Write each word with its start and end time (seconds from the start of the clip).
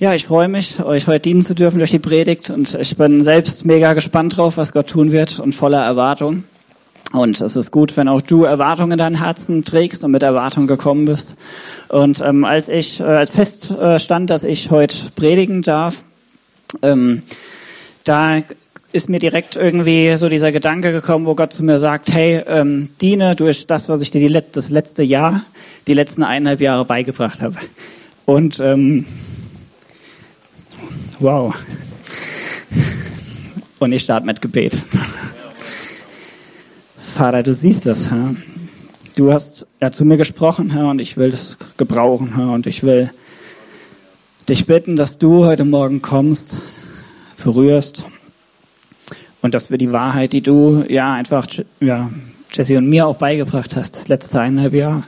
Ja, 0.00 0.14
ich 0.14 0.26
freue 0.26 0.46
mich, 0.46 0.78
euch 0.80 1.08
heute 1.08 1.22
dienen 1.22 1.42
zu 1.42 1.56
dürfen 1.56 1.78
durch 1.78 1.90
die 1.90 1.98
Predigt 1.98 2.50
und 2.50 2.72
ich 2.76 2.96
bin 2.96 3.20
selbst 3.20 3.64
mega 3.64 3.94
gespannt 3.94 4.36
drauf, 4.36 4.56
was 4.56 4.70
Gott 4.70 4.86
tun 4.86 5.10
wird 5.10 5.40
und 5.40 5.56
voller 5.56 5.84
Erwartung. 5.84 6.44
Und 7.12 7.40
es 7.40 7.56
ist 7.56 7.72
gut, 7.72 7.96
wenn 7.96 8.06
auch 8.06 8.22
du 8.22 8.44
Erwartungen 8.44 8.92
in 8.92 8.98
deinem 8.98 9.16
Herzen 9.16 9.64
trägst 9.64 10.04
und 10.04 10.12
mit 10.12 10.22
Erwartung 10.22 10.68
gekommen 10.68 11.06
bist. 11.06 11.34
Und 11.88 12.20
ähm, 12.20 12.44
als 12.44 12.68
ich 12.68 13.00
äh, 13.00 13.02
als 13.02 13.30
feststand, 13.30 14.30
äh, 14.30 14.32
dass 14.32 14.44
ich 14.44 14.70
heute 14.70 14.96
predigen 15.16 15.62
darf, 15.62 16.04
ähm, 16.80 17.22
da 18.04 18.40
ist 18.92 19.08
mir 19.08 19.18
direkt 19.18 19.56
irgendwie 19.56 20.16
so 20.16 20.28
dieser 20.28 20.52
Gedanke 20.52 20.92
gekommen, 20.92 21.26
wo 21.26 21.34
Gott 21.34 21.52
zu 21.52 21.64
mir 21.64 21.80
sagt, 21.80 22.12
hey, 22.12 22.44
ähm, 22.46 22.90
diene 23.00 23.34
durch 23.34 23.66
das, 23.66 23.88
was 23.88 24.00
ich 24.00 24.12
dir 24.12 24.20
die, 24.20 24.42
das 24.52 24.70
letzte 24.70 25.02
Jahr, 25.02 25.42
die 25.88 25.94
letzten 25.94 26.22
eineinhalb 26.22 26.60
Jahre 26.60 26.84
beigebracht 26.84 27.42
habe. 27.42 27.56
Und 28.26 28.60
ähm, 28.60 29.04
Wow. 31.20 31.52
Und 33.80 33.92
ich 33.92 34.02
starte 34.02 34.24
mit 34.24 34.40
Gebet. 34.40 34.76
Vater, 37.00 37.42
du 37.42 37.52
siehst 37.52 37.86
das, 37.86 38.10
Herr. 38.10 38.36
Du 39.16 39.32
hast 39.32 39.66
ja 39.80 39.90
zu 39.90 40.04
mir 40.04 40.16
gesprochen, 40.16 40.70
Herr, 40.70 40.88
und 40.90 41.00
ich 41.00 41.16
will 41.16 41.32
das 41.32 41.56
gebrauchen, 41.76 42.36
Herr, 42.36 42.52
und 42.52 42.68
ich 42.68 42.84
will 42.84 43.10
dich 44.48 44.66
bitten, 44.66 44.94
dass 44.94 45.18
du 45.18 45.44
heute 45.44 45.64
Morgen 45.64 46.02
kommst, 46.02 46.54
berührst 47.42 48.04
und 49.42 49.54
dass 49.54 49.70
wir 49.70 49.78
die 49.78 49.90
Wahrheit, 49.90 50.32
die 50.32 50.40
du 50.40 50.84
ja 50.88 51.14
einfach 51.14 51.48
ja, 51.80 52.10
Jesse 52.52 52.78
und 52.78 52.88
mir 52.88 53.08
auch 53.08 53.16
beigebracht 53.16 53.74
hast, 53.74 53.96
das 53.96 54.06
letzte 54.06 54.40
eineinhalb 54.40 54.74
Jahr, 54.74 55.04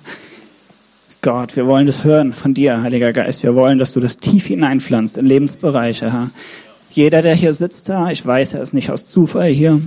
Gott, 1.22 1.54
wir 1.54 1.66
wollen 1.66 1.86
das 1.86 2.02
hören 2.02 2.32
von 2.32 2.54
dir, 2.54 2.80
Heiliger 2.80 3.12
Geist. 3.12 3.42
Wir 3.42 3.54
wollen, 3.54 3.78
dass 3.78 3.92
du 3.92 4.00
das 4.00 4.16
tief 4.16 4.46
hineinpflanzt 4.46 5.18
in 5.18 5.26
Lebensbereiche, 5.26 6.10
Herr. 6.10 6.30
Jeder, 6.88 7.20
der 7.20 7.34
hier 7.34 7.52
sitzt, 7.52 7.90
da, 7.90 8.10
ich 8.10 8.24
weiß, 8.24 8.54
er 8.54 8.62
ist 8.62 8.72
nicht 8.72 8.90
aus 8.90 9.06
Zufall 9.06 9.50
hier, 9.50 9.82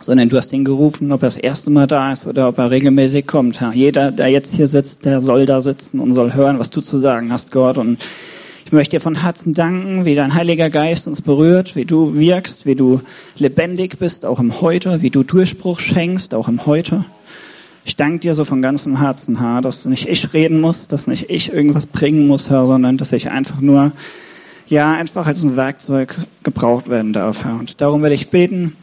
sondern 0.00 0.28
du 0.28 0.36
hast 0.36 0.52
ihn 0.52 0.64
gerufen, 0.64 1.10
ob 1.10 1.22
er 1.22 1.30
das 1.30 1.36
erste 1.36 1.70
Mal 1.70 1.88
da 1.88 2.12
ist 2.12 2.28
oder 2.28 2.46
ob 2.46 2.58
er 2.58 2.70
regelmäßig 2.70 3.26
kommt, 3.26 3.60
Herr. 3.60 3.72
Jeder, 3.72 4.12
der 4.12 4.28
jetzt 4.28 4.54
hier 4.54 4.68
sitzt, 4.68 5.04
der 5.04 5.18
soll 5.18 5.46
da 5.46 5.60
sitzen 5.60 5.98
und 5.98 6.12
soll 6.12 6.34
hören, 6.34 6.60
was 6.60 6.70
du 6.70 6.80
zu 6.80 6.96
sagen 6.98 7.32
hast, 7.32 7.50
Gott. 7.50 7.76
Und 7.76 7.98
ich 8.64 8.70
möchte 8.70 8.98
dir 8.98 9.00
von 9.00 9.20
Herzen 9.20 9.54
danken, 9.54 10.04
wie 10.04 10.14
dein 10.14 10.34
Heiliger 10.34 10.70
Geist 10.70 11.08
uns 11.08 11.22
berührt, 11.22 11.74
wie 11.74 11.86
du 11.86 12.14
wirkst, 12.14 12.66
wie 12.66 12.76
du 12.76 13.00
lebendig 13.36 13.98
bist, 13.98 14.24
auch 14.24 14.38
im 14.38 14.60
Heute, 14.60 15.02
wie 15.02 15.10
du 15.10 15.24
Durchbruch 15.24 15.80
schenkst, 15.80 16.34
auch 16.34 16.46
im 16.46 16.66
Heute. 16.66 17.04
Ich 17.88 17.96
danke 17.96 18.18
dir 18.18 18.34
so 18.34 18.44
von 18.44 18.60
ganzem 18.60 18.98
Herzen, 18.98 19.40
Herr, 19.40 19.62
dass 19.62 19.86
nicht 19.86 20.06
ich 20.06 20.34
reden 20.34 20.60
muss, 20.60 20.88
dass 20.88 21.06
nicht 21.06 21.30
ich 21.30 21.50
irgendwas 21.50 21.86
bringen 21.86 22.26
muss, 22.26 22.50
Herr, 22.50 22.66
sondern 22.66 22.98
dass 22.98 23.12
ich 23.12 23.30
einfach 23.30 23.62
nur, 23.62 23.92
ja, 24.66 24.92
einfach 24.92 25.26
als 25.26 25.42
ein 25.42 25.56
Werkzeug 25.56 26.14
gebraucht 26.42 26.90
werden 26.90 27.14
darf, 27.14 27.44
Herr. 27.44 27.58
Und 27.58 27.80
darum 27.80 28.02
will 28.02 28.12
ich 28.12 28.28
beten, 28.28 28.76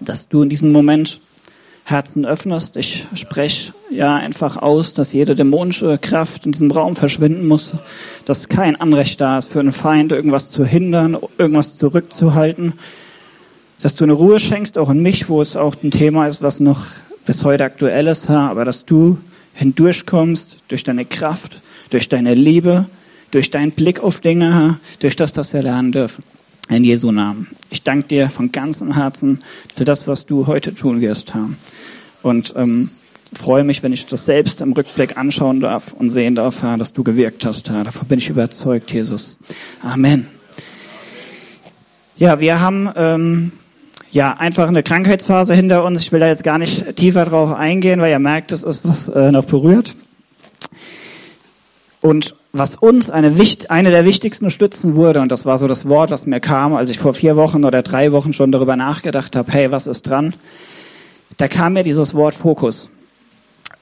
dass 0.00 0.28
du 0.28 0.40
in 0.40 0.48
diesem 0.48 0.72
Moment 0.72 1.20
Herzen 1.84 2.24
öffnest. 2.24 2.78
Ich 2.78 3.06
spreche 3.12 3.74
ja 3.90 4.16
einfach 4.16 4.56
aus, 4.56 4.94
dass 4.94 5.12
jede 5.12 5.36
dämonische 5.36 5.98
Kraft 5.98 6.46
in 6.46 6.52
diesem 6.52 6.70
Raum 6.70 6.96
verschwinden 6.96 7.46
muss, 7.46 7.74
dass 8.24 8.48
kein 8.48 8.80
Anrecht 8.80 9.20
da 9.20 9.36
ist 9.36 9.50
für 9.50 9.60
einen 9.60 9.72
Feind, 9.72 10.12
irgendwas 10.12 10.50
zu 10.50 10.64
hindern, 10.64 11.18
irgendwas 11.36 11.76
zurückzuhalten, 11.76 12.72
dass 13.82 13.96
du 13.96 14.04
eine 14.04 14.14
Ruhe 14.14 14.40
schenkst, 14.40 14.78
auch 14.78 14.88
in 14.88 15.02
mich, 15.02 15.28
wo 15.28 15.42
es 15.42 15.56
auch 15.56 15.76
ein 15.84 15.90
Thema 15.90 16.26
ist, 16.26 16.40
was 16.40 16.58
noch 16.58 16.86
bis 17.26 17.42
heute 17.42 17.64
aktuell 17.64 18.06
ist, 18.06 18.28
Herr, 18.28 18.50
aber 18.50 18.64
dass 18.64 18.84
du 18.84 19.18
hindurchkommst 19.54 20.58
durch 20.68 20.84
deine 20.84 21.04
Kraft, 21.04 21.60
durch 21.90 22.08
deine 22.08 22.34
Liebe, 22.34 22.86
durch 23.32 23.50
deinen 23.50 23.72
Blick 23.72 24.00
auf 24.00 24.20
Dinge, 24.20 24.54
Herr, 24.54 24.80
durch 25.00 25.16
das, 25.16 25.36
was 25.36 25.52
wir 25.52 25.62
lernen 25.62 25.92
dürfen. 25.92 26.24
In 26.68 26.82
Jesu 26.82 27.12
Namen. 27.12 27.48
Ich 27.70 27.82
danke 27.82 28.08
dir 28.08 28.28
von 28.28 28.50
ganzem 28.50 28.94
Herzen 28.94 29.38
für 29.72 29.84
das, 29.84 30.08
was 30.08 30.26
du 30.26 30.48
heute 30.48 30.74
tun 30.74 31.00
wirst, 31.00 31.34
Herr. 31.34 31.48
Und 32.22 32.54
ähm, 32.56 32.90
freue 33.32 33.62
mich, 33.62 33.84
wenn 33.84 33.92
ich 33.92 34.06
das 34.06 34.24
selbst 34.24 34.60
im 34.60 34.72
Rückblick 34.72 35.16
anschauen 35.16 35.60
darf 35.60 35.92
und 35.92 36.10
sehen 36.10 36.34
darf, 36.34 36.62
Herr, 36.62 36.76
dass 36.76 36.92
du 36.92 37.04
gewirkt 37.04 37.44
hast, 37.44 37.70
Herr. 37.70 37.84
Davon 37.84 38.08
bin 38.08 38.18
ich 38.18 38.28
überzeugt, 38.30 38.92
Jesus. 38.92 39.38
Amen. 39.80 40.26
Ja, 42.16 42.40
wir 42.40 42.60
haben 42.60 42.90
ähm, 42.96 43.52
ja, 44.10 44.32
einfach 44.32 44.68
eine 44.68 44.82
Krankheitsphase 44.82 45.54
hinter 45.54 45.84
uns. 45.84 46.02
Ich 46.02 46.12
will 46.12 46.20
da 46.20 46.28
jetzt 46.28 46.44
gar 46.44 46.58
nicht 46.58 46.96
tiefer 46.96 47.24
drauf 47.24 47.52
eingehen, 47.52 48.00
weil 48.00 48.10
ihr 48.10 48.18
merkt, 48.18 48.52
es 48.52 48.62
ist 48.62 48.86
was 48.86 49.08
äh, 49.08 49.32
noch 49.32 49.44
berührt. 49.44 49.94
Und 52.00 52.34
was 52.52 52.76
uns 52.76 53.10
eine, 53.10 53.34
eine 53.68 53.90
der 53.90 54.04
wichtigsten 54.04 54.50
Stützen 54.50 54.94
wurde, 54.94 55.20
und 55.20 55.30
das 55.30 55.44
war 55.44 55.58
so 55.58 55.68
das 55.68 55.88
Wort, 55.88 56.10
was 56.10 56.26
mir 56.26 56.40
kam, 56.40 56.74
als 56.74 56.88
ich 56.88 56.98
vor 56.98 57.14
vier 57.14 57.36
Wochen 57.36 57.64
oder 57.64 57.82
drei 57.82 58.12
Wochen 58.12 58.32
schon 58.32 58.52
darüber 58.52 58.76
nachgedacht 58.76 59.36
habe, 59.36 59.50
hey, 59.52 59.70
was 59.72 59.86
ist 59.86 60.06
dran? 60.06 60.34
Da 61.36 61.48
kam 61.48 61.74
mir 61.74 61.82
dieses 61.82 62.14
Wort 62.14 62.34
Fokus. 62.34 62.88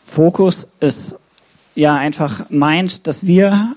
Fokus 0.05 0.67
ist 0.81 1.17
ja 1.75 1.95
einfach 1.95 2.51
meint, 2.51 3.07
dass 3.07 3.27
wir 3.27 3.75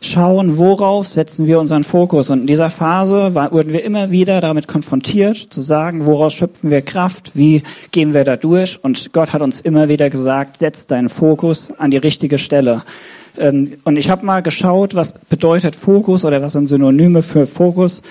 schauen, 0.00 0.58
worauf 0.58 1.06
setzen 1.06 1.46
wir 1.46 1.58
unseren 1.58 1.84
Fokus. 1.84 2.30
Und 2.30 2.42
in 2.42 2.46
dieser 2.46 2.70
Phase 2.70 3.34
wurden 3.34 3.72
wir 3.72 3.84
immer 3.84 4.10
wieder 4.10 4.40
damit 4.40 4.68
konfrontiert, 4.68 5.36
zu 5.36 5.60
sagen, 5.60 6.06
woraus 6.06 6.34
schöpfen 6.34 6.70
wir 6.70 6.82
Kraft, 6.82 7.32
wie 7.34 7.62
gehen 7.90 8.14
wir 8.14 8.24
da 8.24 8.36
durch. 8.36 8.78
Und 8.82 9.12
Gott 9.12 9.32
hat 9.32 9.42
uns 9.42 9.60
immer 9.60 9.88
wieder 9.88 10.08
gesagt, 10.08 10.58
setz 10.58 10.86
deinen 10.86 11.08
Fokus 11.08 11.72
an 11.78 11.90
die 11.90 11.96
richtige 11.96 12.38
Stelle. 12.38 12.82
Ähm, 13.38 13.74
und 13.84 13.96
ich 13.96 14.08
habe 14.10 14.24
mal 14.24 14.42
geschaut, 14.42 14.94
was 14.94 15.12
bedeutet 15.12 15.76
Fokus 15.76 16.24
oder 16.24 16.42
was 16.42 16.52
sind 16.52 16.66
Synonyme 16.66 17.22
für 17.22 17.46
Fokus. 17.46 18.02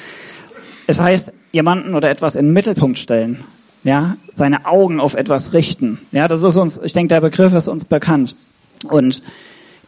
Es 0.87 0.99
heißt, 0.99 1.31
jemanden 1.51 1.95
oder 1.95 2.09
etwas 2.09 2.35
in 2.35 2.47
den 2.47 2.53
Mittelpunkt 2.53 2.97
stellen. 2.99 3.43
Ja, 3.83 4.17
seine 4.29 4.65
Augen 4.65 4.99
auf 4.99 5.13
etwas 5.13 5.53
richten. 5.53 5.99
Ja, 6.11 6.27
das 6.27 6.43
ist 6.43 6.57
uns, 6.57 6.79
ich 6.83 6.93
denke, 6.93 7.13
der 7.13 7.21
Begriff 7.21 7.53
ist 7.53 7.69
uns 7.69 7.85
bekannt. 7.85 8.35
Und 8.89 9.21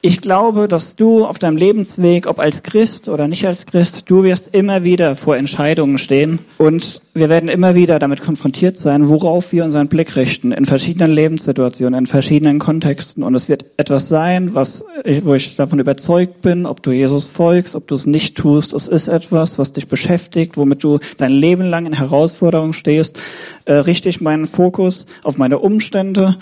ich 0.01 0.21
glaube, 0.21 0.69
dass 0.69 0.95
du 0.95 1.25
auf 1.25 1.39
deinem 1.39 1.57
Lebensweg, 1.57 2.25
ob 2.27 2.39
als 2.39 2.63
Christ 2.63 3.09
oder 3.09 3.27
nicht 3.27 3.45
als 3.45 3.65
Christ, 3.65 4.03
du 4.05 4.23
wirst 4.23 4.49
immer 4.53 4.83
wieder 4.83 5.17
vor 5.17 5.35
Entscheidungen 5.35 5.97
stehen 5.97 6.39
und 6.57 7.01
wir 7.13 7.27
werden 7.27 7.49
immer 7.49 7.75
wieder 7.75 7.99
damit 7.99 8.21
konfrontiert 8.21 8.77
sein, 8.77 9.09
worauf 9.09 9.51
wir 9.51 9.65
unseren 9.65 9.89
Blick 9.89 10.15
richten, 10.15 10.53
in 10.53 10.63
verschiedenen 10.65 11.11
Lebenssituationen, 11.11 11.99
in 11.99 12.07
verschiedenen 12.07 12.59
Kontexten. 12.59 13.23
Und 13.23 13.35
es 13.35 13.49
wird 13.49 13.65
etwas 13.75 14.07
sein, 14.07 14.55
was, 14.55 14.85
wo 15.23 15.33
ich 15.33 15.57
davon 15.57 15.79
überzeugt 15.79 16.41
bin, 16.41 16.65
ob 16.65 16.81
du 16.81 16.91
Jesus 16.91 17.25
folgst, 17.25 17.75
ob 17.75 17.87
du 17.87 17.95
es 17.95 18.05
nicht 18.05 18.37
tust. 18.37 18.73
Es 18.73 18.87
ist 18.87 19.09
etwas, 19.09 19.57
was 19.57 19.73
dich 19.73 19.89
beschäftigt, 19.89 20.55
womit 20.55 20.81
du 20.81 20.99
dein 21.17 21.31
Leben 21.31 21.63
lang 21.63 21.85
in 21.85 21.93
Herausforderungen 21.93 22.73
stehst. 22.73 23.19
Äh, 23.65 23.73
richte 23.73 24.07
ich 24.07 24.21
meinen 24.21 24.47
Fokus 24.47 25.05
auf 25.23 25.37
meine 25.37 25.59
Umstände, 25.59 26.37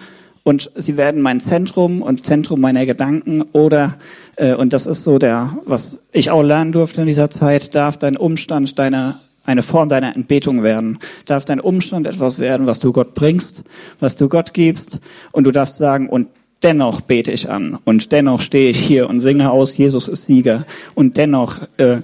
und 0.48 0.72
sie 0.76 0.96
werden 0.96 1.22
mein 1.22 1.42
Zentrum 1.42 2.02
und 2.02 2.24
Zentrum 2.24 2.62
meiner 2.62 2.86
Gedanken 2.86 3.42
oder 3.52 3.96
äh, 4.38 4.54
und 4.56 4.72
das 4.72 4.86
ist 4.86 5.04
so 5.04 5.20
der, 5.20 5.58
was 5.66 6.00
ich 6.14 6.32
auch 6.32 6.42
lernen 6.42 6.72
durfte 6.72 7.02
in 7.02 7.08
dieser 7.08 7.30
Zeit, 7.30 7.76
darf 7.76 7.98
dein 7.98 8.16
Umstand 8.16 8.80
deine 8.80 9.16
eine 9.44 9.62
Form 9.62 9.90
deiner 9.90 10.16
Entbetung 10.16 10.64
werden. 10.64 11.00
Darf 11.26 11.44
dein 11.44 11.60
Umstand 11.60 12.08
etwas 12.08 12.40
werden, 12.40 12.66
was 12.66 12.80
du 12.80 12.94
Gott 12.94 13.14
bringst, 13.14 13.64
was 14.00 14.16
du 14.16 14.30
Gott 14.30 14.54
gibst. 14.54 15.00
Und 15.34 15.44
du 15.44 15.52
darfst 15.52 15.78
sagen 15.78 16.08
und 16.08 16.30
dennoch 16.64 17.02
bete 17.02 17.32
ich 17.34 17.50
an. 17.50 17.78
Und 17.84 18.14
dennoch 18.14 18.40
stehe 18.40 18.70
ich 18.70 18.80
hier 18.80 19.10
und 19.10 19.20
singe 19.20 19.52
aus, 19.52 19.76
Jesus 19.76 20.08
ist 20.08 20.28
Sieger. 20.28 20.66
Und 20.96 21.18
dennoch 21.18 21.60
äh, 21.78 21.98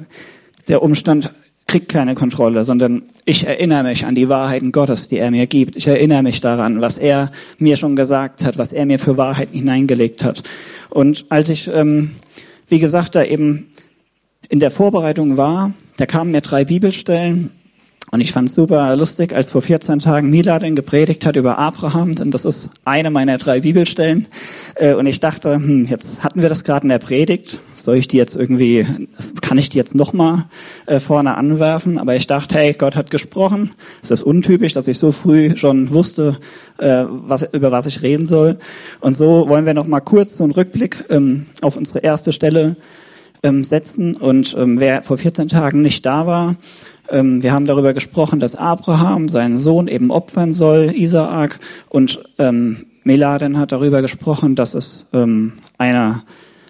der 0.68 0.82
Umstand 0.82 1.32
kriegt 1.68 1.90
keine 1.90 2.16
Kontrolle, 2.16 2.64
sondern 2.64 3.04
ich 3.26 3.48
erinnere 3.48 3.84
mich 3.84 4.06
an 4.06 4.16
die 4.16 4.30
Wahrheiten 4.30 4.72
Gottes, 4.72 5.08
die 5.08 5.18
er 5.18 5.32
mir 5.32 5.48
gibt. 5.48 5.76
Ich 5.76 5.88
erinnere 5.88 6.24
mich 6.24 6.42
daran, 6.42 6.82
was 6.82 6.98
er 6.98 7.32
mir 7.58 7.78
schon 7.78 7.96
gesagt 7.96 8.44
hat, 8.44 8.58
was 8.58 8.74
er 8.74 8.86
mir 8.86 9.00
für 9.00 9.18
Wahrheiten 9.18 9.58
hineingelegt 9.58 10.24
hat. 10.24 10.44
Und 10.90 11.26
als 11.30 11.50
ich, 11.50 11.68
ähm, 11.68 12.12
wie 12.68 12.80
gesagt, 12.80 13.16
da 13.16 13.24
eben 13.24 13.70
in 14.50 14.60
der 14.60 14.72
Vorbereitung 14.72 15.38
war, 15.38 15.74
da 15.98 16.06
kamen 16.06 16.32
mir 16.32 16.42
drei 16.42 16.66
Bibelstellen 16.66 17.50
und 18.14 18.22
ich 18.22 18.32
fand 18.32 18.50
super 18.50 18.96
lustig, 18.96 19.34
als 19.34 19.50
vor 19.50 19.64
14 19.64 19.98
Tagen 19.98 20.30
Miladin 20.30 20.76
gepredigt 20.76 21.26
hat 21.26 21.36
über 21.36 21.58
Abraham, 21.58 22.14
denn 22.14 22.30
das 22.30 22.46
ist 22.46 22.70
eine 22.86 23.10
meiner 23.10 23.40
drei 23.40 23.62
Bibelstellen. 23.62 24.28
Äh, 24.76 24.94
und 24.94 25.08
ich 25.08 25.20
dachte, 25.20 25.56
hm, 25.56 25.88
jetzt 25.88 26.24
hatten 26.24 26.42
wir 26.42 26.48
das 26.48 26.64
gerade 26.64 26.84
in 26.84 26.90
der 26.90 27.00
Predigt 27.00 27.60
soll 27.84 27.98
ich 27.98 28.08
die 28.08 28.18
jetzt 28.18 28.36
irgendwie, 28.36 28.86
kann 29.42 29.58
ich 29.58 29.70
die 29.70 29.78
jetzt 29.78 29.94
nochmal 29.94 30.46
äh, 30.86 31.00
vorne 31.00 31.36
anwerfen? 31.36 31.98
Aber 31.98 32.16
ich 32.16 32.28
dachte, 32.28 32.56
hey, 32.56 32.74
Gott 32.74 32.96
hat 32.96 33.12
gesprochen. 33.12 33.72
Es 34.02 34.10
ist 34.10 34.24
untypisch, 34.24 34.74
dass 34.74 34.88
ich 34.88 34.98
so 34.98 35.12
früh 35.12 35.58
schon 35.58 35.94
wusste, 35.94 36.38
äh, 36.78 37.04
was, 37.08 37.54
über 37.54 37.72
was 37.72 37.86
ich 37.86 38.02
reden 38.02 38.26
soll. 38.26 38.58
Und 39.02 39.16
so 39.16 39.50
wollen 39.50 39.66
wir 39.66 39.74
nochmal 39.74 40.02
kurz 40.02 40.38
so 40.38 40.44
einen 40.44 40.54
Rückblick 40.54 41.04
ähm, 41.10 41.46
auf 41.62 41.76
unsere 41.76 42.00
erste 42.00 42.32
Stelle 42.32 42.78
ähm, 43.44 43.64
setzen. 43.64 44.16
Und 44.16 44.56
ähm, 44.58 44.80
wer 44.80 45.04
vor 45.04 45.18
14 45.18 45.50
Tagen 45.50 45.82
nicht 45.82 46.06
da 46.06 46.26
war, 46.26 46.56
wir 47.44 47.54
haben 47.54 47.66
darüber 47.66 47.94
gesprochen, 47.94 48.40
dass 48.40 48.56
Abraham 48.56 49.28
seinen 49.28 49.58
Sohn 49.58 49.88
eben 49.88 50.12
opfern 50.12 50.52
soll, 50.52 50.92
Isaak. 50.96 51.60
Und 51.90 52.20
ähm, 52.40 52.86
Meladen 53.04 53.58
hat 53.58 53.72
darüber 53.72 54.02
gesprochen, 54.02 54.56
dass 54.56 54.74
es 54.74 55.06
ähm, 55.14 55.54
einer, 55.78 56.24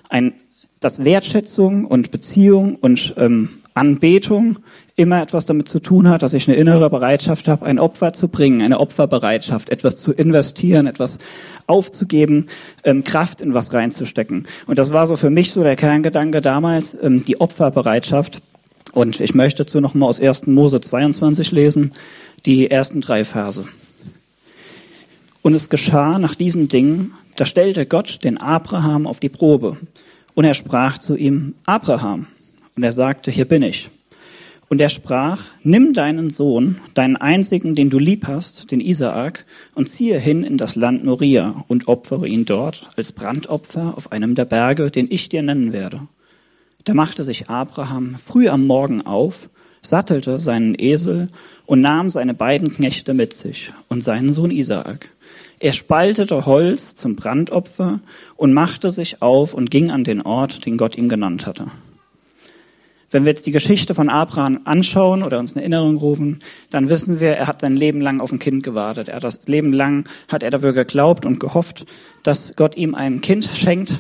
ein 0.10 0.34
dass 0.80 1.04
Wertschätzung 1.04 1.86
und 1.86 2.12
Beziehung 2.12 2.76
und 2.76 3.14
ähm, 3.18 3.50
Anbetung 3.74 4.60
immer 4.96 5.22
etwas 5.22 5.46
damit 5.46 5.68
zu 5.68 5.80
tun 5.80 6.10
hat, 6.10 6.22
dass 6.22 6.34
ich 6.34 6.48
eine 6.48 6.58
innere 6.58 6.90
Bereitschaft 6.90 7.48
habe, 7.48 7.66
ein 7.66 7.80
Opfer 7.80 8.14
zu 8.14 8.28
bringen, 8.28 8.62
eine 8.62 8.80
Opferbereitschaft, 8.80 9.70
etwas 9.70 9.98
zu 9.98 10.12
investieren, 10.12 10.86
etwas 10.86 11.18
aufzugeben, 11.66 12.48
ähm, 12.84 13.04
Kraft 13.04 13.42
in 13.42 13.54
was 13.54 13.74
reinzustecken. 13.74 14.46
Und 14.68 14.78
das 14.78 14.94
war 14.94 15.08
so 15.08 15.16
für 15.16 15.30
mich 15.30 15.52
so 15.52 15.64
der 15.64 15.76
Kerngedanke 15.76 16.42
damals, 16.42 16.96
ähm, 17.02 17.24
die 17.24 17.40
Opferbereitschaft. 17.42 18.42
Und 18.94 19.20
ich 19.20 19.34
möchte 19.34 19.64
dazu 19.64 19.82
nochmal 19.82 20.08
aus 20.08 20.22
1. 20.22 20.46
Mose 20.46 20.80
22 20.80 21.52
lesen, 21.52 21.92
die 22.46 22.70
ersten 22.70 23.02
drei 23.02 23.26
Verse. 23.26 23.66
Und 25.42 25.56
es 25.56 25.68
geschah 25.68 26.20
nach 26.20 26.36
diesen 26.36 26.70
Dingen, 26.70 27.12
da 27.36 27.46
stellte 27.46 27.86
Gott 27.86 28.20
den 28.24 28.38
Abraham 28.38 29.08
auf 29.08 29.20
die 29.20 29.30
Probe. 29.30 29.78
Und 30.36 30.46
er 30.46 30.54
sprach 30.54 31.00
zu 31.00 31.16
ihm, 31.16 31.56
Abraham. 31.66 32.28
Und 32.76 32.84
er 32.84 32.92
sagte, 32.92 33.32
hier 33.32 33.46
bin 33.46 33.64
ich. 33.64 33.90
Und 34.70 34.80
er 34.80 34.90
sprach, 34.90 35.46
nimm 35.64 35.94
deinen 35.94 36.30
Sohn, 36.30 36.78
deinen 36.94 37.18
einzigen, 37.18 37.76
den 37.76 37.90
du 37.90 38.00
lieb 38.00 38.26
hast, 38.28 38.72
den 38.72 38.80
Isaak, 38.80 39.46
und 39.76 39.90
ziehe 39.90 40.20
hin 40.20 40.44
in 40.44 40.58
das 40.58 40.76
Land 40.76 41.04
Moria 41.04 41.64
und 41.68 41.88
opfere 41.88 42.28
ihn 42.28 42.46
dort 42.46 42.90
als 42.96 43.12
Brandopfer 43.12 43.94
auf 43.96 44.12
einem 44.12 44.36
der 44.36 44.46
Berge, 44.46 44.90
den 44.90 45.08
ich 45.10 45.30
dir 45.30 45.44
nennen 45.44 45.74
werde. 45.74 46.08
Da 46.86 46.94
machte 46.94 47.24
sich 47.24 47.50
Abraham 47.50 48.16
früh 48.16 48.50
am 48.50 48.68
Morgen 48.68 49.06
auf, 49.06 49.50
sattelte 49.82 50.40
seinen 50.40 50.76
Esel 50.78 51.30
und 51.66 51.82
nahm 51.82 52.10
seine 52.10 52.34
beiden 52.34 52.74
Knechte 52.74 53.14
mit 53.14 53.34
sich 53.34 53.72
und 53.90 54.04
seinen 54.04 54.34
Sohn 54.34 54.52
Isaak. 54.52 55.12
Er 55.60 55.72
spaltete 55.72 56.46
Holz 56.46 56.96
zum 56.96 57.16
Brandopfer 57.16 58.02
und 58.36 58.54
machte 58.54 58.92
sich 58.92 59.22
auf 59.22 59.54
und 59.54 59.72
ging 59.72 59.92
an 59.92 60.04
den 60.04 60.22
Ort, 60.22 60.66
den 60.66 60.78
Gott 60.78 60.98
ihm 60.98 61.08
genannt 61.08 61.48
hatte. 61.48 61.68
Wenn 63.12 63.24
wir 63.24 63.30
jetzt 63.30 63.46
die 63.46 63.52
Geschichte 63.52 63.94
von 63.94 64.10
Abraham 64.10 64.62
anschauen 64.66 65.24
oder 65.24 65.40
uns 65.40 65.54
in 65.54 65.60
Erinnerung 65.60 65.98
rufen, 65.98 66.40
dann 66.72 66.90
wissen 66.90 67.20
wir, 67.20 67.38
er 67.38 67.48
hat 67.48 67.62
sein 67.62 67.78
Leben 67.78 68.02
lang 68.02 68.20
auf 68.20 68.32
ein 68.32 68.40
Kind 68.40 68.64
gewartet. 68.64 69.08
Er 69.08 69.18
hat 69.18 69.24
das 69.24 69.48
Leben 69.48 69.72
lang, 69.72 70.10
hat 70.30 70.42
er 70.42 70.50
dafür 70.50 70.74
geglaubt 70.74 71.24
und 71.26 71.40
gehofft, 71.40 71.86
dass 72.24 72.54
Gott 72.56 72.76
ihm 72.76 72.96
ein 72.96 73.22
Kind 73.22 73.48
schenkt. 73.56 73.96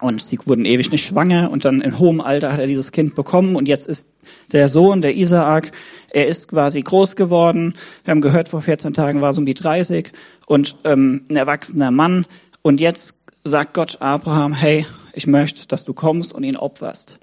Und 0.00 0.22
sie 0.22 0.38
wurden 0.44 0.64
ewig 0.64 0.92
nicht 0.92 1.06
schwanger 1.06 1.50
und 1.50 1.64
dann 1.64 1.80
in 1.80 1.98
hohem 1.98 2.20
Alter 2.20 2.52
hat 2.52 2.60
er 2.60 2.68
dieses 2.68 2.92
Kind 2.92 3.16
bekommen 3.16 3.56
und 3.56 3.66
jetzt 3.66 3.88
ist 3.88 4.06
der 4.52 4.68
Sohn, 4.68 5.02
der 5.02 5.16
Isaak, 5.16 5.72
er 6.10 6.28
ist 6.28 6.48
quasi 6.48 6.82
groß 6.82 7.16
geworden. 7.16 7.74
Wir 8.04 8.12
haben 8.12 8.20
gehört, 8.20 8.48
vor 8.48 8.62
14 8.62 8.94
Tagen 8.94 9.20
war 9.20 9.30
es 9.30 9.38
um 9.38 9.46
die 9.46 9.54
30 9.54 10.12
und 10.46 10.76
ähm, 10.84 11.24
ein 11.28 11.36
erwachsener 11.36 11.90
Mann. 11.90 12.26
Und 12.62 12.80
jetzt 12.80 13.14
sagt 13.42 13.74
Gott 13.74 14.00
Abraham, 14.00 14.52
hey, 14.52 14.86
ich 15.14 15.26
möchte, 15.26 15.66
dass 15.66 15.84
du 15.84 15.94
kommst 15.94 16.32
und 16.32 16.44
ihn 16.44 16.56
opferst. 16.56 17.18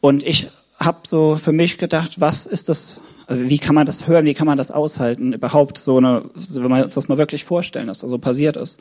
Und 0.00 0.24
ich 0.24 0.48
habe 0.80 0.98
so 1.08 1.36
für 1.36 1.52
mich 1.52 1.78
gedacht, 1.78 2.20
was 2.20 2.46
ist 2.46 2.68
das, 2.68 3.00
also 3.26 3.48
wie 3.48 3.58
kann 3.58 3.74
man 3.74 3.86
das 3.86 4.08
hören, 4.08 4.24
wie 4.24 4.34
kann 4.34 4.46
man 4.46 4.58
das 4.58 4.70
aushalten, 4.72 5.32
überhaupt 5.32 5.78
so 5.78 5.98
eine, 5.98 6.30
wenn 6.50 6.70
man 6.70 6.84
uns 6.84 6.94
das 6.94 7.08
mal 7.08 7.18
wirklich 7.18 7.44
vorstellen, 7.44 7.86
dass 7.86 7.98
das 7.98 8.10
so 8.10 8.18
passiert 8.18 8.56
ist. 8.56 8.78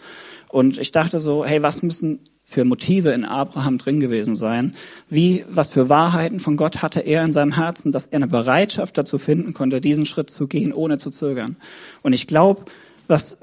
Und 0.49 0.77
ich 0.79 0.91
dachte 0.91 1.19
so, 1.19 1.45
hey, 1.45 1.61
was 1.61 1.83
müssen 1.83 2.19
für 2.49 2.63
Motive 2.63 3.11
in 3.11 3.25
Abraham 3.25 3.77
drin 3.77 3.99
gewesen 3.99 4.35
sein? 4.35 4.73
Wie, 5.09 5.43
was 5.49 5.67
für 5.67 5.89
Wahrheiten 5.89 6.39
von 6.39 6.55
Gott 6.55 6.81
hatte 6.81 7.01
er 7.01 7.23
in 7.23 7.31
seinem 7.33 7.55
Herzen, 7.55 7.91
dass 7.91 8.05
er 8.05 8.17
eine 8.17 8.27
Bereitschaft 8.27 8.97
dazu 8.97 9.17
finden 9.17 9.53
konnte, 9.53 9.81
diesen 9.81 10.05
Schritt 10.05 10.29
zu 10.29 10.47
gehen, 10.47 10.71
ohne 10.71 10.97
zu 10.97 11.09
zögern? 11.09 11.57
Und 12.03 12.13
ich 12.13 12.25
glaube, 12.25 12.63
was 13.07 13.37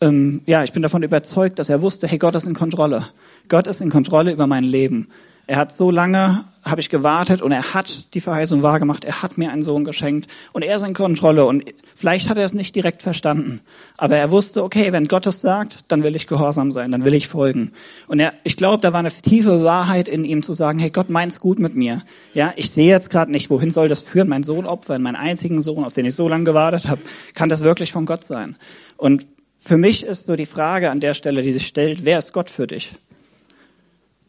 ähm, 0.00 0.40
ja, 0.46 0.64
ich 0.64 0.72
bin 0.72 0.82
davon 0.82 1.02
überzeugt, 1.02 1.58
dass 1.58 1.68
er 1.68 1.82
wusste, 1.82 2.08
hey, 2.08 2.16
Gott 2.16 2.34
ist 2.34 2.46
in 2.46 2.54
Kontrolle. 2.54 3.06
Gott 3.48 3.66
ist 3.66 3.82
in 3.82 3.90
Kontrolle 3.90 4.32
über 4.32 4.46
mein 4.46 4.64
Leben. 4.64 5.08
Er 5.50 5.56
hat 5.56 5.76
so 5.76 5.90
lange, 5.90 6.44
habe 6.62 6.80
ich 6.80 6.90
gewartet 6.90 7.42
und 7.42 7.50
er 7.50 7.74
hat 7.74 8.14
die 8.14 8.20
Verheißung 8.20 8.62
wahrgemacht. 8.62 9.04
Er 9.04 9.20
hat 9.20 9.36
mir 9.36 9.50
einen 9.50 9.64
Sohn 9.64 9.82
geschenkt 9.82 10.30
und 10.52 10.62
er 10.62 10.76
ist 10.76 10.84
in 10.84 10.94
Kontrolle. 10.94 11.44
Und 11.44 11.64
vielleicht 11.96 12.28
hat 12.28 12.38
er 12.38 12.44
es 12.44 12.54
nicht 12.54 12.76
direkt 12.76 13.02
verstanden, 13.02 13.60
aber 13.96 14.16
er 14.16 14.30
wusste, 14.30 14.62
okay, 14.62 14.92
wenn 14.92 15.08
Gott 15.08 15.26
es 15.26 15.40
sagt, 15.40 15.80
dann 15.88 16.04
will 16.04 16.14
ich 16.14 16.28
gehorsam 16.28 16.70
sein, 16.70 16.92
dann 16.92 17.04
will 17.04 17.14
ich 17.14 17.26
folgen. 17.26 17.72
Und 18.06 18.20
er, 18.20 18.32
ich 18.44 18.56
glaube, 18.56 18.80
da 18.80 18.92
war 18.92 19.00
eine 19.00 19.10
tiefe 19.10 19.64
Wahrheit 19.64 20.06
in 20.06 20.24
ihm 20.24 20.44
zu 20.44 20.52
sagen, 20.52 20.78
hey, 20.78 20.90
Gott 20.90 21.10
meint's 21.10 21.40
gut 21.40 21.58
mit 21.58 21.74
mir. 21.74 22.04
Ja, 22.32 22.52
ich 22.54 22.70
sehe 22.70 22.88
jetzt 22.88 23.10
gerade 23.10 23.32
nicht, 23.32 23.50
wohin 23.50 23.72
soll 23.72 23.88
das 23.88 23.98
führen, 23.98 24.28
mein 24.28 24.44
Sohn 24.44 24.66
opfern, 24.66 25.02
meinen 25.02 25.16
einzigen 25.16 25.62
Sohn, 25.62 25.82
auf 25.82 25.94
den 25.94 26.06
ich 26.06 26.14
so 26.14 26.28
lange 26.28 26.44
gewartet 26.44 26.86
habe. 26.86 27.00
Kann 27.34 27.48
das 27.48 27.64
wirklich 27.64 27.90
von 27.90 28.06
Gott 28.06 28.22
sein? 28.22 28.54
Und 28.96 29.26
für 29.58 29.78
mich 29.78 30.04
ist 30.04 30.26
so 30.26 30.36
die 30.36 30.46
Frage 30.46 30.92
an 30.92 31.00
der 31.00 31.14
Stelle, 31.14 31.42
die 31.42 31.50
sich 31.50 31.66
stellt, 31.66 32.04
wer 32.04 32.20
ist 32.20 32.32
Gott 32.32 32.50
für 32.50 32.68
dich? 32.68 32.92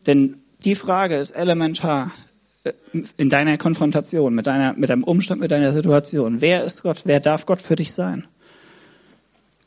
Denn 0.08 0.41
die 0.64 0.76
Frage 0.76 1.16
ist 1.16 1.32
elementar 1.32 2.12
äh, 2.64 2.74
in 3.18 3.30
deiner 3.30 3.58
Konfrontation 3.58 4.34
mit 4.34 4.48
deiner, 4.48 4.74
mit 4.74 4.90
deinem 4.90 5.04
Umstand, 5.04 5.42
mit 5.42 5.52
deiner 5.52 5.74
Situation. 5.74 6.42
Wer 6.42 6.64
ist 6.64 6.84
Gott? 6.84 7.02
Wer 7.06 7.20
darf 7.20 7.46
Gott 7.46 7.62
für 7.62 7.76
dich 7.76 7.94
sein? 7.94 8.28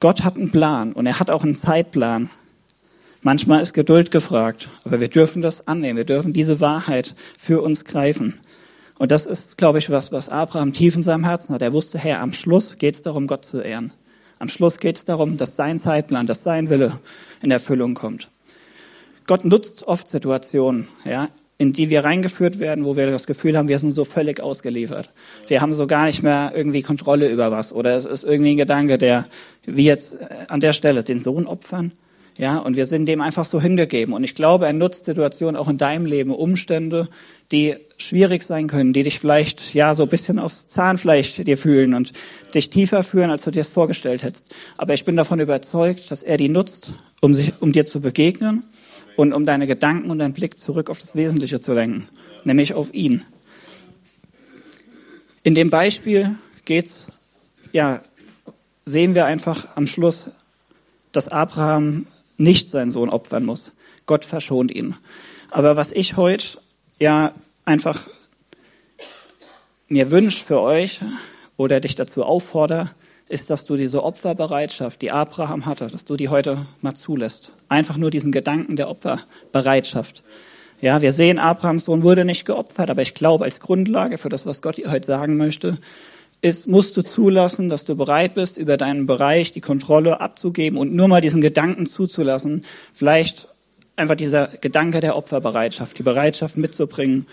Gott 0.01 0.23
hat 0.23 0.37
einen 0.37 0.51
Plan 0.51 0.93
und 0.93 1.07
er 1.07 1.19
hat 1.19 1.31
auch 1.31 1.45
einen 1.45 1.55
Zeitplan. 1.55 2.31
Manchmal 3.23 3.63
ist 3.63 3.73
Geduld 3.73 4.11
gefragt, 4.11 4.69
aber 4.85 5.01
wir 5.01 5.09
dürfen 5.09 5.41
das 5.41 5.67
annehmen. 5.67 5.97
Wir 5.97 6.05
dürfen 6.05 6.35
diese 6.35 6.61
Wahrheit 6.61 7.15
für 7.39 7.63
uns 7.63 7.87
greifen. 7.87 8.39
Und 8.99 9.11
das 9.11 9.25
ist, 9.25 9.57
glaube 9.57 9.79
ich, 9.79 9.91
was, 9.91 10.13
was 10.13 10.29
Abraham 10.29 10.73
tief 10.73 10.95
in 10.95 11.03
seinem 11.03 11.25
Herzen 11.25 11.55
hat. 11.55 11.63
Er 11.63 11.73
wusste, 11.73 11.99
Herr, 11.99 12.21
am 12.21 12.33
Schluss 12.33 12.77
geht 12.77 12.97
es 12.97 13.03
darum, 13.03 13.27
Gott 13.27 13.45
zu 13.45 13.61
ehren. 13.61 13.93
Am 14.39 14.49
Schluss 14.49 14.79
geht 14.79 14.99
es 14.99 15.05
darum, 15.05 15.37
dass 15.37 15.57
sein 15.57 15.79
Zeitplan, 15.79 16.27
dass 16.27 16.43
sein 16.43 16.69
Wille 16.69 17.01
in 17.41 17.51
Erfüllung 17.51 17.95
kommt. 17.95 18.29
Gott 19.27 19.45
nutzt 19.45 19.85
oft 19.85 20.09
Situationen, 20.09 20.87
ja, 21.05 21.29
in 21.57 21.73
die 21.73 21.89
wir 21.89 22.05
reingeführt 22.05 22.59
werden, 22.59 22.85
wo 22.85 22.97
wir 22.97 23.07
das 23.07 23.27
Gefühl 23.27 23.57
haben, 23.57 23.69
wir 23.69 23.79
sind 23.79 23.93
so 23.93 24.05
völlig 24.05 24.41
ausgeliefert. 24.41 25.11
Wir 25.47 25.61
haben 25.61 25.73
so 25.73 25.87
gar 25.87 26.07
nicht 26.07 26.23
mehr 26.23 26.53
irgendwie 26.55 26.83
Kontrolle 26.83 27.31
über 27.31 27.51
was. 27.51 27.73
Oder 27.73 27.97
es 27.97 28.05
ist 28.05 28.25
irgendwie 28.25 28.53
ein 28.53 28.59
Gedanke, 28.59 28.99
der, 28.99 29.27
wie 29.65 29.85
jetzt 29.85 30.15
äh, 30.15 30.27
an 30.49 30.61
der 30.61 30.73
Stelle, 30.73 31.05
den 31.05 31.21
Sohn 31.21 31.47
opfern. 31.47 31.93
Ja, 32.37 32.59
und 32.59 32.77
wir 32.77 32.85
sind 32.87 33.07
dem 33.07 33.21
einfach 33.21 33.45
so 33.45 33.61
hingegeben. 33.61 34.13
Und 34.13 34.25
ich 34.25 34.35
glaube, 34.35 34.67
er 34.67 34.73
nutzt 34.73 35.05
Situationen 35.05 35.55
auch 35.55 35.69
in 35.69 35.79
deinem 35.79 36.05
Leben, 36.05 36.35
Umstände, 36.35 37.09
die 37.53 37.77
schwierig 37.97 38.43
sein 38.43 38.67
können, 38.67 38.93
die 38.93 39.05
dich 39.05 39.21
vielleicht, 39.21 39.73
ja, 39.73 39.95
so 39.95 40.03
ein 40.03 40.09
bisschen 40.09 40.41
aufs 40.41 40.67
Zahnfleisch 40.67 41.37
dir 41.37 41.57
fühlen 41.57 41.95
und 41.95 42.13
dich 42.53 42.71
tiefer 42.71 43.05
führen, 43.05 43.31
als 43.31 43.43
du 43.43 43.53
dir 43.53 43.61
es 43.61 43.69
vorgestellt 43.69 44.25
hättest. 44.25 44.53
Aber 44.77 44.95
ich 44.95 45.05
bin 45.05 45.15
davon 45.15 45.39
überzeugt, 45.39 46.11
dass 46.11 46.25
er 46.25 46.37
die 46.37 46.49
nutzt, 46.49 46.91
um 47.21 47.35
sich, 47.35 47.53
um 47.61 47.71
dir 47.71 47.87
zu 47.87 48.01
begegnen 48.01 48.65
und 49.17 49.33
um 49.33 49.47
deine 49.47 49.67
Gedanken 49.67 50.11
und 50.11 50.19
deinen 50.19 50.33
Blick 50.33 50.59
zurück 50.59 50.91
auf 50.91 50.99
das 50.99 51.15
Wesentliche 51.15 51.61
zu 51.61 51.73
lenken, 51.73 52.09
nämlich 52.45 52.75
auf 52.75 52.93
ihn. 52.93 53.25
In 55.43 55.55
dem 55.55 55.71
Beispiel 55.71 56.37
geht's, 56.65 57.07
ja, 57.73 58.01
sehen 58.85 59.15
wir 59.15 59.27
einfach 59.27 59.77
am 59.77 59.87
Schluss, 59.87 60.27
dass 61.13 61.29
Abraham 61.29 62.07
nicht 62.37 62.71
seinen 62.71 62.91
Sohn 62.91 63.09
opfern 63.09 63.45
muss. 63.45 63.73
Gott 64.07 64.25
verschont 64.25 64.71
ihn. 64.71 64.97
Aber 65.51 65.77
was 65.77 65.93
ich 65.93 66.17
heute 66.17 66.59
ja 66.99 67.33
einfach 67.65 68.09
mir 69.89 70.11
wünsche 70.11 70.45
für 70.45 70.61
euch 70.61 71.01
oder 71.57 71.81
dich 71.81 71.95
dazu 71.95 72.25
auffordere, 72.25 72.91
ist, 73.29 73.51
dass 73.51 73.65
du 73.65 73.77
diese 73.77 74.03
Opferbereitschaft, 74.03 75.01
die 75.03 75.11
Abraham 75.11 75.67
hatte, 75.67 75.89
dass 75.89 76.05
du 76.05 76.17
die 76.17 76.29
heute 76.29 76.67
mal 76.81 76.95
zulässt. 76.95 77.53
Einfach 77.69 77.97
nur 77.97 78.11
diesen 78.11 78.33
Gedanken 78.33 78.77
der 78.77 78.91
Opferbereitschaft. 78.91 80.23
Ja, 80.81 81.01
wir 81.01 81.13
sehen, 81.13 81.39
Abrahams 81.39 81.85
Sohn 81.85 82.03
wurde 82.03 82.25
nicht 82.25 82.45
geopfert, 82.45 82.91
aber 82.91 83.03
ich 83.03 83.15
glaube, 83.15 83.45
als 83.45 83.61
Grundlage 83.61 84.19
für 84.19 84.29
das, 84.29 84.45
was 84.45 84.61
Gott 84.61 84.77
dir 84.77 84.91
heute 84.91 85.07
sagen 85.07 85.37
möchte, 85.37 85.79
ist, 86.43 86.69
musst 86.69 86.95
du 86.99 87.03
zulassen, 87.03 87.71
dass 87.71 87.87
du 87.87 87.97
bereit 87.97 88.35
bist, 88.35 88.59
über 88.59 88.77
deinen 88.77 89.07
Bereich 89.07 89.53
die 89.53 89.63
Kontrolle 89.63 90.21
abzugeben 90.21 90.79
und 90.79 90.95
nur 90.95 91.09
mal 91.09 91.23
diesen 91.23 91.41
Gedanken 91.41 91.87
zuzulassen. 91.87 92.63
Vielleicht 92.93 93.49
einfach 93.97 94.17
dieser 94.17 94.49
Gedanke 94.61 95.01
der 95.01 95.17
Opferbereitschaft, 95.17 95.99
die 95.99 96.03
Bereitschaft 96.03 96.59
mitzubringen. 96.59 97.27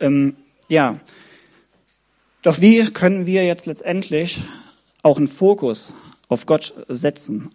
Ähm, 0.00 0.34
ja. 0.68 0.98
Doch 2.42 2.60
wie 2.60 2.84
können 2.86 3.26
wir 3.26 3.44
jetzt 3.44 3.66
letztendlich 3.66 4.40
auch 5.02 5.18
einen 5.18 5.28
Fokus 5.28 5.92
auf 6.28 6.46
Gott 6.46 6.74
setzen, 6.86 7.50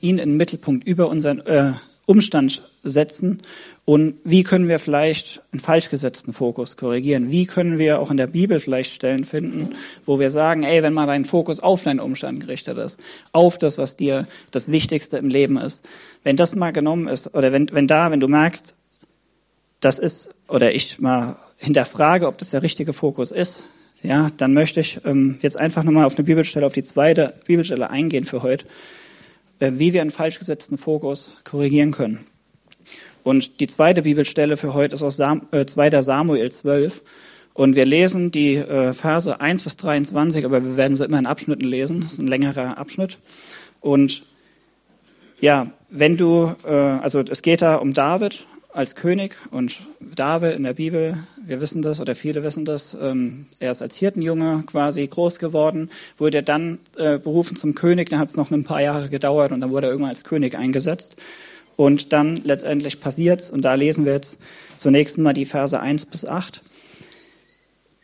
ihn 0.00 0.18
in 0.18 0.30
den 0.30 0.36
Mittelpunkt 0.36 0.86
über 0.86 1.08
unseren 1.08 1.40
äh, 1.40 1.72
Umstand 2.06 2.62
setzen 2.82 3.40
und 3.84 4.16
wie 4.24 4.42
können 4.42 4.68
wir 4.68 4.78
vielleicht 4.78 5.40
einen 5.52 5.60
falsch 5.60 5.88
gesetzten 5.88 6.32
Fokus 6.32 6.76
korrigieren? 6.76 7.30
Wie 7.30 7.46
können 7.46 7.78
wir 7.78 8.00
auch 8.00 8.10
in 8.10 8.16
der 8.16 8.26
Bibel 8.26 8.58
vielleicht 8.58 8.92
Stellen 8.92 9.24
finden, 9.24 9.74
wo 10.04 10.18
wir 10.18 10.30
sagen, 10.30 10.64
ey, 10.64 10.82
wenn 10.82 10.92
mal 10.92 11.06
dein 11.06 11.24
Fokus 11.24 11.60
auf 11.60 11.82
deinen 11.82 12.00
Umstand 12.00 12.40
gerichtet 12.40 12.76
ist, 12.78 12.98
auf 13.30 13.56
das, 13.56 13.78
was 13.78 13.96
dir 13.96 14.26
das 14.50 14.70
Wichtigste 14.70 15.16
im 15.16 15.28
Leben 15.28 15.56
ist, 15.56 15.82
wenn 16.24 16.36
das 16.36 16.54
mal 16.54 16.72
genommen 16.72 17.06
ist 17.06 17.34
oder 17.34 17.52
wenn, 17.52 17.70
wenn 17.72 17.86
da, 17.86 18.10
wenn 18.10 18.20
du 18.20 18.28
merkst, 18.28 18.74
das 19.80 19.98
ist, 19.98 20.28
oder 20.48 20.74
ich 20.74 20.98
mal 20.98 21.36
hinterfrage, 21.58 22.26
ob 22.26 22.38
das 22.38 22.50
der 22.50 22.62
richtige 22.62 22.92
Fokus 22.92 23.30
ist, 23.30 23.62
ja, 24.02 24.28
dann 24.36 24.52
möchte 24.52 24.80
ich 24.80 25.00
ähm, 25.04 25.38
jetzt 25.42 25.56
einfach 25.56 25.84
nochmal 25.84 26.04
auf 26.04 26.16
eine 26.16 26.24
Bibelstelle, 26.24 26.66
auf 26.66 26.72
die 26.72 26.82
zweite 26.82 27.34
Bibelstelle 27.46 27.88
eingehen 27.90 28.24
für 28.24 28.42
heute, 28.42 28.66
äh, 29.60 29.72
wie 29.74 29.92
wir 29.92 30.00
einen 30.00 30.10
falsch 30.10 30.38
gesetzten 30.38 30.76
Fokus 30.76 31.36
korrigieren 31.44 31.92
können. 31.92 32.20
Und 33.22 33.60
die 33.60 33.68
zweite 33.68 34.02
Bibelstelle 34.02 34.56
für 34.56 34.74
heute 34.74 34.96
ist 34.96 35.02
aus 35.02 35.16
Sam, 35.16 35.42
äh, 35.52 35.64
2. 35.64 36.02
Samuel 36.02 36.50
12. 36.50 37.02
Und 37.54 37.76
wir 37.76 37.84
lesen 37.84 38.30
die 38.32 38.56
äh, 38.56 38.92
Verse 38.92 39.40
1 39.40 39.62
bis 39.62 39.76
23, 39.76 40.44
aber 40.44 40.64
wir 40.64 40.76
werden 40.76 40.96
sie 40.96 41.04
immer 41.04 41.18
in 41.18 41.26
Abschnitten 41.26 41.66
lesen. 41.66 42.00
Das 42.00 42.14
ist 42.14 42.18
ein 42.18 42.26
längerer 42.26 42.78
Abschnitt. 42.78 43.18
Und 43.80 44.22
ja, 45.40 45.72
wenn 45.90 46.16
du, 46.16 46.52
äh, 46.64 46.72
also 46.72 47.20
es 47.20 47.42
geht 47.42 47.62
da 47.62 47.76
um 47.76 47.92
David 47.92 48.46
als 48.72 48.94
König 48.94 49.36
und 49.50 49.76
David 50.00 50.56
in 50.56 50.62
der 50.62 50.74
Bibel, 50.74 51.18
wir 51.44 51.60
wissen 51.60 51.82
das 51.82 52.00
oder 52.00 52.14
viele 52.14 52.42
wissen 52.42 52.64
das, 52.64 52.96
ähm, 53.00 53.46
er 53.58 53.72
ist 53.72 53.82
als 53.82 53.96
Hirtenjunge 53.96 54.64
quasi 54.66 55.06
groß 55.06 55.38
geworden, 55.38 55.90
wurde 56.16 56.42
dann 56.42 56.78
äh, 56.96 57.18
berufen 57.18 57.56
zum 57.56 57.74
König, 57.74 58.08
dann 58.08 58.18
hat 58.18 58.30
es 58.30 58.36
noch 58.36 58.50
ein 58.50 58.64
paar 58.64 58.80
Jahre 58.80 59.08
gedauert 59.08 59.52
und 59.52 59.60
dann 59.60 59.70
wurde 59.70 59.88
er 59.88 59.90
irgendwann 59.90 60.10
als 60.10 60.24
König 60.24 60.56
eingesetzt. 60.56 61.16
Und 61.76 62.12
dann 62.12 62.36
letztendlich 62.36 63.00
passiert's 63.00 63.50
und 63.50 63.62
da 63.62 63.74
lesen 63.74 64.04
wir 64.04 64.12
jetzt 64.12 64.36
zunächst 64.78 65.18
mal 65.18 65.32
die 65.32 65.46
Verse 65.46 65.78
1 65.78 66.06
bis 66.06 66.24
8. 66.24 66.62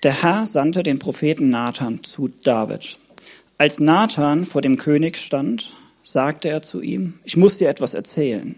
Der 0.02 0.22
Herr 0.22 0.46
sandte 0.46 0.82
den 0.82 0.98
Propheten 0.98 1.50
Nathan 1.50 2.02
zu 2.02 2.28
David. 2.28 2.98
Als 3.56 3.78
Nathan 3.78 4.44
vor 4.44 4.62
dem 4.62 4.76
König 4.76 5.16
stand, 5.16 5.72
sagte 6.02 6.48
er 6.48 6.62
zu 6.62 6.80
ihm, 6.80 7.14
ich 7.24 7.36
muss 7.36 7.58
dir 7.58 7.68
etwas 7.68 7.94
erzählen. 7.94 8.54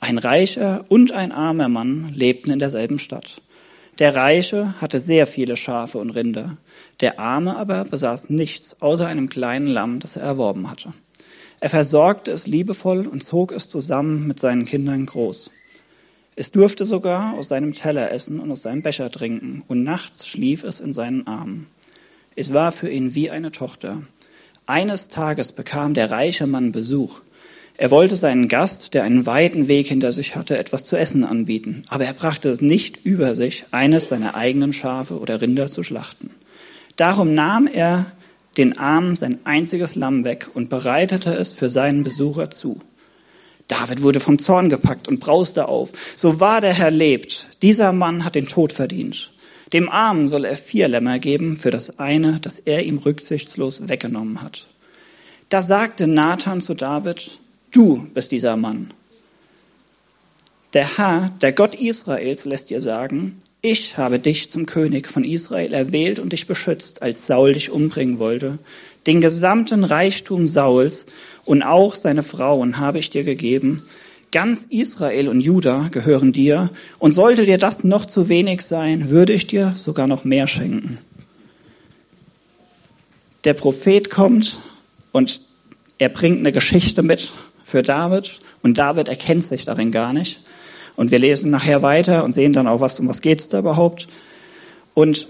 Ein 0.00 0.18
reicher 0.18 0.84
und 0.88 1.12
ein 1.12 1.32
armer 1.32 1.68
Mann 1.68 2.12
lebten 2.14 2.50
in 2.50 2.58
derselben 2.58 2.98
Stadt. 2.98 3.40
Der 3.98 4.14
Reiche 4.14 4.80
hatte 4.80 4.98
sehr 4.98 5.26
viele 5.26 5.56
Schafe 5.56 5.98
und 5.98 6.10
Rinder, 6.10 6.56
der 7.00 7.20
Arme 7.20 7.56
aber 7.56 7.84
besaß 7.84 8.28
nichts 8.30 8.76
außer 8.80 9.06
einem 9.06 9.28
kleinen 9.28 9.68
Lamm, 9.68 10.00
das 10.00 10.16
er 10.16 10.22
erworben 10.24 10.70
hatte. 10.70 10.92
Er 11.60 11.70
versorgte 11.70 12.30
es 12.30 12.46
liebevoll 12.46 13.06
und 13.06 13.22
zog 13.22 13.52
es 13.52 13.68
zusammen 13.68 14.26
mit 14.26 14.38
seinen 14.40 14.64
Kindern 14.64 15.06
groß. 15.06 15.50
Es 16.36 16.50
durfte 16.50 16.84
sogar 16.84 17.34
aus 17.34 17.48
seinem 17.48 17.72
Teller 17.72 18.10
essen 18.10 18.40
und 18.40 18.50
aus 18.50 18.62
seinem 18.62 18.82
Becher 18.82 19.10
trinken, 19.10 19.62
und 19.68 19.84
nachts 19.84 20.26
schlief 20.26 20.64
es 20.64 20.80
in 20.80 20.92
seinen 20.92 21.26
Armen. 21.28 21.68
Es 22.34 22.52
war 22.52 22.72
für 22.72 22.90
ihn 22.90 23.14
wie 23.14 23.30
eine 23.30 23.52
Tochter. 23.52 24.02
Eines 24.66 25.06
Tages 25.08 25.52
bekam 25.52 25.94
der 25.94 26.10
reiche 26.10 26.48
Mann 26.48 26.72
Besuch. 26.72 27.20
Er 27.76 27.90
wollte 27.90 28.14
seinen 28.14 28.46
Gast, 28.46 28.94
der 28.94 29.02
einen 29.02 29.26
weiten 29.26 29.66
Weg 29.66 29.88
hinter 29.88 30.12
sich 30.12 30.36
hatte, 30.36 30.56
etwas 30.58 30.84
zu 30.84 30.96
essen 30.96 31.24
anbieten, 31.24 31.82
aber 31.88 32.04
er 32.04 32.12
brachte 32.12 32.48
es 32.48 32.60
nicht 32.60 33.04
über 33.04 33.34
sich, 33.34 33.64
eines 33.72 34.08
seiner 34.08 34.36
eigenen 34.36 34.72
Schafe 34.72 35.18
oder 35.18 35.40
Rinder 35.40 35.66
zu 35.66 35.82
schlachten. 35.82 36.30
Darum 36.96 37.34
nahm 37.34 37.66
er 37.66 38.06
den 38.56 38.78
Arm 38.78 39.16
sein 39.16 39.40
einziges 39.42 39.96
Lamm 39.96 40.24
weg 40.24 40.48
und 40.54 40.70
bereitete 40.70 41.34
es 41.34 41.52
für 41.52 41.68
seinen 41.68 42.04
Besucher 42.04 42.50
zu. 42.50 42.80
David 43.66 44.02
wurde 44.02 44.20
vom 44.20 44.38
Zorn 44.38 44.68
gepackt 44.68 45.08
und 45.08 45.18
brauste 45.18 45.66
auf. 45.66 45.90
So 46.14 46.38
wahr 46.38 46.60
der 46.60 46.74
Herr 46.74 46.92
lebt, 46.92 47.48
dieser 47.62 47.92
Mann 47.92 48.24
hat 48.24 48.36
den 48.36 48.46
Tod 48.46 48.72
verdient. 48.72 49.32
Dem 49.72 49.88
Armen 49.88 50.28
soll 50.28 50.44
er 50.44 50.56
vier 50.56 50.86
Lämmer 50.86 51.18
geben 51.18 51.56
für 51.56 51.72
das 51.72 51.98
eine, 51.98 52.38
das 52.40 52.60
er 52.60 52.84
ihm 52.84 52.98
rücksichtslos 52.98 53.88
weggenommen 53.88 54.42
hat. 54.42 54.68
Da 55.48 55.62
sagte 55.62 56.06
Nathan 56.06 56.60
zu 56.60 56.74
David, 56.74 57.38
Du 57.74 58.06
bist 58.14 58.30
dieser 58.30 58.56
Mann. 58.56 58.92
Der 60.74 60.96
Herr, 60.96 61.32
der 61.42 61.52
Gott 61.52 61.74
Israels, 61.74 62.44
lässt 62.44 62.70
dir 62.70 62.80
sagen, 62.80 63.36
ich 63.62 63.98
habe 63.98 64.20
dich 64.20 64.48
zum 64.48 64.64
König 64.64 65.08
von 65.08 65.24
Israel 65.24 65.74
erwählt 65.74 66.20
und 66.20 66.32
dich 66.32 66.46
beschützt, 66.46 67.02
als 67.02 67.26
Saul 67.26 67.54
dich 67.54 67.70
umbringen 67.70 68.20
wollte. 68.20 68.60
Den 69.08 69.20
gesamten 69.20 69.82
Reichtum 69.82 70.46
Sauls 70.46 71.06
und 71.44 71.64
auch 71.64 71.96
seine 71.96 72.22
Frauen 72.22 72.78
habe 72.78 73.00
ich 73.00 73.10
dir 73.10 73.24
gegeben. 73.24 73.82
Ganz 74.30 74.66
Israel 74.70 75.28
und 75.28 75.40
Juda 75.40 75.88
gehören 75.90 76.32
dir. 76.32 76.70
Und 77.00 77.10
sollte 77.10 77.44
dir 77.44 77.58
das 77.58 77.82
noch 77.82 78.06
zu 78.06 78.28
wenig 78.28 78.62
sein, 78.62 79.10
würde 79.10 79.32
ich 79.32 79.48
dir 79.48 79.72
sogar 79.74 80.06
noch 80.06 80.22
mehr 80.22 80.46
schenken. 80.46 80.98
Der 83.42 83.54
Prophet 83.54 84.10
kommt 84.10 84.60
und 85.10 85.40
er 85.98 86.08
bringt 86.08 86.38
eine 86.38 86.52
Geschichte 86.52 87.02
mit 87.02 87.32
für 87.64 87.82
David 87.82 88.38
und 88.62 88.78
David 88.78 89.08
erkennt 89.08 89.42
sich 89.42 89.64
darin 89.64 89.90
gar 89.90 90.12
nicht. 90.12 90.40
Und 90.96 91.10
wir 91.10 91.18
lesen 91.18 91.50
nachher 91.50 91.82
weiter 91.82 92.22
und 92.22 92.30
sehen 92.30 92.52
dann 92.52 92.68
auch, 92.68 92.80
was, 92.80 93.00
um 93.00 93.08
was 93.08 93.20
geht 93.20 93.40
es 93.40 93.48
da 93.48 93.58
überhaupt. 93.58 94.06
Und 94.94 95.26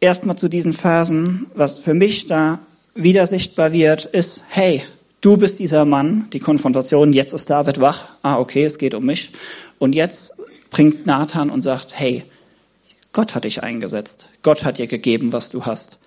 erstmal 0.00 0.36
zu 0.36 0.48
diesen 0.48 0.74
Versen, 0.74 1.46
was 1.54 1.78
für 1.78 1.94
mich 1.94 2.26
da 2.26 2.58
wieder 2.94 3.26
sichtbar 3.26 3.72
wird, 3.72 4.04
ist, 4.04 4.42
hey, 4.48 4.82
du 5.20 5.36
bist 5.36 5.58
dieser 5.58 5.84
Mann, 5.84 6.28
die 6.32 6.40
Konfrontation, 6.40 7.12
jetzt 7.12 7.32
ist 7.32 7.48
David 7.48 7.80
wach, 7.80 8.08
ah, 8.22 8.38
okay, 8.38 8.64
es 8.64 8.76
geht 8.76 8.94
um 8.94 9.06
mich. 9.06 9.30
Und 9.78 9.94
jetzt 9.94 10.32
bringt 10.70 11.06
Nathan 11.06 11.48
und 11.48 11.60
sagt, 11.60 11.98
hey, 11.98 12.24
Gott 13.12 13.34
hat 13.34 13.44
dich 13.44 13.62
eingesetzt. 13.62 14.28
Gott 14.42 14.64
hat 14.64 14.78
dir 14.78 14.86
gegeben, 14.86 15.32
was 15.32 15.48
du 15.48 15.64
hast. 15.64 15.97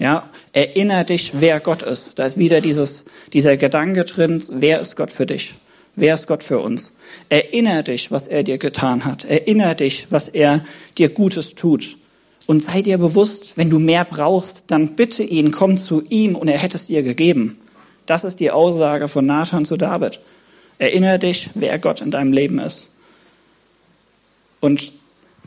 Ja, 0.00 0.28
erinnere 0.54 1.04
dich, 1.04 1.32
wer 1.34 1.60
Gott 1.60 1.82
ist. 1.82 2.12
Da 2.18 2.24
ist 2.24 2.38
wieder 2.38 2.62
dieses, 2.62 3.04
dieser 3.34 3.58
Gedanke 3.58 4.04
drin, 4.04 4.42
wer 4.50 4.80
ist 4.80 4.96
Gott 4.96 5.12
für 5.12 5.26
dich? 5.26 5.54
Wer 5.94 6.14
ist 6.14 6.26
Gott 6.26 6.42
für 6.42 6.58
uns? 6.58 6.94
Erinnere 7.28 7.82
dich, 7.82 8.10
was 8.10 8.26
er 8.26 8.42
dir 8.42 8.56
getan 8.56 9.04
hat. 9.04 9.26
Erinnere 9.26 9.74
dich, 9.74 10.06
was 10.08 10.28
er 10.28 10.64
dir 10.96 11.10
Gutes 11.10 11.54
tut. 11.54 11.98
Und 12.46 12.62
sei 12.62 12.80
dir 12.80 12.96
bewusst, 12.96 13.58
wenn 13.58 13.68
du 13.68 13.78
mehr 13.78 14.06
brauchst, 14.06 14.64
dann 14.68 14.96
bitte 14.96 15.22
ihn, 15.22 15.50
komm 15.50 15.76
zu 15.76 16.02
ihm 16.08 16.34
und 16.34 16.48
er 16.48 16.58
hätte 16.58 16.78
es 16.78 16.86
dir 16.86 17.02
gegeben. 17.02 17.60
Das 18.06 18.24
ist 18.24 18.40
die 18.40 18.50
Aussage 18.50 19.06
von 19.06 19.26
Nathan 19.26 19.66
zu 19.66 19.76
David. 19.76 20.18
Erinnere 20.78 21.18
dich, 21.18 21.50
wer 21.52 21.78
Gott 21.78 22.00
in 22.00 22.10
deinem 22.10 22.32
Leben 22.32 22.58
ist. 22.58 22.86
Und 24.60 24.92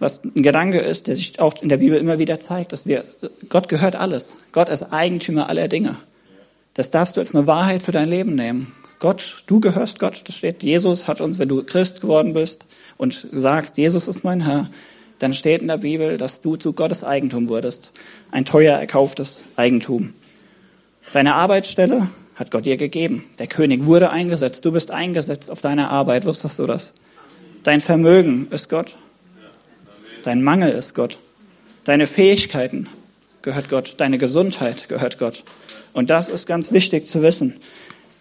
was 0.03 0.21
ein 0.23 0.43
Gedanke 0.43 0.79
ist, 0.79 1.07
der 1.07 1.15
sich 1.15 1.39
auch 1.39 1.61
in 1.61 1.69
der 1.69 1.77
Bibel 1.77 1.97
immer 1.97 2.19
wieder 2.19 2.39
zeigt, 2.39 2.73
dass 2.73 2.85
wir, 2.85 3.03
Gott 3.49 3.69
gehört 3.69 3.95
alles. 3.95 4.37
Gott 4.51 4.69
ist 4.69 4.83
Eigentümer 4.83 5.49
aller 5.49 5.67
Dinge. 5.67 5.97
Das 6.73 6.91
darfst 6.91 7.15
du 7.15 7.21
als 7.21 7.33
eine 7.33 7.47
Wahrheit 7.47 7.81
für 7.81 7.91
dein 7.91 8.09
Leben 8.09 8.35
nehmen. 8.35 8.73
Gott, 8.99 9.43
du 9.47 9.59
gehörst 9.59 9.99
Gott. 9.99 10.21
Das 10.25 10.35
steht, 10.35 10.63
Jesus 10.63 11.07
hat 11.07 11.21
uns, 11.21 11.39
wenn 11.39 11.49
du 11.49 11.63
Christ 11.63 12.01
geworden 12.01 12.33
bist 12.33 12.65
und 12.97 13.27
sagst, 13.31 13.77
Jesus 13.77 14.07
ist 14.07 14.23
mein 14.23 14.41
Herr, 14.41 14.69
dann 15.19 15.33
steht 15.33 15.61
in 15.61 15.67
der 15.67 15.77
Bibel, 15.77 16.17
dass 16.17 16.41
du 16.41 16.57
zu 16.57 16.73
Gottes 16.73 17.03
Eigentum 17.03 17.47
wurdest. 17.47 17.91
Ein 18.31 18.45
teuer 18.45 18.77
erkauftes 18.77 19.43
Eigentum. 19.55 20.13
Deine 21.13 21.35
Arbeitsstelle 21.35 22.09
hat 22.35 22.51
Gott 22.51 22.65
dir 22.65 22.77
gegeben. 22.77 23.23
Der 23.39 23.47
König 23.47 23.85
wurde 23.85 24.09
eingesetzt. 24.09 24.65
Du 24.65 24.71
bist 24.71 24.91
eingesetzt 24.91 25.51
auf 25.51 25.61
deine 25.61 25.89
Arbeit. 25.89 26.25
Wusstest 26.25 26.59
du 26.59 26.65
das? 26.65 26.93
Dein 27.63 27.79
Vermögen 27.79 28.47
ist 28.51 28.69
Gott. 28.69 28.95
Dein 30.23 30.41
Mangel 30.41 30.71
ist 30.71 30.95
Gott. 30.95 31.19
Deine 31.83 32.07
Fähigkeiten 32.07 32.87
gehört 33.41 33.69
Gott. 33.69 33.95
Deine 33.97 34.17
Gesundheit 34.17 34.87
gehört 34.87 35.17
Gott. 35.17 35.43
Und 35.91 36.09
das 36.09 36.29
ist 36.29 36.47
ganz 36.47 36.71
wichtig 36.71 37.05
zu 37.05 37.21
wissen. 37.21 37.57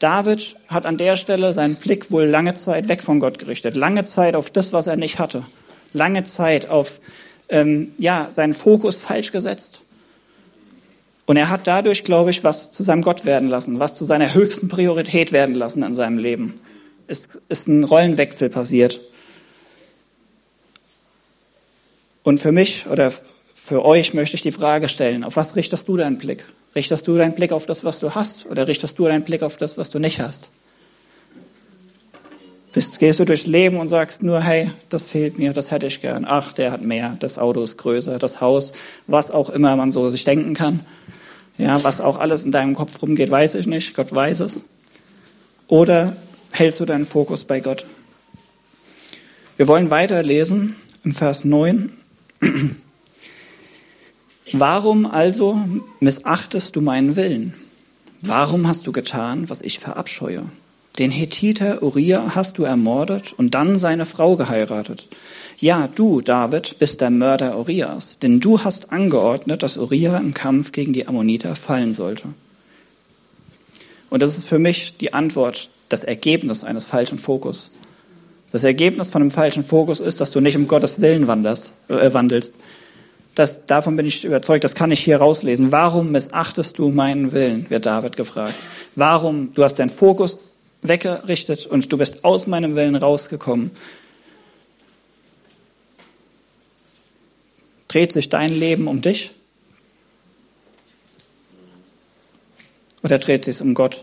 David 0.01 0.57
hat 0.67 0.85
an 0.85 0.97
der 0.97 1.15
Stelle 1.15 1.53
seinen 1.53 1.77
Blick 1.77 2.11
wohl 2.11 2.25
lange 2.25 2.55
Zeit 2.55 2.89
weg 2.89 3.03
von 3.03 3.21
Gott 3.21 3.39
gerichtet. 3.39 3.77
Lange 3.77 4.03
Zeit 4.03 4.35
auf 4.35 4.51
das, 4.51 4.73
was 4.73 4.89
er 4.89 4.97
nicht 4.97 5.21
hatte. 5.21 5.45
Lange 5.93 6.25
Zeit 6.25 6.69
auf, 6.69 6.99
ähm, 7.49 7.93
ja, 7.99 8.29
seinen 8.29 8.55
Fokus 8.55 8.99
falsch 8.99 9.31
gesetzt. 9.31 9.83
Und 11.27 11.37
er 11.37 11.51
hat 11.51 11.69
dadurch, 11.69 12.03
glaube 12.03 12.31
ich, 12.31 12.43
was 12.43 12.73
zu 12.73 12.83
seinem 12.83 13.03
Gott 13.03 13.25
werden 13.25 13.49
lassen, 13.49 13.79
was 13.79 13.95
zu 13.95 14.05
seiner 14.05 14.35
höchsten 14.35 14.69
Priorität 14.69 15.31
werden 15.31 15.55
lassen 15.55 15.85
in 15.85 15.95
seinem 15.95 16.19
Leben. 16.19 16.59
Es 17.07 17.29
ist 17.49 17.69
ein 17.69 17.85
Rollenwechsel 17.85 18.51
passiert. 18.51 19.01
Und 22.23 22.39
für 22.39 22.53
mich 22.53 22.87
oder 22.87 23.13
für 23.55 23.85
euch 23.85 24.15
möchte 24.15 24.37
ich 24.37 24.43
die 24.43 24.53
Frage 24.53 24.89
stellen, 24.89 25.25
auf 25.25 25.37
was 25.37 25.57
richtest 25.57 25.89
du 25.89 25.97
deinen 25.97 26.19
Blick? 26.19 26.47
Richtest 26.75 27.07
du 27.07 27.17
deinen 27.17 27.35
Blick 27.35 27.53
auf 27.53 27.67
das, 27.67 27.85
was 27.85 28.01
du 28.01 28.15
hast 28.15 28.47
oder 28.47 28.67
richtest 28.67 28.99
du 28.99 29.05
deinen 29.05 29.25
Blick 29.25 29.43
auf 29.43 29.57
das, 29.57 29.77
was 29.77 29.91
du 29.91 29.99
nicht 29.99 30.21
hast? 30.21 30.51
Bist, 32.73 32.99
gehst 32.99 33.21
du 33.21 33.27
durchs 33.27 33.45
Leben 33.45 33.77
und 33.79 33.89
sagst 33.89 34.23
nur, 34.23 34.41
hey, 34.41 34.71
das 34.89 35.03
fehlt 35.03 35.39
mir, 35.39 35.53
das 35.53 35.71
hätte 35.71 35.87
ich 35.87 36.01
gern. 36.01 36.25
Ach, 36.27 36.55
der 36.55 36.73
hat 36.73 36.81
mehr, 36.81 37.17
das 37.21 37.39
Auto 37.39 37.63
ist 37.63 37.77
größer, 37.77 38.19
das 38.19 38.41
Haus, 38.41 38.73
was 39.07 39.31
auch 39.31 39.51
immer 39.51 39.77
man 39.77 39.91
so 39.91 40.09
sich 40.09 40.25
denken 40.25 40.55
kann. 40.55 40.81
Ja, 41.59 41.85
was 41.85 42.01
auch 42.01 42.19
alles 42.19 42.47
in 42.47 42.53
deinem 42.53 42.75
Kopf 42.75 43.03
rumgeht, 43.03 43.31
weiß 43.31 43.57
ich 43.57 43.67
nicht. 43.67 43.95
Gott 43.95 44.15
weiß 44.15 44.41
es. 44.41 44.63
Oder 45.69 46.17
hältst 46.53 46.81
du 46.81 46.87
deinen 46.87 47.05
Fokus 47.05 47.45
bei 47.45 47.61
Gott? 47.61 47.85
Wir 49.57 49.69
wollen 49.69 49.91
weiterlesen 49.91 50.75
im 51.05 51.13
Vers 51.13 51.45
9. 51.45 51.93
Warum 54.53 55.07
also 55.07 55.59
missachtest 56.01 56.77
du 56.77 56.81
meinen 56.81 57.17
Willen? 57.17 57.55
Warum 58.21 58.67
hast 58.67 58.87
du 58.87 58.93
getan, 58.93 59.49
was 59.49 59.63
ich 59.63 59.79
verabscheue? 59.79 60.45
Den 60.99 61.11
Hethiter 61.11 61.83
Uriah 61.83 62.35
hast 62.35 62.59
du 62.59 62.65
ermordet 62.65 63.33
und 63.33 63.55
dann 63.55 63.77
seine 63.77 64.05
Frau 64.05 64.37
geheiratet. 64.37 65.09
Ja, 65.59 65.89
du, 65.89 66.21
David, 66.21 66.79
bist 66.79 67.01
der 67.01 67.09
Mörder 67.09 67.59
Urias, 67.59 68.19
denn 68.21 68.41
du 68.41 68.63
hast 68.63 68.93
angeordnet, 68.93 69.63
dass 69.63 69.79
Uriah 69.79 70.19
im 70.19 70.35
Kampf 70.35 70.73
gegen 70.73 70.93
die 70.93 71.09
Ammoniter 71.09 71.57
fallen 71.57 71.95
sollte. 71.95 72.29
Und 74.11 74.21
das 74.21 74.37
ist 74.37 74.47
für 74.47 74.59
mich 74.59 74.99
die 74.99 75.15
Antwort, 75.15 75.71
das 75.89 76.05
Ergebnis 76.05 76.63
eines 76.63 76.85
falschen 76.85 77.19
Fokus. 77.19 77.71
Das 78.53 78.65
Ergebnis 78.65 79.09
von 79.09 79.23
einem 79.23 79.31
falschen 79.31 79.65
Fokus 79.65 79.99
ist, 80.01 80.21
dass 80.21 80.31
du 80.31 80.41
nicht 80.41 80.57
um 80.57 80.69
Gottes 80.69 81.01
Willen 81.01 81.27
wanderst, 81.27 81.73
äh, 81.89 82.13
wandelst, 82.13 82.53
das, 83.35 83.65
davon 83.65 83.97
bin 83.97 84.05
ich 84.05 84.25
überzeugt, 84.25 84.63
das 84.63 84.75
kann 84.75 84.91
ich 84.91 85.01
hier 85.01 85.17
rauslesen. 85.17 85.73
Warum 85.73 86.13
missachtest 86.13 86.79
du 86.79 86.91
meinen 86.91 87.33
Willen, 87.33 87.71
wird 87.71 87.87
David 87.87 88.17
gefragt. 88.17 88.55
Warum, 88.95 89.55
du 89.55 89.65
hast 89.65 89.79
deinen 89.79 89.89
Fokus 89.89 90.37
weggerichtet 90.83 91.67
und 91.67 91.91
du 91.93 91.97
bist 91.97 92.25
aus 92.25 92.47
meinem 92.47 92.77
Willen 92.77 92.97
rausgekommen. 92.97 93.71
Dreht 97.89 98.13
sich 98.13 98.29
dein 98.29 98.51
Leben 98.51 98.89
um 98.89 99.01
dich? 99.01 99.31
Oder 103.03 103.19
dreht 103.19 103.45
sich 103.45 103.61
um 103.61 103.75
Gott? 103.75 104.03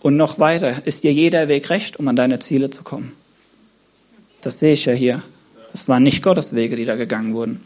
Und 0.00 0.16
noch 0.16 0.38
weiter, 0.38 0.86
ist 0.86 1.02
dir 1.02 1.12
jeder 1.12 1.48
Weg 1.48 1.70
recht, 1.70 1.98
um 1.98 2.06
an 2.08 2.16
deine 2.16 2.38
Ziele 2.38 2.70
zu 2.70 2.82
kommen? 2.82 3.12
Das 4.42 4.60
sehe 4.60 4.74
ich 4.74 4.84
ja 4.84 4.92
hier. 4.92 5.22
Es 5.74 5.88
waren 5.88 6.02
nicht 6.02 6.22
Gottes 6.22 6.54
Wege, 6.54 6.76
die 6.76 6.84
da 6.84 6.96
gegangen 6.96 7.34
wurden. 7.34 7.60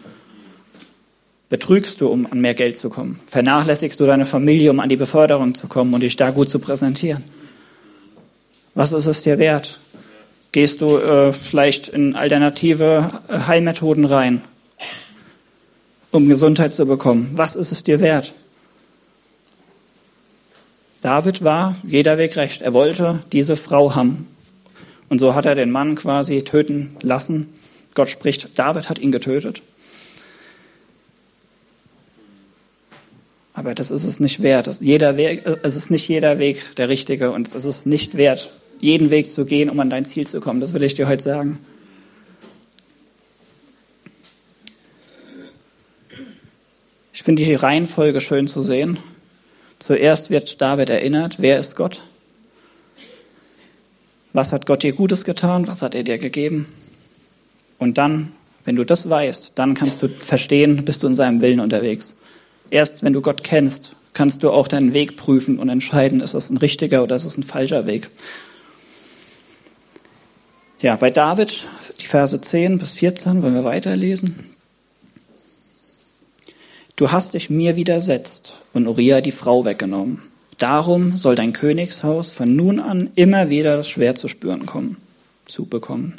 Betrügst 1.48 2.00
du, 2.00 2.08
um 2.08 2.26
an 2.26 2.40
mehr 2.40 2.54
Geld 2.54 2.78
zu 2.78 2.88
kommen? 2.88 3.20
Vernachlässigst 3.26 4.00
du 4.00 4.06
deine 4.06 4.24
Familie, 4.24 4.70
um 4.70 4.80
an 4.80 4.88
die 4.88 4.96
Beförderung 4.96 5.54
zu 5.54 5.66
kommen 5.66 5.92
und 5.92 6.00
dich 6.00 6.16
da 6.16 6.30
gut 6.30 6.48
zu 6.48 6.58
präsentieren? 6.58 7.22
Was 8.74 8.92
ist 8.92 9.06
es 9.06 9.22
dir 9.22 9.38
wert? 9.38 9.78
Gehst 10.52 10.80
du 10.80 10.96
äh, 10.96 11.32
vielleicht 11.32 11.88
in 11.88 12.14
alternative 12.14 13.10
äh, 13.28 13.38
Heilmethoden 13.38 14.06
rein, 14.06 14.42
um 16.10 16.26
Gesundheit 16.28 16.72
zu 16.72 16.86
bekommen? 16.86 17.30
Was 17.34 17.54
ist 17.54 17.70
es 17.70 17.82
dir 17.82 18.00
wert? 18.00 18.32
David 21.02 21.42
war 21.42 21.76
jeder 21.82 22.16
Weg 22.16 22.36
recht. 22.36 22.62
Er 22.62 22.72
wollte 22.72 23.22
diese 23.32 23.56
Frau 23.56 23.94
haben. 23.94 24.28
Und 25.08 25.18
so 25.18 25.34
hat 25.34 25.44
er 25.44 25.56
den 25.56 25.70
Mann 25.70 25.96
quasi 25.96 26.42
töten 26.42 26.96
lassen. 27.02 27.52
Gott 27.94 28.08
spricht, 28.08 28.56
David 28.58 28.88
hat 28.88 28.98
ihn 28.98 29.12
getötet. 29.12 29.62
Aber 33.52 33.74
das 33.74 33.90
ist 33.90 34.04
es 34.04 34.20
nicht 34.20 34.42
wert. 34.42 34.68
Das 34.68 34.80
jeder 34.80 35.16
Weg, 35.16 35.42
es 35.44 35.76
ist 35.76 35.90
nicht 35.90 36.08
jeder 36.08 36.38
Weg 36.38 36.76
der 36.76 36.88
richtige 36.88 37.32
und 37.32 37.52
es 37.52 37.64
ist 37.64 37.84
nicht 37.84 38.16
wert, 38.16 38.50
jeden 38.80 39.10
Weg 39.10 39.28
zu 39.28 39.44
gehen, 39.44 39.68
um 39.68 39.78
an 39.80 39.90
dein 39.90 40.04
Ziel 40.04 40.26
zu 40.26 40.40
kommen. 40.40 40.60
Das 40.60 40.72
will 40.72 40.82
ich 40.84 40.94
dir 40.94 41.08
heute 41.08 41.22
sagen. 41.24 41.58
Ich 47.12 47.24
finde 47.24 47.42
die 47.44 47.54
Reihenfolge 47.54 48.20
schön 48.20 48.46
zu 48.46 48.62
sehen. 48.62 48.98
Zuerst 49.82 50.30
wird 50.30 50.60
David 50.60 50.90
erinnert, 50.90 51.36
wer 51.40 51.58
ist 51.58 51.74
Gott? 51.74 52.02
Was 54.32 54.52
hat 54.52 54.64
Gott 54.64 54.84
dir 54.84 54.92
Gutes 54.92 55.24
getan? 55.24 55.66
Was 55.66 55.82
hat 55.82 55.96
er 55.96 56.04
dir 56.04 56.18
gegeben? 56.18 56.68
Und 57.78 57.98
dann, 57.98 58.30
wenn 58.64 58.76
du 58.76 58.84
das 58.84 59.10
weißt, 59.10 59.52
dann 59.56 59.74
kannst 59.74 60.00
du 60.00 60.08
verstehen, 60.08 60.84
bist 60.84 61.02
du 61.02 61.08
in 61.08 61.16
seinem 61.16 61.40
Willen 61.40 61.58
unterwegs. 61.58 62.14
Erst 62.70 63.02
wenn 63.02 63.12
du 63.12 63.20
Gott 63.20 63.42
kennst, 63.42 63.96
kannst 64.14 64.44
du 64.44 64.52
auch 64.52 64.68
deinen 64.68 64.94
Weg 64.94 65.16
prüfen 65.16 65.58
und 65.58 65.68
entscheiden, 65.68 66.20
ist 66.20 66.34
das 66.34 66.48
ein 66.48 66.58
richtiger 66.58 67.02
oder 67.02 67.16
ist 67.16 67.24
es 67.24 67.36
ein 67.36 67.42
falscher 67.42 67.84
Weg. 67.84 68.08
Ja, 70.78 70.94
bei 70.94 71.10
David, 71.10 71.66
die 72.00 72.06
Verse 72.06 72.40
10 72.40 72.78
bis 72.78 72.92
14, 72.92 73.42
wollen 73.42 73.54
wir 73.54 73.64
weiterlesen. 73.64 74.51
Du 76.96 77.10
hast 77.10 77.34
dich 77.34 77.48
mir 77.48 77.76
widersetzt 77.76 78.52
und 78.74 78.86
Uriah 78.86 79.22
die 79.22 79.30
Frau 79.30 79.64
weggenommen. 79.64 80.20
Darum 80.58 81.16
soll 81.16 81.34
dein 81.34 81.52
Königshaus 81.52 82.30
von 82.30 82.54
nun 82.54 82.78
an 82.78 83.10
immer 83.14 83.48
wieder 83.48 83.76
das 83.76 83.88
Schwert 83.88 84.18
zu 84.18 84.28
spüren 84.28 84.66
kommen, 84.66 84.98
zu 85.46 85.64
bekommen. 85.64 86.14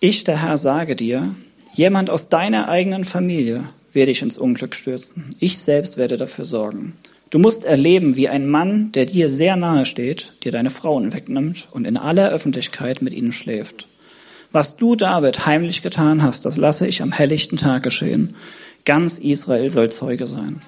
Ich, 0.00 0.24
der 0.24 0.42
Herr, 0.42 0.56
sage 0.56 0.94
dir, 0.94 1.34
jemand 1.74 2.08
aus 2.08 2.28
deiner 2.28 2.68
eigenen 2.68 3.04
Familie 3.04 3.64
werde 3.92 4.12
ich 4.12 4.22
ins 4.22 4.38
Unglück 4.38 4.74
stürzen. 4.74 5.24
Ich 5.40 5.58
selbst 5.58 5.96
werde 5.96 6.16
dafür 6.16 6.44
sorgen. 6.44 6.94
Du 7.30 7.40
musst 7.40 7.64
erleben, 7.64 8.14
wie 8.14 8.28
ein 8.28 8.48
Mann, 8.48 8.92
der 8.92 9.06
dir 9.06 9.28
sehr 9.28 9.56
nahe 9.56 9.84
steht, 9.84 10.34
dir 10.44 10.52
deine 10.52 10.70
Frauen 10.70 11.12
wegnimmt 11.12 11.66
und 11.72 11.84
in 11.84 11.96
aller 11.96 12.30
Öffentlichkeit 12.30 13.02
mit 13.02 13.12
ihnen 13.12 13.32
schläft. 13.32 13.88
Was 14.52 14.76
du, 14.76 14.94
David, 14.94 15.44
heimlich 15.44 15.82
getan 15.82 16.22
hast, 16.22 16.46
das 16.46 16.56
lasse 16.56 16.86
ich 16.86 17.02
am 17.02 17.12
helllichten 17.12 17.58
Tag 17.58 17.82
geschehen. 17.82 18.36
Ganz 18.86 19.18
Israel 19.18 19.68
soll 19.68 19.90
Zeuge 19.90 20.26
sein. 20.26 20.62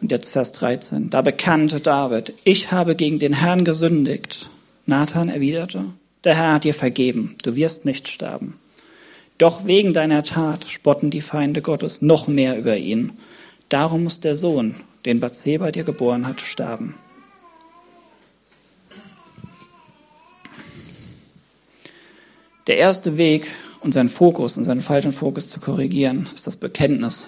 Und 0.00 0.10
jetzt 0.10 0.30
Vers 0.30 0.50
13. 0.52 1.10
Da 1.10 1.22
bekannte 1.22 1.78
David, 1.78 2.34
ich 2.42 2.72
habe 2.72 2.96
gegen 2.96 3.20
den 3.20 3.34
Herrn 3.34 3.64
gesündigt. 3.64 4.50
Nathan 4.84 5.28
erwiderte, 5.28 5.84
der 6.24 6.34
Herr 6.34 6.54
hat 6.54 6.64
dir 6.64 6.74
vergeben, 6.74 7.36
du 7.44 7.54
wirst 7.54 7.84
nicht 7.84 8.08
sterben. 8.08 8.58
Doch 9.38 9.64
wegen 9.64 9.92
deiner 9.92 10.24
Tat 10.24 10.64
spotten 10.64 11.10
die 11.10 11.20
Feinde 11.20 11.62
Gottes 11.62 12.02
noch 12.02 12.26
mehr 12.26 12.58
über 12.58 12.76
ihn. 12.76 13.12
Darum 13.68 14.02
muss 14.04 14.18
der 14.18 14.34
Sohn, 14.34 14.74
den 15.04 15.20
Bathseba 15.20 15.70
dir 15.70 15.84
geboren 15.84 16.26
hat, 16.26 16.40
sterben. 16.40 16.96
Der 22.66 22.76
erste 22.76 23.16
Weg, 23.16 23.50
unseren 23.82 24.08
Fokus, 24.08 24.56
unseren 24.56 24.80
falschen 24.80 25.12
Fokus 25.12 25.48
zu 25.48 25.60
korrigieren, 25.60 26.28
ist 26.34 26.46
das 26.46 26.56
Bekenntnis. 26.56 27.24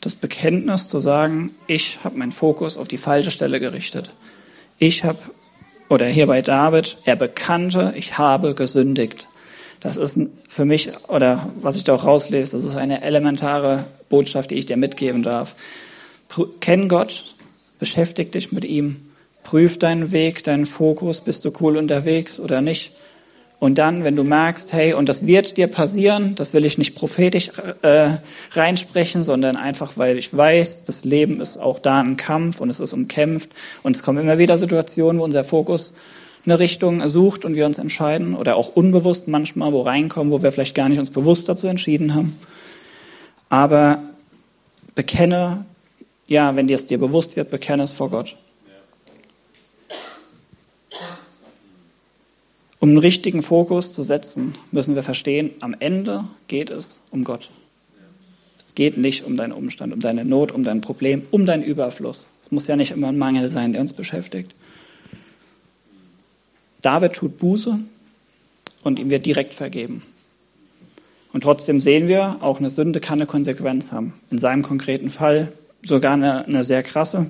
Das 0.00 0.14
Bekenntnis 0.14 0.88
zu 0.88 0.98
sagen, 0.98 1.50
ich 1.66 1.98
habe 2.04 2.18
meinen 2.18 2.32
Fokus 2.32 2.76
auf 2.76 2.88
die 2.88 2.98
falsche 2.98 3.30
Stelle 3.30 3.60
gerichtet. 3.60 4.10
Ich 4.78 5.04
habe, 5.04 5.18
oder 5.88 6.06
hier 6.06 6.26
bei 6.26 6.42
David, 6.42 6.98
er 7.04 7.16
bekannte, 7.16 7.94
ich 7.96 8.18
habe 8.18 8.54
gesündigt. 8.54 9.26
Das 9.80 9.96
ist 9.96 10.18
für 10.48 10.64
mich, 10.64 10.90
oder 11.08 11.50
was 11.60 11.76
ich 11.76 11.84
da 11.84 11.94
auch 11.94 12.04
rauslese, 12.04 12.52
das 12.52 12.64
ist 12.64 12.76
eine 12.76 13.02
elementare 13.02 13.84
Botschaft, 14.08 14.50
die 14.50 14.56
ich 14.56 14.66
dir 14.66 14.76
mitgeben 14.76 15.22
darf. 15.22 15.54
Kenn 16.60 16.88
Gott, 16.88 17.34
beschäftige 17.78 18.30
dich 18.30 18.52
mit 18.52 18.64
ihm, 18.64 19.00
prüf 19.42 19.78
deinen 19.78 20.12
Weg, 20.12 20.44
deinen 20.44 20.66
Fokus, 20.66 21.20
bist 21.20 21.44
du 21.44 21.52
cool 21.60 21.76
unterwegs 21.76 22.40
oder 22.40 22.60
nicht. 22.60 22.92
Und 23.58 23.78
dann, 23.78 24.04
wenn 24.04 24.16
du 24.16 24.22
merkst, 24.22 24.72
hey, 24.74 24.92
und 24.92 25.08
das 25.08 25.26
wird 25.26 25.56
dir 25.56 25.66
passieren, 25.66 26.34
das 26.34 26.52
will 26.52 26.66
ich 26.66 26.76
nicht 26.76 26.94
prophetisch 26.94 27.50
äh, 27.80 28.10
reinsprechen, 28.52 29.22
sondern 29.22 29.56
einfach, 29.56 29.96
weil 29.96 30.18
ich 30.18 30.36
weiß, 30.36 30.84
das 30.84 31.04
Leben 31.04 31.40
ist 31.40 31.58
auch 31.58 31.78
da 31.78 32.00
ein 32.00 32.18
Kampf 32.18 32.60
und 32.60 32.68
es 32.68 32.80
ist 32.80 32.92
umkämpft 32.92 33.48
und 33.82 33.96
es 33.96 34.02
kommen 34.02 34.18
immer 34.18 34.36
wieder 34.36 34.58
Situationen, 34.58 35.20
wo 35.20 35.24
unser 35.24 35.42
Fokus 35.42 35.94
eine 36.44 36.58
Richtung 36.58 37.06
sucht 37.08 37.44
und 37.44 37.56
wir 37.56 37.64
uns 37.64 37.78
entscheiden 37.78 38.34
oder 38.34 38.56
auch 38.56 38.76
unbewusst 38.76 39.26
manchmal 39.26 39.72
wo 39.72 39.80
reinkommen, 39.80 40.30
wo 40.30 40.42
wir 40.42 40.52
vielleicht 40.52 40.74
gar 40.74 40.88
nicht 40.88 40.98
uns 40.98 41.10
bewusst 41.10 41.48
dazu 41.48 41.66
entschieden 41.66 42.14
haben. 42.14 42.38
Aber 43.48 44.00
bekenne, 44.94 45.64
ja, 46.28 46.54
wenn 46.56 46.66
dir 46.66 46.74
es 46.74 46.86
dir 46.86 46.98
bewusst 46.98 47.36
wird, 47.36 47.50
bekenne 47.50 47.82
es 47.82 47.92
vor 47.92 48.10
Gott. 48.10 48.36
Um 52.86 52.90
einen 52.90 52.98
richtigen 52.98 53.42
Fokus 53.42 53.92
zu 53.92 54.04
setzen, 54.04 54.54
müssen 54.70 54.94
wir 54.94 55.02
verstehen, 55.02 55.50
am 55.58 55.74
Ende 55.80 56.22
geht 56.46 56.70
es 56.70 57.00
um 57.10 57.24
Gott. 57.24 57.50
Es 58.56 58.76
geht 58.76 58.96
nicht 58.96 59.24
um 59.24 59.36
deinen 59.36 59.50
Umstand, 59.50 59.92
um 59.92 59.98
deine 59.98 60.24
Not, 60.24 60.52
um 60.52 60.62
dein 60.62 60.82
Problem, 60.82 61.22
um 61.32 61.46
deinen 61.46 61.64
Überfluss. 61.64 62.28
Es 62.40 62.52
muss 62.52 62.68
ja 62.68 62.76
nicht 62.76 62.92
immer 62.92 63.08
ein 63.08 63.18
Mangel 63.18 63.50
sein, 63.50 63.72
der 63.72 63.80
uns 63.80 63.92
beschäftigt. 63.92 64.54
David 66.80 67.14
tut 67.14 67.38
Buße 67.38 67.76
und 68.84 69.00
ihm 69.00 69.10
wird 69.10 69.26
direkt 69.26 69.56
vergeben. 69.56 70.02
Und 71.32 71.40
trotzdem 71.40 71.80
sehen 71.80 72.06
wir, 72.06 72.36
auch 72.40 72.60
eine 72.60 72.70
Sünde 72.70 73.00
kann 73.00 73.18
eine 73.18 73.26
Konsequenz 73.26 73.90
haben. 73.90 74.14
In 74.30 74.38
seinem 74.38 74.62
konkreten 74.62 75.10
Fall 75.10 75.50
sogar 75.84 76.12
eine, 76.12 76.44
eine 76.44 76.62
sehr 76.62 76.84
krasse. 76.84 77.26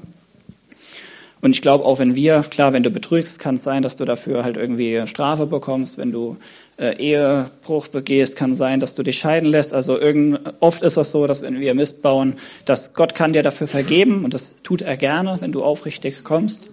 Und 1.42 1.52
ich 1.54 1.62
glaube, 1.62 1.84
auch 1.84 1.98
wenn 1.98 2.14
wir, 2.14 2.44
klar, 2.50 2.72
wenn 2.72 2.82
du 2.82 2.90
betrügst, 2.90 3.38
kann 3.38 3.56
es 3.56 3.62
sein, 3.62 3.82
dass 3.82 3.96
du 3.96 4.04
dafür 4.04 4.42
halt 4.42 4.56
irgendwie 4.56 5.06
Strafe 5.06 5.46
bekommst. 5.46 5.98
Wenn 5.98 6.10
du 6.10 6.38
äh, 6.78 6.96
Ehebruch 6.96 7.88
begehst, 7.88 8.36
kann 8.36 8.54
sein, 8.54 8.80
dass 8.80 8.94
du 8.94 9.02
dich 9.02 9.18
scheiden 9.18 9.48
lässt. 9.48 9.72
Also 9.72 10.00
irgend, 10.00 10.40
oft 10.60 10.82
ist 10.82 10.96
es 10.96 11.10
so, 11.10 11.26
dass 11.26 11.42
wenn 11.42 11.60
wir 11.60 11.74
Mist 11.74 12.02
bauen, 12.02 12.34
dass 12.64 12.94
Gott 12.94 13.14
kann 13.14 13.32
dir 13.32 13.42
dafür 13.42 13.66
vergeben 13.66 14.24
und 14.24 14.34
das 14.34 14.56
tut 14.62 14.82
er 14.82 14.96
gerne, 14.96 15.36
wenn 15.40 15.52
du 15.52 15.62
aufrichtig 15.62 16.24
kommst. 16.24 16.70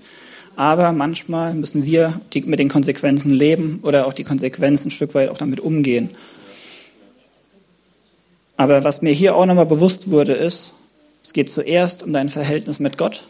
Aber 0.56 0.92
manchmal 0.92 1.54
müssen 1.54 1.86
wir 1.86 2.22
die, 2.34 2.42
mit 2.42 2.60
den 2.60 2.70
Konsequenzen 2.70 3.34
leben 3.34 3.80
oder 3.84 4.08
auch 4.08 4.14
die 4.14 4.24
Konsequenzen 4.24 4.88
ein 4.88 4.92
Stück 4.92 5.14
weit 5.16 5.30
auch 5.30 5.38
damit 5.38 5.60
umgehen. 5.60 6.10
Aber 8.56 8.84
was 8.84 9.02
mir 9.02 9.12
hier 9.12 9.36
auch 9.36 9.46
nochmal 9.46 9.66
bewusst 9.66 10.12
wurde, 10.12 10.34
ist, 10.34 10.74
es 11.24 11.34
geht 11.34 11.50
zuerst 11.50 12.04
um 12.04 12.14
dein 12.14 12.30
Verhältnis 12.30 12.80
mit 12.80 12.98
Gott. 12.98 13.26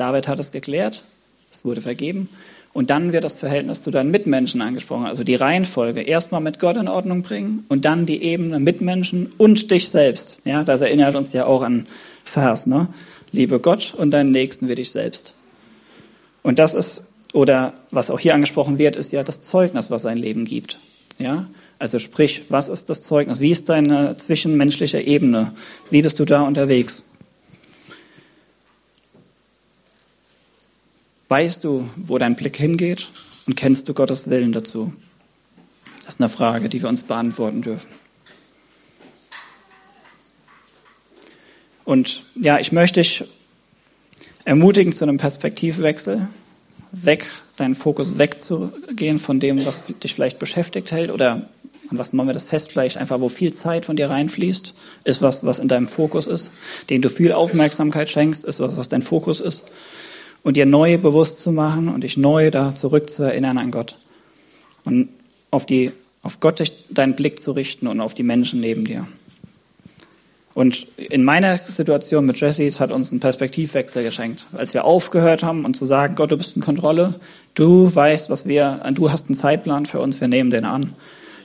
David 0.00 0.28
hat 0.28 0.38
es 0.40 0.50
geklärt, 0.50 1.02
es 1.50 1.64
wurde 1.64 1.82
vergeben. 1.82 2.28
Und 2.72 2.88
dann 2.88 3.12
wird 3.12 3.24
das 3.24 3.36
Verhältnis 3.36 3.82
zu 3.82 3.90
deinen 3.90 4.10
Mitmenschen 4.10 4.62
angesprochen. 4.62 5.06
Also 5.06 5.24
die 5.24 5.34
Reihenfolge. 5.34 6.02
Erstmal 6.02 6.40
mit 6.40 6.60
Gott 6.60 6.76
in 6.76 6.88
Ordnung 6.88 7.22
bringen 7.22 7.64
und 7.68 7.84
dann 7.84 8.06
die 8.06 8.22
Ebene 8.22 8.60
Mitmenschen 8.60 9.28
und 9.38 9.70
dich 9.70 9.90
selbst. 9.90 10.40
Ja, 10.44 10.62
das 10.62 10.80
erinnert 10.80 11.16
uns 11.16 11.32
ja 11.32 11.46
auch 11.46 11.62
an 11.62 11.86
Vers, 12.24 12.66
ne? 12.66 12.88
Liebe 13.32 13.60
Gott 13.60 13.94
und 13.96 14.12
deinen 14.12 14.30
Nächsten 14.30 14.68
wie 14.68 14.74
dich 14.74 14.90
selbst. 14.90 15.34
Und 16.42 16.58
das 16.58 16.74
ist, 16.74 17.02
oder 17.32 17.74
was 17.90 18.10
auch 18.10 18.18
hier 18.18 18.34
angesprochen 18.34 18.78
wird, 18.78 18.96
ist 18.96 19.12
ja 19.12 19.22
das 19.22 19.42
Zeugnis, 19.42 19.90
was 19.90 20.02
sein 20.02 20.16
Leben 20.16 20.44
gibt. 20.44 20.78
Ja? 21.18 21.46
Also 21.78 21.98
sprich, 21.98 22.42
was 22.48 22.68
ist 22.68 22.88
das 22.88 23.02
Zeugnis? 23.02 23.40
Wie 23.40 23.50
ist 23.50 23.68
deine 23.68 24.16
zwischenmenschliche 24.16 25.00
Ebene? 25.00 25.52
Wie 25.90 26.02
bist 26.02 26.18
du 26.18 26.24
da 26.24 26.42
unterwegs? 26.42 27.02
Weißt 31.30 31.62
du, 31.62 31.88
wo 31.94 32.18
dein 32.18 32.34
Blick 32.34 32.56
hingeht 32.56 33.06
und 33.46 33.54
kennst 33.54 33.88
du 33.88 33.94
Gottes 33.94 34.28
Willen 34.28 34.50
dazu? 34.50 34.92
Das 36.04 36.14
ist 36.14 36.20
eine 36.20 36.28
Frage, 36.28 36.68
die 36.68 36.82
wir 36.82 36.88
uns 36.88 37.04
beantworten 37.04 37.62
dürfen. 37.62 37.86
Und 41.84 42.24
ja, 42.34 42.58
ich 42.58 42.72
möchte 42.72 42.98
dich 42.98 43.22
ermutigen 44.44 44.92
zu 44.92 45.04
einem 45.04 45.18
Perspektivwechsel, 45.18 46.26
weg, 46.90 47.30
deinen 47.54 47.76
Fokus 47.76 48.18
wegzugehen 48.18 49.20
von 49.20 49.38
dem, 49.38 49.64
was 49.64 49.84
dich 50.02 50.14
vielleicht 50.16 50.40
beschäftigt 50.40 50.90
hält 50.90 51.12
oder 51.12 51.48
an 51.90 51.98
was 51.98 52.12
machen 52.12 52.28
wir 52.28 52.34
das 52.34 52.46
fest, 52.46 52.72
vielleicht 52.72 52.96
einfach, 52.96 53.20
wo 53.20 53.28
viel 53.28 53.52
Zeit 53.52 53.84
von 53.84 53.94
dir 53.94 54.10
reinfließt, 54.10 54.74
ist 55.04 55.22
was, 55.22 55.44
was 55.44 55.60
in 55.60 55.68
deinem 55.68 55.86
Fokus 55.86 56.26
ist, 56.26 56.50
den 56.88 57.02
du 57.02 57.08
viel 57.08 57.30
Aufmerksamkeit 57.30 58.08
schenkst, 58.08 58.44
ist 58.44 58.58
was, 58.58 58.76
was 58.76 58.88
dein 58.88 59.02
Fokus 59.02 59.38
ist. 59.38 59.62
Und 60.42 60.56
dir 60.56 60.66
neu 60.66 60.98
bewusst 60.98 61.40
zu 61.40 61.52
machen 61.52 61.88
und 61.88 62.02
dich 62.02 62.16
neu 62.16 62.50
da 62.50 62.74
zurück 62.74 63.10
zu 63.10 63.22
erinnern 63.22 63.58
an 63.58 63.70
Gott. 63.70 63.96
Und 64.84 65.10
auf 65.50 65.66
die, 65.66 65.92
auf 66.22 66.40
Gott 66.40 66.62
deinen 66.90 67.14
Blick 67.14 67.40
zu 67.40 67.52
richten 67.52 67.86
und 67.86 68.00
auf 68.00 68.14
die 68.14 68.22
Menschen 68.22 68.60
neben 68.60 68.84
dir. 68.84 69.06
Und 70.52 70.86
in 70.96 71.22
meiner 71.22 71.58
Situation 71.58 72.26
mit 72.26 72.40
Jesse 72.40 72.70
hat 72.80 72.90
uns 72.90 73.10
einen 73.10 73.20
Perspektivwechsel 73.20 74.02
geschenkt, 74.02 74.46
als 74.52 74.74
wir 74.74 74.84
aufgehört 74.84 75.44
haben 75.44 75.64
und 75.64 75.76
zu 75.76 75.84
sagen, 75.84 76.16
Gott, 76.16 76.32
du 76.32 76.36
bist 76.36 76.56
in 76.56 76.62
Kontrolle, 76.62 77.14
du 77.54 77.94
weißt, 77.94 78.30
was 78.30 78.46
wir, 78.46 78.80
du 78.94 79.12
hast 79.12 79.26
einen 79.26 79.36
Zeitplan 79.36 79.86
für 79.86 80.00
uns, 80.00 80.20
wir 80.20 80.26
nehmen 80.26 80.50
den 80.50 80.64
an, 80.64 80.92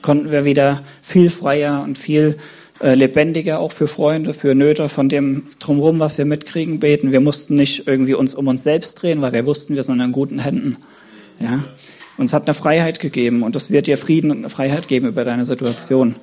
konnten 0.02 0.32
wir 0.32 0.44
wieder 0.44 0.82
viel 1.02 1.30
freier 1.30 1.82
und 1.82 1.98
viel 1.98 2.36
äh, 2.80 2.94
lebendiger 2.94 3.60
auch 3.60 3.72
für 3.72 3.88
Freunde, 3.88 4.34
für 4.34 4.54
Nöte 4.54 4.88
von 4.88 5.08
dem 5.08 5.44
drumherum, 5.58 5.98
was 5.98 6.18
wir 6.18 6.24
mitkriegen, 6.24 6.78
beten. 6.78 7.12
Wir 7.12 7.20
mussten 7.20 7.54
nicht 7.54 7.86
irgendwie 7.86 8.14
uns 8.14 8.34
um 8.34 8.48
uns 8.48 8.62
selbst 8.62 9.00
drehen, 9.00 9.22
weil 9.22 9.32
wir 9.32 9.46
wussten, 9.46 9.74
wir 9.74 9.82
sind 9.82 10.00
in 10.00 10.12
guten 10.12 10.38
Händen. 10.38 10.76
Ja, 11.40 11.64
uns 12.18 12.32
hat 12.32 12.44
eine 12.44 12.54
Freiheit 12.54 13.00
gegeben 13.00 13.42
und 13.42 13.54
das 13.54 13.70
wird 13.70 13.86
dir 13.86 13.98
Frieden 13.98 14.30
und 14.30 14.38
eine 14.38 14.48
Freiheit 14.48 14.88
geben 14.88 15.06
über 15.06 15.24
deine 15.24 15.44
Situation. 15.44 16.14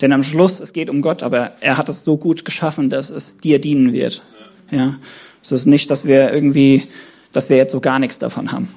Denn 0.00 0.12
am 0.12 0.22
Schluss, 0.22 0.60
es 0.60 0.72
geht 0.72 0.90
um 0.90 1.02
Gott, 1.02 1.22
aber 1.22 1.52
er 1.60 1.76
hat 1.76 1.88
es 1.88 2.04
so 2.04 2.16
gut 2.16 2.44
geschaffen, 2.44 2.88
dass 2.90 3.10
es 3.10 3.36
dir 3.36 3.60
dienen 3.60 3.92
wird. 3.92 4.22
Ja, 4.70 4.96
es 5.42 5.52
ist 5.52 5.66
nicht, 5.66 5.90
dass 5.90 6.04
wir 6.04 6.32
irgendwie, 6.32 6.84
dass 7.32 7.48
wir 7.48 7.56
jetzt 7.56 7.72
so 7.72 7.80
gar 7.80 7.98
nichts 7.98 8.18
davon 8.18 8.52
haben. 8.52 8.68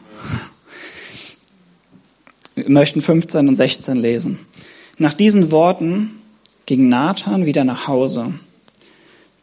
Wir 2.55 2.69
möchten 2.69 3.01
15 3.01 3.47
und 3.47 3.55
16 3.55 3.95
lesen. 3.95 4.39
Nach 4.97 5.13
diesen 5.13 5.51
Worten 5.51 6.20
ging 6.71 6.87
Nathan 6.87 7.45
wieder 7.45 7.65
nach 7.65 7.89
Hause. 7.89 8.33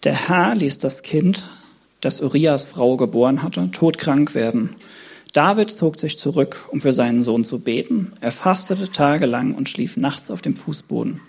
Der 0.02 0.14
Herr 0.14 0.54
ließ 0.54 0.78
das 0.78 1.02
Kind, 1.02 1.44
das 2.00 2.22
Urias 2.22 2.64
Frau 2.64 2.96
geboren 2.96 3.42
hatte, 3.42 3.70
todkrank 3.70 4.34
werden. 4.34 4.74
David 5.34 5.70
zog 5.70 6.00
sich 6.00 6.18
zurück, 6.18 6.64
um 6.70 6.80
für 6.80 6.94
seinen 6.94 7.22
Sohn 7.22 7.44
zu 7.44 7.58
beten. 7.58 8.14
Er 8.22 8.32
fastete 8.32 8.90
tagelang 8.90 9.54
und 9.54 9.68
schlief 9.68 9.98
nachts 9.98 10.30
auf 10.30 10.40
dem 10.40 10.56
Fußboden. 10.56 11.20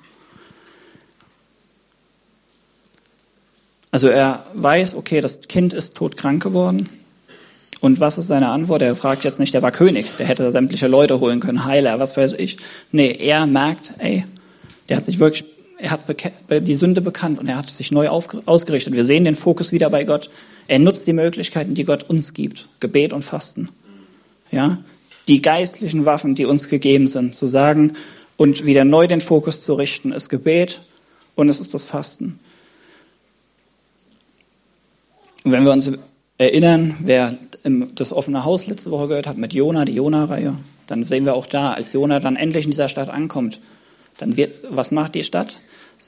Also 3.91 4.07
er 4.07 4.45
weiß, 4.53 4.95
okay, 4.95 5.19
das 5.19 5.41
Kind 5.49 5.73
ist 5.73 5.95
todkrank 5.95 6.41
geworden. 6.41 6.88
Und 7.81 7.99
was 7.99 8.17
ist 8.17 8.27
seine 8.27 8.47
Antwort? 8.47 8.83
Er 8.83 8.95
fragt 8.95 9.25
jetzt 9.25 9.39
nicht, 9.39 9.53
der 9.53 9.63
war 9.63 9.73
König, 9.73 10.15
der 10.17 10.27
hätte 10.27 10.49
sämtliche 10.49 10.88
Leute 10.88 11.19
holen 11.19 11.41
können, 11.41 11.65
Heiler, 11.65 11.99
was 11.99 12.15
weiß 12.15 12.35
ich. 12.35 12.55
Nee, 12.93 13.12
er 13.12 13.45
merkt, 13.47 13.95
ey, 13.97 14.23
der 14.88 14.95
hat 14.95 15.03
sich 15.03 15.19
wirklich, 15.19 15.43
er 15.81 15.91
hat 15.91 16.01
die 16.49 16.75
Sünde 16.75 17.01
bekannt 17.01 17.39
und 17.39 17.47
er 17.47 17.57
hat 17.57 17.69
sich 17.69 17.91
neu 17.91 18.09
ausgerichtet. 18.09 18.93
Wir 18.93 19.03
sehen 19.03 19.23
den 19.23 19.35
Fokus 19.35 19.71
wieder 19.71 19.89
bei 19.89 20.03
Gott. 20.03 20.29
Er 20.67 20.79
nutzt 20.79 21.07
die 21.07 21.13
Möglichkeiten, 21.13 21.73
die 21.73 21.85
Gott 21.85 22.03
uns 22.03 22.33
gibt. 22.33 22.67
Gebet 22.79 23.13
und 23.13 23.23
Fasten. 23.23 23.69
Ja? 24.51 24.79
Die 25.27 25.41
geistlichen 25.41 26.05
Waffen, 26.05 26.35
die 26.35 26.45
uns 26.45 26.69
gegeben 26.69 27.07
sind, 27.07 27.33
zu 27.33 27.45
sagen 27.45 27.93
und 28.35 28.65
wieder 28.65 28.83
neu 28.83 29.07
den 29.07 29.21
Fokus 29.21 29.61
zu 29.61 29.73
richten, 29.73 30.11
ist 30.11 30.29
Gebet 30.29 30.81
und 31.35 31.49
es 31.49 31.59
ist 31.59 31.73
das 31.73 31.85
Fasten. 31.85 32.39
Und 35.43 35.51
wenn 35.53 35.63
wir 35.63 35.71
uns 35.71 35.89
erinnern, 36.37 36.97
wer 36.99 37.37
das 37.95 38.11
offene 38.11 38.43
Haus 38.43 38.67
letzte 38.67 38.91
Woche 38.91 39.07
gehört 39.07 39.27
hat 39.27 39.37
mit 39.37 39.53
Jona, 39.53 39.85
die 39.85 39.93
Jona-Reihe, 39.93 40.55
dann 40.87 41.05
sehen 41.05 41.25
wir 41.25 41.35
auch 41.35 41.45
da, 41.45 41.71
als 41.71 41.93
Jona 41.93 42.19
dann 42.19 42.35
endlich 42.35 42.65
in 42.65 42.71
dieser 42.71 42.89
Stadt 42.89 43.09
ankommt, 43.09 43.59
dann 44.19 44.38
wird, 44.38 44.53
was 44.69 44.91
macht 44.91 45.15
die 45.15 45.23
Stadt? 45.23 45.60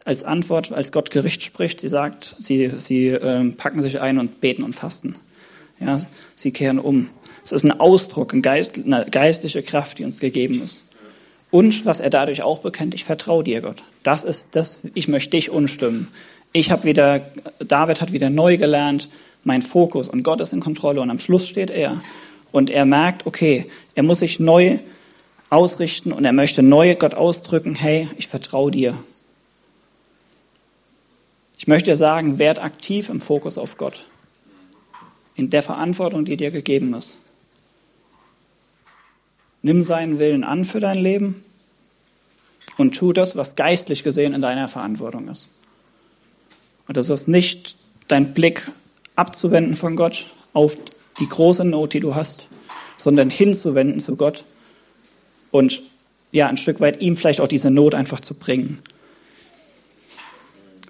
Als 0.06 0.24
Antwort, 0.24 0.71
als 0.71 0.91
Gott 0.91 1.12
Gericht 1.12 1.43
spricht, 1.43 1.82
sie 1.82 1.88
sagt, 1.88 2.36
sie, 2.39 2.69
sie 2.69 3.08
äh, 3.08 3.52
packen 3.52 3.82
sich 3.82 4.00
ein 4.00 4.19
und 4.19 4.39
beten 4.39 4.63
und 4.63 4.74
fasten. 4.74 5.15
Ja, 5.80 6.00
sie 6.36 6.52
kehren 6.52 6.80
um. 6.80 7.10
Es 7.43 7.52
ist 7.52 7.63
ein 7.63 7.80
Ausdruck, 7.80 8.34
ein 8.34 8.41
Geist, 8.41 8.78
eine 8.78 9.06
geistliche 9.10 9.63
Kraft, 9.63 9.97
die 9.97 10.06
uns 10.06 10.19
gegeben 10.19 10.62
ist. 10.63 10.82
Und 11.50 11.86
was 11.86 12.00
er 12.00 12.10
dadurch 12.10 12.43
auch 12.43 12.60
bekennt, 12.60 12.93
ich 12.93 13.04
vertraue 13.04 13.43
dir, 13.43 13.62
Gott. 13.62 13.84
Das 14.04 14.24
ist 14.24 14.50
das, 14.52 14.80
ich 14.93 15.08
möchte 15.08 15.32
dich 15.32 15.50
unstimmen. 15.50 16.08
Ich 16.54 16.71
habe 16.71 16.86
wieder, 16.86 17.21
David 17.60 18.02
hat 18.02 18.13
wieder 18.13 18.30
neu 18.30 18.58
gelernt, 18.58 19.10
mein 19.43 19.62
Fokus 19.62 20.08
und 20.08 20.24
Gott 20.24 20.39
ist 20.39 20.54
in 20.54 20.60
Kontrolle 20.60 21.02
und 21.02 21.10
am 21.10 21.19
Schluss 21.19 21.47
steht 21.47 21.69
er 21.71 22.02
und 22.52 22.69
er 22.69 22.86
merkt, 22.86 23.26
okay, 23.26 23.65
er 23.95 24.04
muss 24.04 24.19
sich 24.19 24.39
neu 24.39 24.78
ausrichten 25.52 26.14
und 26.14 26.26
er 26.26 26.34
möchte 26.34 26.64
neu 26.64 26.96
Gott 26.96 27.14
ausdrücken, 27.14 27.76
hey, 27.76 28.10
ich 28.18 28.28
vertraue 28.28 28.72
dir. 28.72 28.98
Ich 31.58 31.68
möchte 31.68 31.96
sagen, 31.96 32.40
werd 32.40 32.60
aktiv 32.60 33.10
im 33.10 33.22
Fokus 33.22 33.60
auf 33.60 33.78
Gott, 33.78 34.06
in 35.36 35.50
der 35.52 35.62
Verantwortung, 35.62 36.26
die 36.26 36.38
dir 36.38 36.52
gegeben 36.52 36.94
ist. 36.96 37.14
Nimm 39.62 39.82
seinen 39.84 40.18
Willen 40.18 40.44
an 40.44 40.66
für 40.66 40.80
dein 40.80 40.98
Leben 40.98 41.44
und 42.78 42.96
tu 42.96 43.14
das, 43.14 43.36
was 43.36 43.56
geistlich 43.56 44.04
gesehen 44.04 44.34
in 44.34 44.42
deiner 44.42 44.68
Verantwortung 44.70 45.28
ist. 45.28 45.50
Und 46.88 46.98
das 46.98 47.10
ist 47.10 47.28
nicht 47.28 47.76
dein 48.08 48.34
Blick 48.34 48.72
abzuwenden 49.16 49.76
von 49.76 49.96
Gott 49.96 50.26
auf 50.54 50.78
die 51.20 51.28
große 51.28 51.66
Not, 51.66 51.94
die 51.94 52.00
du 52.00 52.16
hast, 52.16 52.48
sondern 52.98 53.30
hinzuwenden 53.30 54.00
zu 54.00 54.16
Gott 54.16 54.46
und 55.52 55.82
ja, 56.32 56.48
ein 56.48 56.58
Stück 56.58 56.80
weit 56.80 57.02
ihm 57.02 57.18
vielleicht 57.18 57.42
auch 57.42 57.48
diese 57.48 57.70
Not 57.70 57.94
einfach 57.94 58.20
zu 58.20 58.34
bringen. 58.34 58.80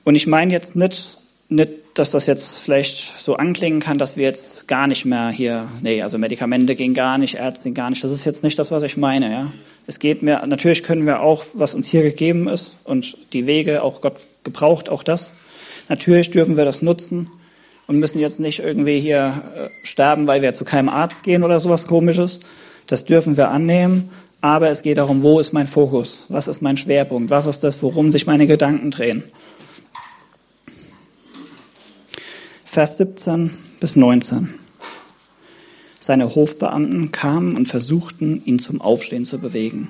Und 0.04 0.15
ich 0.15 0.28
meine 0.28 0.52
jetzt 0.52 0.76
nicht, 0.76 1.17
nicht, 1.50 1.69
dass 1.93 2.12
das 2.12 2.26
jetzt 2.26 2.58
vielleicht 2.60 3.19
so 3.19 3.36
anklingen 3.36 3.82
kann, 3.82 3.97
dass 3.97 4.15
wir 4.15 4.24
jetzt 4.24 4.67
gar 4.67 4.88
nicht 4.88 5.06
mehr 5.06 5.30
hier, 5.30 5.67
nee, 5.82 6.02
also 6.02 6.17
Medikamente 6.17 6.76
gehen 6.76 6.93
gar 6.93 7.17
nicht, 7.17 7.36
Ärzte 7.36 7.65
gehen 7.65 7.74
gar 7.74 7.89
nicht. 7.89 8.04
Das 8.04 8.12
ist 8.12 8.24
jetzt 8.24 8.43
nicht 8.43 8.58
das, 8.58 8.71
was 8.71 8.84
ich 8.84 8.97
meine, 8.97 9.32
ja. 9.32 9.52
Es 9.88 10.00
geht 10.00 10.21
mir, 10.21 10.45
natürlich 10.45 10.84
können 10.84 11.06
wir 11.06 11.21
auch, 11.21 11.43
was 11.54 11.76
uns 11.76 11.88
hier 11.88 12.04
gegeben 12.04 12.47
ist 12.47 12.76
und 12.84 13.17
die 13.34 13.45
Wege, 13.47 13.84
auch 13.84 14.00
Gott 14.00 14.15
gebraucht 14.43 14.89
auch 14.89 15.04
das. 15.04 15.32
Natürlich 15.89 16.32
dürfen 16.32 16.56
wir 16.56 16.65
das 16.65 16.82
nutzen 16.82 17.30
und 17.88 18.00
müssen 18.00 18.19
jetzt 18.19 18.39
nicht 18.39 18.60
irgendwie 18.60 19.00
hier 19.00 19.43
äh, 19.56 19.86
sterben, 19.86 20.28
weil 20.28 20.41
wir 20.41 20.54
zu 20.54 20.63
keinem 20.63 20.88
Arzt 20.88 21.24
gehen 21.24 21.43
oder 21.43 21.60
sowas 21.60 21.88
komisches. 21.88 22.39
Das 22.88 23.06
dürfen 23.06 23.36
wir 23.38 23.50
annehmen. 23.50 24.10
Aber 24.41 24.69
es 24.69 24.82
geht 24.82 24.97
darum, 24.97 25.21
wo 25.21 25.39
ist 25.39 25.54
mein 25.54 25.67
Fokus? 25.67 26.17
Was 26.27 26.47
ist 26.47 26.62
mein 26.62 26.75
Schwerpunkt? 26.75 27.30
Was 27.30 27.45
ist 27.45 27.60
das, 27.60 27.82
worum 27.84 28.10
sich 28.10 28.25
meine 28.25 28.47
Gedanken 28.47 28.89
drehen? 28.89 29.23
Vers 32.65 32.97
17 32.97 33.51
bis 33.80 33.95
19. 33.95 34.49
Seine 35.99 36.34
Hofbeamten 36.34 37.12
kamen 37.12 37.56
und 37.56 37.67
versuchten, 37.67 38.41
ihn 38.43 38.58
zum 38.58 38.82
Aufstehen 38.82 39.25
zu 39.25 39.38
bewegen, 39.38 39.89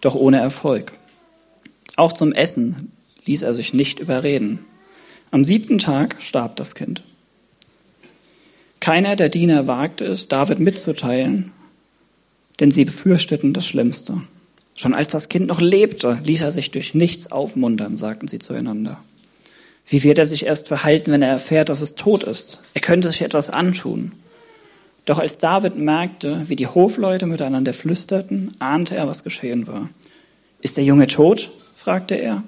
doch 0.00 0.14
ohne 0.14 0.38
Erfolg. 0.38 0.92
Auch 1.96 2.12
zum 2.12 2.32
Essen 2.32 2.92
ließ 3.26 3.42
er 3.42 3.54
sich 3.54 3.74
nicht 3.74 3.98
überreden. 3.98 4.60
Am 5.30 5.44
siebten 5.44 5.78
Tag 5.78 6.22
starb 6.22 6.56
das 6.56 6.74
Kind. 6.74 7.02
Keiner 8.80 9.16
der 9.16 9.28
Diener 9.28 9.66
wagte 9.66 10.04
es, 10.04 10.28
David 10.28 10.60
mitzuteilen, 10.60 11.52
denn 12.60 12.70
sie 12.70 12.84
befürchteten 12.84 13.52
das 13.52 13.66
Schlimmste. 13.66 14.20
Schon 14.74 14.94
als 14.94 15.08
das 15.08 15.28
Kind 15.28 15.46
noch 15.46 15.60
lebte, 15.60 16.18
ließ 16.24 16.42
er 16.42 16.50
sich 16.50 16.70
durch 16.70 16.94
nichts 16.94 17.30
aufmuntern, 17.30 17.96
sagten 17.96 18.28
sie 18.28 18.38
zueinander. 18.38 19.00
Wie 19.86 20.02
wird 20.02 20.18
er 20.18 20.26
sich 20.26 20.46
erst 20.46 20.68
verhalten, 20.68 21.12
wenn 21.12 21.22
er 21.22 21.30
erfährt, 21.30 21.68
dass 21.68 21.80
es 21.80 21.94
tot 21.94 22.22
ist? 22.24 22.60
Er 22.72 22.80
könnte 22.80 23.08
sich 23.08 23.22
etwas 23.22 23.50
antun. 23.50 24.12
Doch 25.04 25.18
als 25.18 25.36
David 25.36 25.76
merkte, 25.76 26.44
wie 26.48 26.56
die 26.56 26.66
Hofleute 26.66 27.26
miteinander 27.26 27.74
flüsterten, 27.74 28.52
ahnte 28.58 28.96
er, 28.96 29.06
was 29.06 29.22
geschehen 29.22 29.66
war. 29.66 29.90
Ist 30.62 30.76
der 30.76 30.84
Junge 30.84 31.06
tot? 31.06 31.50
fragte 31.74 32.14
er. 32.14 32.42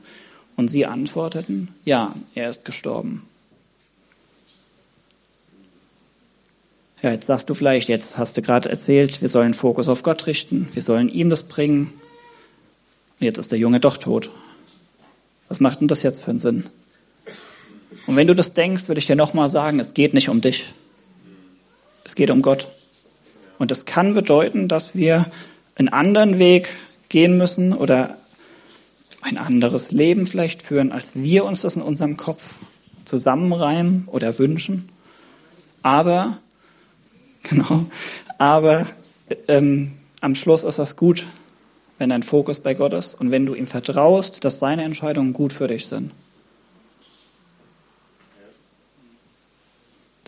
Und 0.57 0.69
sie 0.69 0.87
antworteten, 0.87 1.69
ja, 1.85 2.15
er 2.35 2.49
ist 2.49 2.65
gestorben. 2.65 3.23
Ja, 7.03 7.13
jetzt 7.13 7.27
sagst 7.27 7.51
du 7.51 7.55
vielleicht, 7.55 7.89
jetzt 7.89 8.17
hast 8.17 8.37
du 8.37 8.43
gerade 8.43 8.71
erzählt, 8.71 9.21
wir 9.21 9.29
sollen 9.29 9.53
Fokus 9.53 9.89
auf 9.89 10.03
Gott 10.03 10.27
richten, 10.27 10.69
wir 10.73 10.83
sollen 10.83 11.09
ihm 11.09 11.29
das 11.29 11.43
bringen. 11.43 11.93
Jetzt 13.21 13.39
ist 13.39 13.53
der 13.53 13.59
Junge 13.59 13.81
doch 13.81 13.99
tot. 13.99 14.31
Was 15.49 15.61
macht 15.61 15.81
denn 15.81 15.89
das 15.89 16.03
jetzt 16.03 16.23
für 16.23 16.31
einen 16.31 16.39
Sinn? 16.39 16.67
Und 18.07 18.17
wenn 18.17 18.27
du 18.27 18.35
das 18.35 18.53
denkst, 18.53 18.89
würde 18.89 18.99
ich 18.99 19.07
dir 19.07 19.17
nochmal 19.17 19.49
sagen, 19.49 19.79
es 19.79 19.95
geht 19.95 20.15
nicht 20.15 20.29
um 20.29 20.41
dich. 20.41 20.73
Es 22.05 22.15
geht 22.15 22.31
um 22.31 22.41
Gott. 22.41 22.69
Und 23.59 23.71
das 23.71 23.85
kann 23.85 24.15
bedeuten, 24.15 24.69
dass 24.69 24.95
wir 24.95 25.27
einen 25.75 25.89
anderen 25.89 26.39
Weg 26.39 26.71
gehen 27.09 27.37
müssen 27.37 27.73
oder 27.73 28.17
ein 29.23 29.39
anderes 29.39 29.91
Leben 29.91 30.27
vielleicht 30.27 30.63
führen, 30.63 30.93
als 30.93 31.13
wir 31.15 31.45
uns 31.45 31.61
das 31.61 31.77
in 31.77 31.83
unserem 31.83 32.17
Kopf 32.17 32.43
zusammenreimen 33.05 34.05
oder 34.07 34.39
wünschen. 34.39 34.89
Aber, 35.83 36.39
genau, 37.49 37.87
aber 38.39 38.87
ähm, 39.49 39.93
am 40.21 40.35
Schluss 40.35 40.65
ist 40.65 40.79
das 40.79 40.97
gut, 40.97 41.27
wenn 41.99 42.11
dein 42.11 42.23
Fokus 42.23 42.61
bei 42.61 42.75
Gott 42.75 42.93
ist 42.93 43.15
und 43.15 43.31
wenn 43.31 43.47
du 43.47 43.55
ihm 43.55 43.67
vertraust, 43.67 44.45
dass 44.45 44.59
seine 44.59 44.85
Entscheidungen 44.85 45.33
gut 45.33 45.53
für 45.53 45.67
dich 45.67 45.87
sind. 45.87 46.13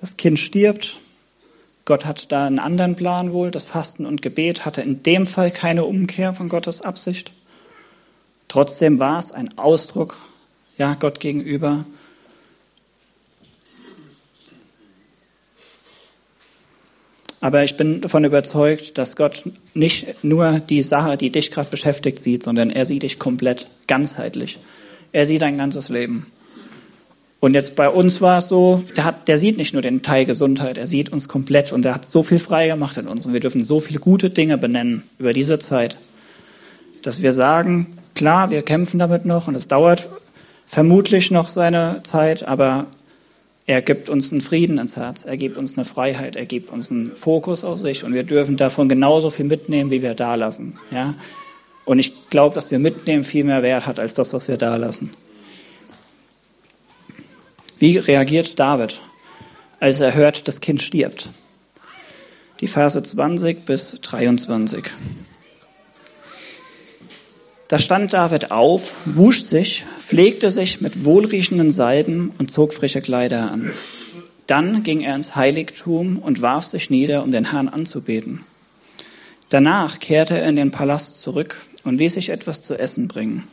Das 0.01 0.17
Kind 0.17 0.39
stirbt. 0.39 0.97
Gott 1.85 2.05
hat 2.05 2.31
da 2.31 2.47
einen 2.47 2.59
anderen 2.59 2.95
Plan 2.95 3.33
wohl. 3.33 3.51
Das 3.51 3.65
Fasten 3.65 4.07
und 4.07 4.23
Gebet 4.23 4.65
hatte 4.65 4.83
in 4.83 5.03
dem 5.03 5.27
Fall 5.27 5.51
keine 5.51 5.85
Umkehr 5.85 6.35
von 6.35 6.49
Gottes 6.49 6.83
Absicht. 6.83 7.33
Trotzdem 8.47 8.99
war 8.99 9.19
es 9.19 9.33
ein 9.33 9.59
Ausdruck, 9.59 10.19
ja, 10.77 10.95
Gott 10.95 11.19
gegenüber. 11.21 11.85
Aber 17.41 17.63
ich 17.63 17.77
bin 17.77 18.01
davon 18.01 18.25
überzeugt, 18.25 18.99
dass 18.99 19.15
Gott 19.15 19.45
nicht 19.75 20.25
nur 20.25 20.61
die 20.61 20.83
Sache, 20.83 21.17
die 21.17 21.31
dich 21.31 21.51
gerade 21.51 21.71
beschäftigt, 21.71 22.19
sieht, 22.19 22.43
sondern 22.43 22.71
er 22.71 22.85
sieht 22.85 23.05
dich 23.05 23.19
komplett, 23.19 23.69
ganzheitlich. 23.87 24.59
Er 25.13 25.25
sieht 25.25 25.43
dein 25.43 25.57
ganzes 25.57 25.89
Leben. 25.89 26.27
Und 27.41 27.55
jetzt 27.55 27.77
bei 27.77 27.89
uns 27.89 28.21
war 28.21 28.39
es 28.39 28.49
so, 28.49 28.83
der, 28.97 29.05
hat, 29.05 29.29
der 29.29 29.39
sieht 29.39 29.59
nicht 29.59 29.73
nur 29.73 29.83
den 29.83 30.03
Teil 30.03 30.25
Gesundheit, 30.25 30.77
er 30.77 30.89
sieht 30.89 31.13
uns 31.13 31.29
komplett 31.29 31.73
und 31.73 31.87
er 31.87 31.95
hat 31.95 32.05
so 32.05 32.25
viel 32.25 32.41
frei 32.41 32.67
gemacht 32.67 32.97
in 32.97 33.07
uns 33.07 33.27
und 33.27 33.33
wir 33.33 33.41
dürfen 33.41 33.63
so 33.63 33.79
viele 33.79 34.01
gute 34.01 34.31
Dinge 34.31 34.59
benennen 34.59 35.05
über 35.21 35.33
diese 35.33 35.61
Zeit, 35.61 35.97
dass 37.03 37.23
wir 37.23 37.33
sagen, 37.33 37.99
klar, 38.17 38.51
wir 38.51 38.63
kämpfen 38.63 38.99
damit 38.99 39.25
noch 39.25 39.47
und 39.47 39.55
es 39.55 39.69
dauert 39.69 40.09
vermutlich 40.67 41.31
noch 41.31 41.49
seine 41.49 42.01
Zeit, 42.03 42.43
aber 42.43 42.87
er 43.69 43.83
gibt 43.83 44.09
uns 44.09 44.33
einen 44.33 44.41
Frieden 44.41 44.79
ins 44.79 44.97
Herz, 44.97 45.27
er 45.27 45.37
gibt 45.37 45.59
uns 45.59 45.77
eine 45.77 45.85
Freiheit, 45.85 46.37
er 46.37 46.47
gibt 46.47 46.71
uns 46.71 46.91
einen 46.91 47.15
Fokus 47.15 47.65
auf 47.65 47.79
sich 47.79 48.03
und 48.03 48.15
wir 48.15 48.23
dürfen 48.23 48.57
davon 48.57 48.89
genauso 48.89 49.29
viel 49.29 49.45
mitnehmen, 49.45 49.91
wie 49.91 50.01
wir 50.01 50.15
da 50.15 50.37
lassen. 50.37 50.79
Ja? 50.91 51.17
Und 51.85 51.99
ich 51.99 52.31
glaube, 52.31 52.55
dass 52.55 52.71
wir 52.71 52.79
mitnehmen 52.79 53.25
viel 53.25 53.45
mehr 53.45 53.63
Wert 53.63 53.85
hat 53.85 53.99
als 53.99 54.15
das, 54.15 54.33
was 54.33 54.49
wir 54.49 54.57
da 54.57 54.77
lassen. 54.77 55.13
Wie 57.79 57.99
reagiert 57.99 58.59
David, 58.59 59.03
als 59.81 60.01
er 60.01 60.15
hört, 60.15 60.49
das 60.49 60.63
Kind 60.63 60.81
stirbt? 60.81 61.29
Die 62.61 62.69
Verse 62.69 63.03
20 63.03 63.67
bis 63.67 63.99
23. 64.01 64.83
Da 67.69 67.79
stand 67.79 68.15
David 68.15 68.51
auf, 68.51 68.91
wusch 69.05 69.45
sich, 69.45 69.85
pflegte 69.99 70.51
sich 70.51 70.81
mit 70.81 71.05
wohlriechenden 71.05 71.71
Salben 71.71 72.33
und 72.39 72.51
zog 72.51 72.73
frische 72.73 73.03
Kleider 73.03 73.51
an. 73.51 73.73
Dann 74.47 74.83
ging 74.83 75.03
er 75.03 75.15
ins 75.15 75.37
Heiligtum 75.37 76.19
und 76.19 76.41
warf 76.41 76.65
sich 76.65 76.89
nieder, 76.89 77.23
um 77.23 77.31
den 77.31 77.51
Herrn 77.51 77.69
anzubeten. 77.69 78.45
Danach 79.51 79.99
kehrte 79.99 80.39
er 80.39 80.49
in 80.49 80.57
den 80.57 80.71
Palast 80.71 81.21
zurück 81.21 81.61
und 81.85 81.99
ließ 81.99 82.15
sich 82.15 82.31
etwas 82.31 82.63
zu 82.63 82.75
essen 82.75 83.07
bringen. 83.07 83.47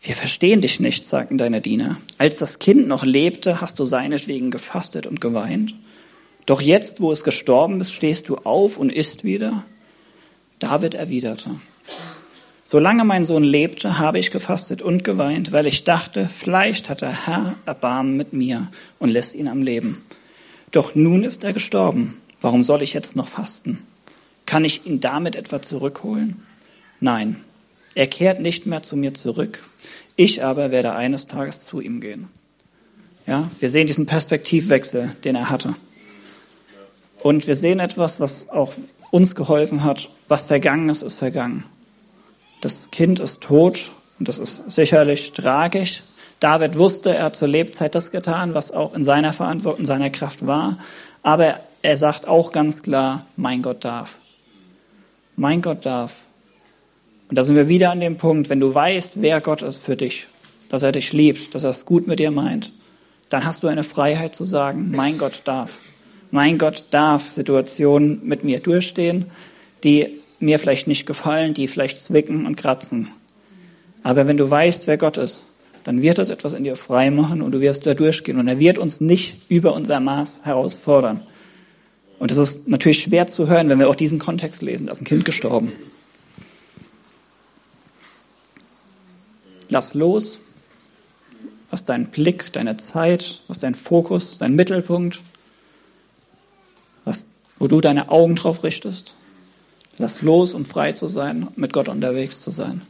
Wir 0.00 0.14
verstehen 0.14 0.60
dich 0.60 0.78
nicht, 0.78 1.04
sagten 1.04 1.36
deine 1.36 1.60
Diener. 1.60 1.96
Als 2.18 2.36
das 2.36 2.60
Kind 2.60 2.86
noch 2.86 3.04
lebte, 3.04 3.60
hast 3.60 3.80
du 3.80 3.84
seinetwegen 3.84 4.52
gefastet 4.52 5.04
und 5.04 5.20
geweint. 5.20 5.74
Doch 6.44 6.60
jetzt, 6.60 7.00
wo 7.00 7.10
es 7.10 7.24
gestorben 7.24 7.80
ist, 7.80 7.92
stehst 7.92 8.28
du 8.28 8.36
auf 8.36 8.76
und 8.76 8.92
isst 8.92 9.24
wieder? 9.24 9.64
David 10.60 10.94
erwiderte, 10.94 11.50
Solange 12.68 13.04
mein 13.04 13.24
Sohn 13.24 13.44
lebte, 13.44 14.00
habe 14.00 14.18
ich 14.18 14.32
gefastet 14.32 14.82
und 14.82 15.04
geweint, 15.04 15.52
weil 15.52 15.68
ich 15.68 15.84
dachte, 15.84 16.28
vielleicht 16.28 16.90
hat 16.90 17.00
der 17.00 17.26
Herr 17.26 17.54
Erbarmen 17.64 18.16
mit 18.16 18.32
mir 18.32 18.66
und 18.98 19.08
lässt 19.08 19.36
ihn 19.36 19.46
am 19.46 19.62
Leben. 19.62 20.04
Doch 20.72 20.96
nun 20.96 21.22
ist 21.22 21.44
er 21.44 21.52
gestorben. 21.52 22.20
Warum 22.40 22.64
soll 22.64 22.82
ich 22.82 22.92
jetzt 22.92 23.14
noch 23.14 23.28
fasten? 23.28 23.86
Kann 24.46 24.64
ich 24.64 24.84
ihn 24.84 24.98
damit 24.98 25.36
etwa 25.36 25.62
zurückholen? 25.62 26.42
Nein, 26.98 27.36
er 27.94 28.08
kehrt 28.08 28.40
nicht 28.40 28.66
mehr 28.66 28.82
zu 28.82 28.96
mir 28.96 29.14
zurück. 29.14 29.62
Ich 30.16 30.42
aber 30.42 30.72
werde 30.72 30.92
eines 30.96 31.28
Tages 31.28 31.60
zu 31.60 31.80
ihm 31.80 32.00
gehen. 32.00 32.26
Ja, 33.28 33.48
wir 33.60 33.70
sehen 33.70 33.86
diesen 33.86 34.06
Perspektivwechsel, 34.06 35.14
den 35.22 35.36
er 35.36 35.50
hatte. 35.50 35.76
Und 37.22 37.46
wir 37.46 37.54
sehen 37.54 37.78
etwas, 37.78 38.18
was 38.18 38.48
auch 38.48 38.72
uns 39.12 39.36
geholfen 39.36 39.84
hat. 39.84 40.08
Was 40.26 40.46
vergangen 40.46 40.88
ist, 40.88 41.04
ist 41.04 41.14
vergangen. 41.14 41.62
Das 42.60 42.90
Kind 42.90 43.20
ist 43.20 43.40
tot 43.40 43.90
und 44.18 44.28
das 44.28 44.38
ist 44.38 44.62
sicherlich 44.70 45.32
tragisch. 45.32 46.02
David 46.40 46.78
wusste, 46.78 47.14
er 47.14 47.24
hat 47.24 47.36
zur 47.36 47.48
Lebzeit 47.48 47.94
das 47.94 48.10
getan, 48.10 48.54
was 48.54 48.70
auch 48.70 48.94
in 48.94 49.04
seiner 49.04 49.32
Verantwortung, 49.32 49.80
in 49.80 49.86
seiner 49.86 50.10
Kraft 50.10 50.46
war. 50.46 50.78
Aber 51.22 51.60
er 51.82 51.96
sagt 51.96 52.28
auch 52.28 52.52
ganz 52.52 52.82
klar, 52.82 53.26
mein 53.36 53.62
Gott 53.62 53.84
darf. 53.84 54.18
Mein 55.36 55.62
Gott 55.62 55.86
darf. 55.86 56.14
Und 57.28 57.36
da 57.36 57.44
sind 57.44 57.56
wir 57.56 57.68
wieder 57.68 57.90
an 57.90 58.00
dem 58.00 58.16
Punkt, 58.16 58.48
wenn 58.50 58.60
du 58.60 58.74
weißt, 58.74 59.12
wer 59.16 59.40
Gott 59.40 59.62
ist 59.62 59.82
für 59.82 59.96
dich, 59.96 60.26
dass 60.68 60.82
er 60.82 60.92
dich 60.92 61.12
liebt, 61.12 61.54
dass 61.54 61.64
er 61.64 61.70
es 61.70 61.84
gut 61.84 62.06
mit 62.06 62.18
dir 62.18 62.30
meint, 62.30 62.72
dann 63.28 63.44
hast 63.44 63.62
du 63.62 63.68
eine 63.68 63.82
Freiheit 63.82 64.34
zu 64.34 64.44
sagen, 64.44 64.92
mein 64.94 65.18
Gott 65.18 65.42
darf. 65.44 65.76
Mein 66.30 66.58
Gott 66.58 66.84
darf 66.90 67.30
Situationen 67.30 68.20
mit 68.24 68.44
mir 68.44 68.60
durchstehen, 68.60 69.26
die 69.84 70.20
mir 70.38 70.58
vielleicht 70.58 70.86
nicht 70.86 71.06
gefallen, 71.06 71.54
die 71.54 71.68
vielleicht 71.68 71.98
zwicken 71.98 72.46
und 72.46 72.56
kratzen. 72.56 73.08
Aber 74.02 74.26
wenn 74.26 74.36
du 74.36 74.48
weißt, 74.48 74.86
wer 74.86 74.98
Gott 74.98 75.16
ist, 75.16 75.42
dann 75.84 76.02
wird 76.02 76.18
das 76.18 76.30
etwas 76.30 76.54
in 76.54 76.64
dir 76.64 76.76
frei 76.76 77.10
machen 77.10 77.42
und 77.42 77.52
du 77.52 77.60
wirst 77.60 77.86
da 77.86 77.94
durchgehen. 77.94 78.38
Und 78.38 78.48
er 78.48 78.58
wird 78.58 78.78
uns 78.78 79.00
nicht 79.00 79.48
über 79.48 79.72
unser 79.72 80.00
Maß 80.00 80.40
herausfordern. 80.42 81.22
Und 82.18 82.30
es 82.30 82.36
ist 82.36 82.66
natürlich 82.66 83.02
schwer 83.02 83.26
zu 83.26 83.46
hören, 83.46 83.68
wenn 83.68 83.78
wir 83.78 83.88
auch 83.88 83.94
diesen 83.94 84.18
Kontext 84.18 84.62
lesen. 84.62 84.86
Da 84.86 84.92
ist 84.92 85.00
ein 85.00 85.04
Kind 85.04 85.24
gestorben. 85.24 85.72
Lass 89.68 89.94
los, 89.94 90.38
was 91.70 91.84
dein 91.84 92.06
Blick, 92.06 92.52
deine 92.52 92.76
Zeit, 92.76 93.42
was 93.48 93.58
dein 93.58 93.74
Fokus, 93.74 94.38
dein 94.38 94.54
Mittelpunkt, 94.54 95.20
was, 97.04 97.26
wo 97.58 97.66
du 97.66 97.80
deine 97.80 98.10
Augen 98.10 98.36
drauf 98.36 98.64
richtest. 98.64 99.14
Lass 99.98 100.22
los, 100.22 100.54
um 100.54 100.64
frei 100.64 100.92
zu 100.92 101.08
sein, 101.08 101.48
mit 101.56 101.72
Gott 101.72 101.88
unterwegs 101.88 102.40
zu 102.42 102.50
sein. 102.50 102.82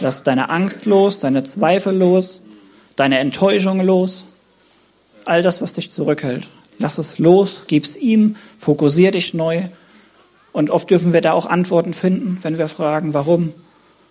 Lass 0.00 0.22
deine 0.22 0.50
Angst 0.50 0.86
los, 0.86 1.20
deine 1.20 1.42
Zweifel 1.42 1.96
los, 1.96 2.40
deine 2.96 3.18
Enttäuschung 3.18 3.80
los, 3.80 4.24
all 5.24 5.42
das, 5.42 5.60
was 5.60 5.72
dich 5.72 5.90
zurückhält. 5.90 6.48
Lass 6.78 6.98
es 6.98 7.18
los, 7.18 7.62
gib's 7.66 7.96
ihm, 7.96 8.36
fokussier 8.58 9.10
dich 9.10 9.34
neu. 9.34 9.62
Und 10.52 10.70
oft 10.70 10.90
dürfen 10.90 11.12
wir 11.12 11.20
da 11.20 11.32
auch 11.32 11.46
Antworten 11.46 11.94
finden, 11.94 12.38
wenn 12.42 12.58
wir 12.58 12.68
fragen, 12.68 13.14
warum? 13.14 13.52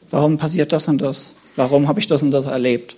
Warum 0.10 0.38
passiert 0.38 0.74
das 0.74 0.88
und 0.88 1.02
das? 1.02 1.32
Warum 1.56 1.88
habe 1.88 2.00
ich 2.00 2.08
das 2.08 2.24
und 2.24 2.32
das 2.32 2.46
erlebt? 2.46 2.96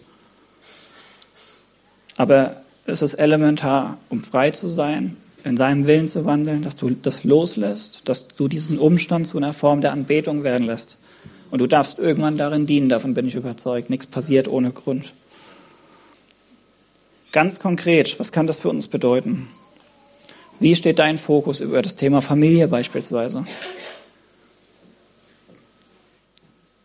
Aber 2.17 2.61
es 2.85 3.01
ist 3.01 3.15
elementar, 3.15 3.97
um 4.09 4.23
frei 4.23 4.51
zu 4.51 4.67
sein, 4.67 5.17
in 5.45 5.57
seinem 5.57 5.85
Willen 5.85 6.07
zu 6.07 6.25
wandeln, 6.25 6.63
dass 6.63 6.75
du 6.75 6.89
das 6.89 7.23
loslässt, 7.23 8.01
dass 8.05 8.27
du 8.29 8.47
diesen 8.47 8.79
Umstand 8.79 9.27
zu 9.27 9.37
einer 9.37 9.53
Form 9.53 9.79
der 9.79 9.91
Anbetung 9.91 10.43
werden 10.43 10.65
lässt. 10.65 10.97
Und 11.51 11.59
du 11.59 11.67
darfst 11.67 11.99
irgendwann 11.99 12.35
darin 12.35 12.65
dienen, 12.65 12.89
davon 12.89 13.13
bin 13.13 13.27
ich 13.27 13.35
überzeugt. 13.35 13.91
Nichts 13.91 14.07
passiert 14.07 14.47
ohne 14.47 14.71
Grund. 14.71 15.13
Ganz 17.31 17.59
konkret, 17.59 18.19
was 18.19 18.31
kann 18.31 18.47
das 18.47 18.59
für 18.59 18.69
uns 18.69 18.87
bedeuten? 18.87 19.47
Wie 20.59 20.75
steht 20.75 20.97
dein 20.97 21.19
Fokus 21.19 21.59
über 21.59 21.81
das 21.83 21.95
Thema 21.95 22.21
Familie 22.21 22.67
beispielsweise? 22.67 23.45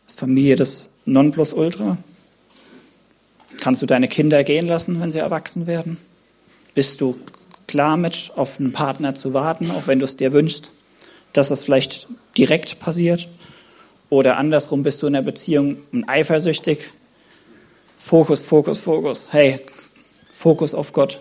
Ist 0.07 0.19
Familie 0.19 0.57
das 0.57 0.91
Nonplusultra? 1.07 1.97
Kannst 3.61 3.81
du 3.81 3.87
deine 3.87 4.09
Kinder 4.09 4.45
gehen 4.45 4.67
lassen, 4.67 5.01
wenn 5.01 5.11
sie 5.11 5.19
erwachsen 5.19 5.67
werden? 5.67 5.97
Bist 6.75 7.01
du 7.01 7.19
klar 7.71 7.97
mit, 7.97 8.33
auf 8.35 8.59
einen 8.59 8.73
Partner 8.73 9.15
zu 9.15 9.33
warten, 9.33 9.71
auch 9.71 9.87
wenn 9.87 10.01
du 10.01 10.05
es 10.05 10.17
dir 10.17 10.33
wünschst, 10.33 10.71
dass 11.33 11.49
das 11.49 11.63
vielleicht 11.63 12.09
direkt 12.37 12.81
passiert. 12.81 13.29
Oder 14.09 14.37
andersrum 14.39 14.83
bist 14.83 15.03
du 15.03 15.07
in 15.07 15.13
der 15.13 15.23
Beziehung 15.23 15.77
eifersüchtig. 16.07 16.91
Fokus, 17.99 18.43
Fokus, 18.43 18.81
Fokus. 18.81 19.33
Hey, 19.33 19.61
Fokus 20.33 20.75
auf 20.75 20.93
Gott. 20.93 21.21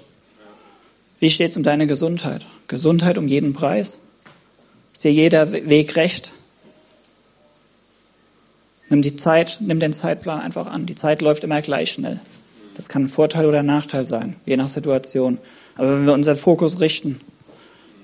Wie 1.20 1.30
steht 1.30 1.52
es 1.52 1.58
um 1.58 1.64
deine 1.64 1.86
Gesundheit? 1.86 2.48
Gesundheit 2.68 3.20
um 3.20 3.28
jeden 3.28 3.54
Preis? 3.54 4.00
Ist 4.92 5.04
dir 5.04 5.14
jeder 5.14 5.52
Weg 5.52 5.96
recht? 5.96 6.32
Nimm 8.90 9.04
die 9.04 9.16
Zeit, 9.16 9.58
nimm 9.60 9.80
den 9.80 9.94
Zeitplan 9.94 10.42
einfach 10.42 10.66
an. 10.66 10.88
Die 10.88 10.96
Zeit 10.96 11.22
läuft 11.22 11.44
immer 11.44 11.62
gleich 11.62 11.92
schnell. 11.92 12.20
Das 12.74 12.88
kann 12.88 13.04
ein 13.04 13.10
Vorteil 13.10 13.46
oder 13.46 13.60
ein 13.60 13.68
Nachteil 13.68 14.08
sein, 14.08 14.36
je 14.48 14.58
nach 14.58 14.68
Situation. 14.68 15.38
Aber 15.80 15.94
wenn 15.94 16.06
wir 16.06 16.14
unseren 16.14 16.36
Fokus 16.36 16.82
richten, 16.82 17.22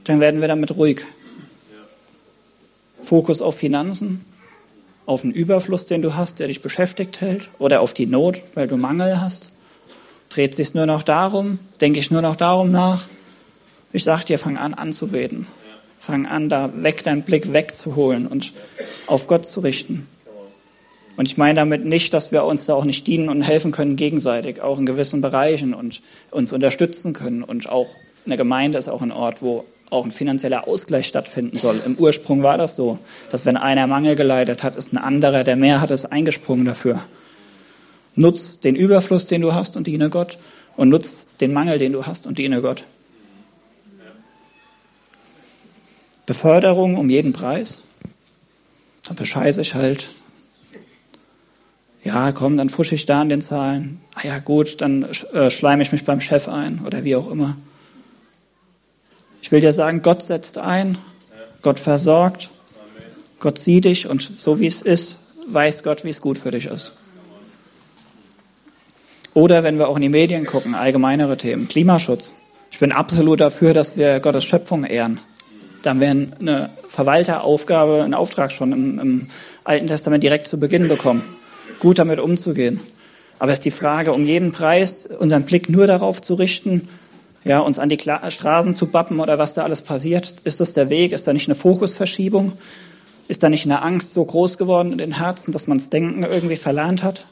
dann 0.05 0.21
werden 0.21 0.39
wir 0.39 0.47
damit 0.47 0.77
ruhig. 0.77 1.01
Fokus 3.01 3.41
auf 3.41 3.57
Finanzen, 3.57 4.23
auf 5.05 5.23
den 5.23 5.31
Überfluss, 5.31 5.85
den 5.85 6.01
du 6.01 6.15
hast, 6.15 6.39
der 6.39 6.47
dich 6.47 6.61
beschäftigt 6.61 7.19
hält, 7.19 7.49
oder 7.59 7.81
auf 7.81 7.93
die 7.93 8.05
Not, 8.05 8.41
weil 8.53 8.69
du 8.69 8.77
Mangel 8.77 9.19
hast. 9.19 9.51
Dreht 10.29 10.55
sich 10.55 10.73
nur 10.73 10.85
noch 10.85 11.03
darum, 11.03 11.59
denke 11.81 11.99
ich 11.99 12.11
nur 12.11 12.21
noch 12.21 12.37
darum 12.37 12.71
nach. 12.71 13.07
Ich 13.91 14.05
sag 14.05 14.23
dir, 14.23 14.39
fang 14.39 14.55
an 14.55 14.73
anzubeten. 14.73 15.45
Fang 15.99 16.27
an, 16.27 16.47
da 16.47 16.71
weg 16.81 17.03
deinen 17.03 17.23
Blick 17.23 17.51
wegzuholen 17.51 18.25
und 18.25 18.53
auf 19.05 19.27
Gott 19.27 19.45
zu 19.45 19.59
richten. 19.59 20.07
Und 21.17 21.27
ich 21.27 21.37
meine 21.37 21.59
damit 21.59 21.85
nicht, 21.85 22.13
dass 22.13 22.31
wir 22.31 22.43
uns 22.43 22.65
da 22.65 22.73
auch 22.73 22.85
nicht 22.85 23.07
dienen 23.07 23.29
und 23.29 23.41
helfen 23.41 23.71
können 23.71 23.95
gegenseitig, 23.95 24.61
auch 24.61 24.77
in 24.77 24.85
gewissen 24.85 25.21
Bereichen 25.21 25.73
und 25.73 26.01
uns 26.31 26.51
unterstützen 26.51 27.13
können. 27.13 27.41
Und 27.41 27.69
auch 27.69 27.87
eine 28.25 28.37
Gemeinde 28.37 28.77
ist 28.77 28.89
auch 28.89 29.01
ein 29.01 29.11
Ort, 29.11 29.41
wo 29.41 29.65
auch 29.89 30.03
ein 30.03 30.11
finanzieller 30.11 30.67
Ausgleich 30.67 31.07
stattfinden 31.07 31.57
soll. 31.57 31.81
Im 31.85 31.95
Ursprung 31.95 32.43
war 32.43 32.57
das 32.57 32.75
so, 32.75 32.99
dass 33.29 33.45
wenn 33.45 33.55
einer 33.55 33.87
Mangel 33.87 34.15
geleitet 34.15 34.63
hat, 34.63 34.75
ist 34.75 34.93
ein 34.93 34.97
anderer, 34.97 35.43
der 35.43 35.55
mehr 35.55 35.79
hat, 35.79 35.91
ist 35.91 36.05
eingesprungen 36.05 36.65
dafür. 36.65 37.01
Nutz 38.15 38.59
den 38.59 38.75
Überfluss, 38.75 39.25
den 39.25 39.41
du 39.41 39.53
hast 39.53 39.75
und 39.75 39.87
diene 39.87 40.09
Gott 40.09 40.37
und 40.75 40.89
nutz 40.89 41.25
den 41.39 41.53
Mangel, 41.53 41.77
den 41.77 41.93
du 41.93 42.05
hast 42.05 42.25
und 42.25 42.37
diene 42.37 42.61
Gott. 42.61 42.83
Beförderung 46.25 46.97
um 46.97 47.09
jeden 47.09 47.33
Preis. 47.33 47.77
Dann 49.05 49.15
bescheiße 49.15 49.61
ich 49.61 49.75
halt 49.75 50.07
ja, 52.05 52.31
komm, 52.31 52.55
dann 52.55 52.69
fusche 52.69 52.93
ich 52.93 53.07
da 53.07 53.21
an 53.21 53.29
den 53.29 53.41
Zahlen. 53.41 53.99
Ah 54.13 54.27
ja, 54.27 54.37
gut, 54.37 54.79
dann 54.79 55.07
äh, 55.33 55.49
schleime 55.49 55.81
ich 55.81 55.91
mich 55.91 56.05
beim 56.05 56.21
Chef 56.21 56.47
ein 56.47 56.81
oder 56.85 57.03
wie 57.03 57.15
auch 57.15 57.29
immer. 57.29 57.57
Ich 59.41 59.51
will 59.51 59.59
dir 59.59 59.73
sagen, 59.73 60.03
Gott 60.03 60.21
setzt 60.21 60.59
ein, 60.59 60.99
Gott 61.63 61.79
versorgt, 61.79 62.51
Gott 63.39 63.57
sieht 63.57 63.85
dich 63.85 64.07
und 64.07 64.21
so 64.21 64.59
wie 64.59 64.67
es 64.67 64.83
ist, 64.83 65.17
weiß 65.47 65.81
Gott, 65.81 66.03
wie 66.03 66.09
es 66.09 66.21
gut 66.21 66.37
für 66.37 66.51
dich 66.51 66.67
ist. 66.67 66.93
Oder 69.33 69.63
wenn 69.63 69.79
wir 69.79 69.89
auch 69.89 69.95
in 69.95 70.03
die 70.03 70.09
Medien 70.09 70.45
gucken, 70.45 70.75
allgemeinere 70.75 71.37
Themen, 71.37 71.67
Klimaschutz. 71.67 72.35
Ich 72.69 72.77
bin 72.77 72.91
absolut 72.91 73.41
dafür, 73.41 73.73
dass 73.73 73.97
wir 73.97 74.19
Gottes 74.19 74.45
Schöpfung 74.45 74.83
ehren. 74.83 75.19
Da 75.81 75.89
haben 75.89 76.01
wir 76.01 76.09
eine 76.09 76.69
Verwalteraufgabe, 76.87 78.03
einen 78.03 78.13
Auftrag 78.13 78.51
schon 78.51 78.71
im, 78.71 78.99
im 78.99 79.27
Alten 79.63 79.87
Testament 79.87 80.23
direkt 80.23 80.45
zu 80.45 80.59
Beginn 80.59 80.87
bekommen 80.87 81.23
gut 81.79 81.99
damit 81.99 82.19
umzugehen. 82.19 82.79
Aber 83.39 83.51
es 83.51 83.59
ist 83.59 83.65
die 83.65 83.71
Frage, 83.71 84.13
um 84.13 84.25
jeden 84.25 84.51
Preis 84.51 85.07
unseren 85.07 85.43
Blick 85.43 85.69
nur 85.69 85.87
darauf 85.87 86.21
zu 86.21 86.35
richten, 86.35 86.87
ja, 87.43 87.59
uns 87.59 87.77
an 87.77 87.89
die 87.89 87.99
Straßen 87.99 88.73
zu 88.73 88.87
bappen 88.87 89.19
oder 89.19 89.37
was 89.37 89.53
da 89.53 89.63
alles 89.63 89.81
passiert. 89.81 90.33
Ist 90.45 90.59
das 90.59 90.73
der 90.73 90.89
Weg? 90.89 91.11
Ist 91.11 91.27
da 91.27 91.33
nicht 91.33 91.47
eine 91.47 91.55
Fokusverschiebung? 91.55 92.53
Ist 93.27 93.43
da 93.43 93.49
nicht 93.49 93.65
eine 93.65 93.81
Angst 93.81 94.13
so 94.13 94.25
groß 94.25 94.57
geworden 94.57 94.91
in 94.91 94.97
den 94.97 95.17
Herzen, 95.17 95.51
dass 95.51 95.67
man 95.67 95.77
das 95.77 95.89
Denken 95.89 96.23
irgendwie 96.23 96.55
verlernt 96.55 97.03
hat? 97.03 97.25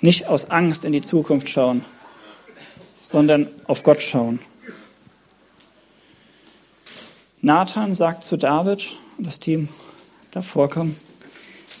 Nicht 0.00 0.28
aus 0.28 0.50
Angst 0.50 0.84
in 0.84 0.92
die 0.92 1.00
Zukunft 1.00 1.48
schauen, 1.48 1.84
sondern 3.00 3.48
auf 3.66 3.82
Gott 3.82 4.00
schauen. 4.00 4.38
Nathan 7.40 7.94
sagt 7.94 8.22
zu 8.22 8.36
David, 8.36 8.86
das 9.18 9.40
Team 9.40 9.68
davor 10.30 10.68
kommt, 10.68 10.96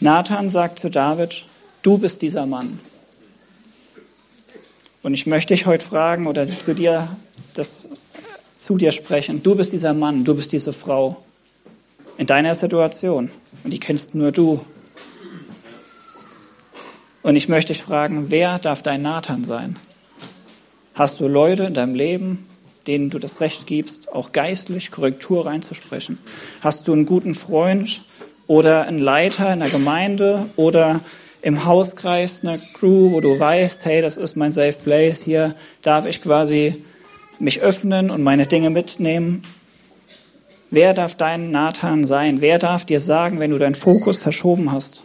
Nathan 0.00 0.48
sagt 0.48 0.78
zu 0.78 0.90
David, 0.90 1.46
du 1.82 1.98
bist 1.98 2.22
dieser 2.22 2.46
Mann. 2.46 2.78
Und 5.02 5.14
ich 5.14 5.26
möchte 5.26 5.54
dich 5.54 5.66
heute 5.66 5.86
fragen 5.86 6.26
oder 6.26 6.46
zu 6.46 6.74
dir, 6.74 7.16
das, 7.54 7.88
zu 8.56 8.76
dir 8.76 8.92
sprechen. 8.92 9.42
Du 9.42 9.54
bist 9.56 9.72
dieser 9.72 9.94
Mann, 9.94 10.24
du 10.24 10.34
bist 10.34 10.52
diese 10.52 10.72
Frau 10.72 11.22
in 12.16 12.26
deiner 12.26 12.54
Situation. 12.54 13.30
Und 13.64 13.72
die 13.72 13.80
kennst 13.80 14.14
nur 14.14 14.30
du. 14.32 14.60
Und 17.22 17.36
ich 17.36 17.48
möchte 17.48 17.72
dich 17.72 17.82
fragen, 17.82 18.30
wer 18.30 18.58
darf 18.58 18.82
dein 18.82 19.02
Nathan 19.02 19.42
sein? 19.42 19.76
Hast 20.94 21.20
du 21.20 21.26
Leute 21.26 21.64
in 21.64 21.74
deinem 21.74 21.94
Leben, 21.94 22.46
denen 22.86 23.10
du 23.10 23.18
das 23.18 23.40
Recht 23.40 23.66
gibst, 23.66 24.12
auch 24.12 24.32
geistlich 24.32 24.90
Korrektur 24.90 25.46
reinzusprechen? 25.46 26.18
Hast 26.60 26.88
du 26.88 26.92
einen 26.92 27.06
guten 27.06 27.34
Freund, 27.34 28.02
oder 28.48 28.88
ein 28.88 28.98
Leiter 28.98 29.52
in 29.52 29.60
der 29.60 29.68
Gemeinde 29.68 30.46
oder 30.56 31.00
im 31.42 31.64
Hauskreis 31.64 32.40
eine 32.42 32.58
Crew, 32.58 33.12
wo 33.12 33.20
du 33.20 33.38
weißt, 33.38 33.84
hey, 33.84 34.02
das 34.02 34.16
ist 34.16 34.36
mein 34.36 34.50
Safe 34.50 34.76
Place, 34.82 35.22
hier 35.22 35.54
darf 35.82 36.06
ich 36.06 36.20
quasi 36.20 36.82
mich 37.38 37.60
öffnen 37.60 38.10
und 38.10 38.24
meine 38.24 38.46
Dinge 38.46 38.70
mitnehmen. 38.70 39.44
Wer 40.70 40.92
darf 40.92 41.14
dein 41.14 41.50
Nathan 41.50 42.04
sein? 42.04 42.40
Wer 42.40 42.58
darf 42.58 42.84
dir 42.84 43.00
sagen, 43.00 43.38
wenn 43.38 43.52
du 43.52 43.58
deinen 43.58 43.76
Fokus 43.76 44.18
verschoben 44.18 44.72
hast? 44.72 45.02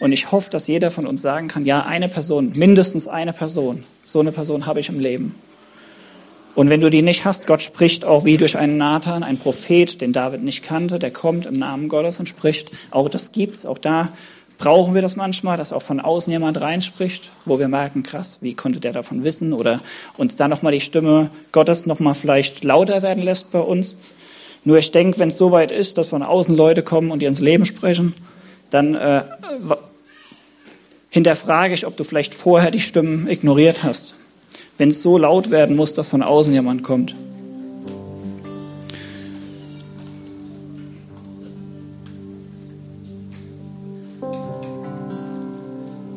Und 0.00 0.12
ich 0.12 0.30
hoffe, 0.30 0.50
dass 0.50 0.66
jeder 0.66 0.90
von 0.90 1.06
uns 1.06 1.22
sagen 1.22 1.48
kann, 1.48 1.64
ja, 1.64 1.84
eine 1.84 2.08
Person, 2.08 2.52
mindestens 2.54 3.08
eine 3.08 3.32
Person, 3.32 3.80
so 4.04 4.20
eine 4.20 4.32
Person 4.32 4.66
habe 4.66 4.80
ich 4.80 4.88
im 4.88 5.00
Leben. 5.00 5.34
Und 6.54 6.68
wenn 6.68 6.80
du 6.80 6.90
die 6.90 7.02
nicht 7.02 7.24
hast, 7.24 7.46
Gott 7.46 7.62
spricht 7.62 8.04
auch 8.04 8.24
wie 8.24 8.36
durch 8.36 8.56
einen 8.56 8.76
Nathan, 8.76 9.22
ein 9.22 9.38
Prophet, 9.38 10.00
den 10.00 10.12
David 10.12 10.42
nicht 10.42 10.62
kannte, 10.62 10.98
der 10.98 11.10
kommt 11.10 11.46
im 11.46 11.58
Namen 11.58 11.88
Gottes 11.88 12.18
und 12.18 12.28
spricht. 12.28 12.70
Auch 12.90 13.08
das 13.08 13.32
gibt's, 13.32 13.64
auch 13.64 13.78
da 13.78 14.08
brauchen 14.58 14.94
wir 14.94 15.02
das 15.02 15.16
manchmal, 15.16 15.56
dass 15.56 15.72
auch 15.72 15.82
von 15.82 15.98
außen 15.98 16.30
jemand 16.30 16.60
reinspricht, 16.60 17.30
wo 17.46 17.58
wir 17.58 17.68
merken, 17.68 18.02
krass, 18.02 18.38
wie 18.42 18.54
konnte 18.54 18.80
der 18.80 18.92
davon 18.92 19.24
wissen? 19.24 19.52
Oder 19.54 19.80
uns 20.16 20.36
da 20.36 20.46
nochmal 20.46 20.72
die 20.72 20.80
Stimme 20.80 21.30
Gottes 21.52 21.86
nochmal 21.86 22.14
vielleicht 22.14 22.62
lauter 22.62 23.02
werden 23.02 23.22
lässt 23.22 23.50
bei 23.50 23.58
uns. 23.58 23.96
Nur 24.64 24.78
ich 24.78 24.92
denke, 24.92 25.18
wenn 25.18 25.30
es 25.30 25.38
soweit 25.38 25.72
ist, 25.72 25.98
dass 25.98 26.08
von 26.08 26.22
außen 26.22 26.54
Leute 26.54 26.82
kommen 26.82 27.10
und 27.10 27.20
dir 27.20 27.28
ins 27.28 27.40
Leben 27.40 27.64
sprechen, 27.64 28.14
dann 28.70 28.94
äh, 28.94 29.22
hinterfrage 31.08 31.74
ich, 31.74 31.86
ob 31.86 31.96
du 31.96 32.04
vielleicht 32.04 32.34
vorher 32.34 32.70
die 32.70 32.80
Stimmen 32.80 33.26
ignoriert 33.28 33.82
hast 33.82 34.14
wenn 34.78 34.88
es 34.88 35.02
so 35.02 35.18
laut 35.18 35.50
werden 35.50 35.76
muss, 35.76 35.94
dass 35.94 36.08
von 36.08 36.22
außen 36.22 36.52
jemand 36.52 36.82
kommt. 36.82 37.14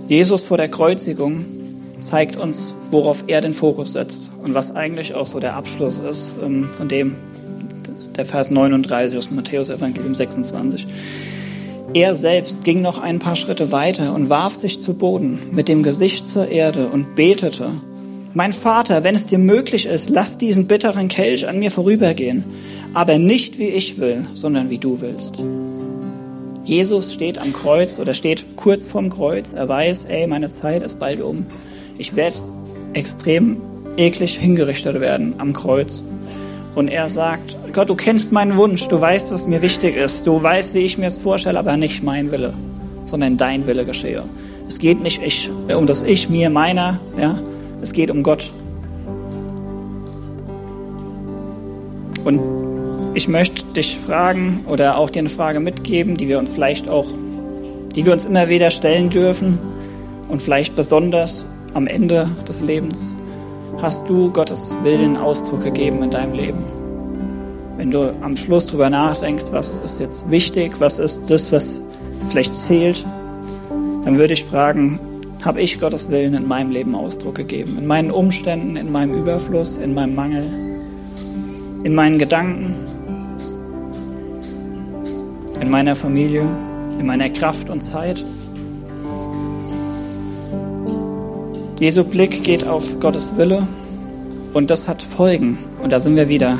Jesus 0.07 0.41
vor 0.43 0.57
der 0.57 0.69
Kreuzigung 0.69 1.45
zeigt 1.99 2.35
uns, 2.35 2.75
worauf 2.91 3.23
er 3.27 3.41
den 3.41 3.53
Fokus 3.53 3.93
setzt 3.93 4.29
und 4.43 4.53
was 4.53 4.75
eigentlich 4.75 5.15
auch 5.15 5.25
so 5.25 5.39
der 5.39 5.55
Abschluss 5.55 5.97
ist 5.97 6.31
ähm, 6.43 6.69
von 6.71 6.87
dem, 6.87 7.15
der 8.15 8.25
Vers 8.25 8.51
39 8.51 9.17
aus 9.17 9.31
Matthäus 9.31 9.69
Evangelium 9.69 10.13
26. 10.13 10.85
Er 11.95 12.15
selbst 12.15 12.63
ging 12.63 12.81
noch 12.81 13.01
ein 13.01 13.17
paar 13.19 13.35
Schritte 13.35 13.71
weiter 13.71 14.13
und 14.13 14.29
warf 14.29 14.55
sich 14.55 14.79
zu 14.79 14.93
Boden 14.93 15.39
mit 15.51 15.67
dem 15.67 15.81
Gesicht 15.81 16.27
zur 16.27 16.49
Erde 16.49 16.87
und 16.87 17.15
betete 17.15 17.71
mein 18.35 18.51
Vater, 18.51 19.05
wenn 19.05 19.15
es 19.15 19.25
dir 19.25 19.37
möglich 19.39 19.85
ist, 19.85 20.09
lass 20.09 20.37
diesen 20.37 20.67
bitteren 20.67 21.07
Kelch 21.07 21.47
an 21.47 21.57
mir 21.57 21.71
vorübergehen, 21.71 22.43
aber 22.93 23.17
nicht 23.17 23.57
wie 23.57 23.69
ich 23.69 23.97
will, 23.97 24.25
sondern 24.33 24.69
wie 24.69 24.77
du 24.77 24.99
willst. 24.99 25.31
Jesus 26.65 27.13
steht 27.13 27.37
am 27.37 27.53
Kreuz 27.53 27.97
oder 27.97 28.13
steht 28.13 28.57
kurz 28.57 28.85
vorm 28.85 29.09
Kreuz. 29.09 29.53
Er 29.53 29.69
weiß, 29.69 30.05
ey, 30.09 30.27
meine 30.27 30.49
Zeit 30.49 30.81
ist 30.81 30.99
bald 30.99 31.21
um. 31.21 31.45
Ich 31.97 32.17
werde 32.17 32.35
extrem 32.93 33.61
eklig 33.95 34.37
hingerichtet 34.37 34.99
werden 34.99 35.35
am 35.37 35.53
Kreuz. 35.53 36.03
Und 36.73 36.89
er 36.89 37.07
sagt, 37.07 37.55
Gott, 37.71 37.89
du 37.89 37.95
kennst 37.95 38.33
meinen 38.33 38.57
Wunsch, 38.57 38.85
du 38.87 38.99
weißt, 38.99 39.31
was 39.31 39.47
mir 39.47 39.61
wichtig 39.61 39.95
ist, 39.95 40.27
du 40.27 40.43
weißt, 40.43 40.73
wie 40.73 40.79
ich 40.79 40.97
mir 40.97 41.07
es 41.07 41.17
vorstelle, 41.17 41.57
aber 41.57 41.77
nicht 41.77 42.03
mein 42.03 42.31
Wille, 42.31 42.53
sondern 43.05 43.37
dein 43.37 43.65
Wille 43.65 43.85
geschehe. 43.85 44.23
Es 44.67 44.77
geht 44.77 45.01
nicht 45.01 45.21
ich, 45.23 45.49
um 45.73 45.85
das 45.85 46.01
Ich, 46.01 46.29
mir, 46.29 46.49
meiner, 46.49 46.99
ja, 47.17 47.39
es 47.81 47.93
geht 47.93 48.09
um 48.11 48.23
Gott. 48.23 48.51
Und 52.23 52.41
ich 53.13 53.27
möchte 53.27 53.63
dich 53.73 53.97
fragen 54.05 54.65
oder 54.67 54.97
auch 54.97 55.09
dir 55.09 55.19
eine 55.19 55.29
Frage 55.29 55.59
mitgeben, 55.59 56.15
die 56.17 56.27
wir 56.27 56.39
uns 56.39 56.51
vielleicht 56.51 56.89
auch, 56.89 57.07
die 57.95 58.05
wir 58.05 58.13
uns 58.13 58.25
immer 58.25 58.49
wieder 58.49 58.71
stellen 58.71 59.09
dürfen 59.09 59.57
und 60.27 60.41
vielleicht 60.41 60.75
besonders 60.75 61.45
am 61.73 61.87
Ende 61.87 62.29
des 62.47 62.61
Lebens. 62.61 63.05
Hast 63.81 64.07
du 64.09 64.31
Gottes 64.31 64.75
Willen 64.83 65.17
Ausdruck 65.17 65.63
gegeben 65.63 66.01
in 66.03 66.11
deinem 66.11 66.33
Leben? 66.33 66.63
Wenn 67.77 67.91
du 67.91 68.15
am 68.21 68.35
Schluss 68.35 68.65
drüber 68.65 68.89
nachdenkst, 68.89 69.45
was 69.51 69.71
ist 69.83 69.99
jetzt 69.99 70.29
wichtig, 70.29 70.79
was 70.79 70.97
ist 70.97 71.21
das, 71.29 71.51
was 71.51 71.81
vielleicht 72.29 72.55
zählt, 72.55 73.05
dann 74.03 74.17
würde 74.17 74.33
ich 74.33 74.45
fragen, 74.45 74.99
habe 75.45 75.61
ich 75.61 75.79
Gottes 75.79 76.09
Willen 76.09 76.33
in 76.33 76.47
meinem 76.47 76.71
Leben 76.71 76.95
Ausdruck 76.95 77.35
gegeben. 77.35 77.77
In 77.77 77.85
meinen 77.85 78.09
Umständen, 78.09 78.75
in 78.75 78.91
meinem 78.91 79.13
Überfluss, 79.13 79.77
in 79.77 79.93
meinem 79.93 80.15
Mangel, 80.15 80.43
in 81.83 81.93
meinen 81.93 82.17
Gedanken, 82.17 82.73
in 85.61 85.69
meiner 85.69 85.95
Familie, 85.95 86.45
in 86.99 87.05
meiner 87.05 87.29
Kraft 87.29 87.69
und 87.69 87.81
Zeit. 87.81 88.25
Jesu 91.79 92.03
Blick 92.03 92.43
geht 92.43 92.65
auf 92.65 92.99
Gottes 92.99 93.31
Wille 93.37 93.67
und 94.53 94.71
das 94.71 94.87
hat 94.87 95.03
Folgen. 95.03 95.59
Und 95.83 95.91
da 95.93 95.99
sind 95.99 96.15
wir 96.15 96.27
wieder. 96.27 96.57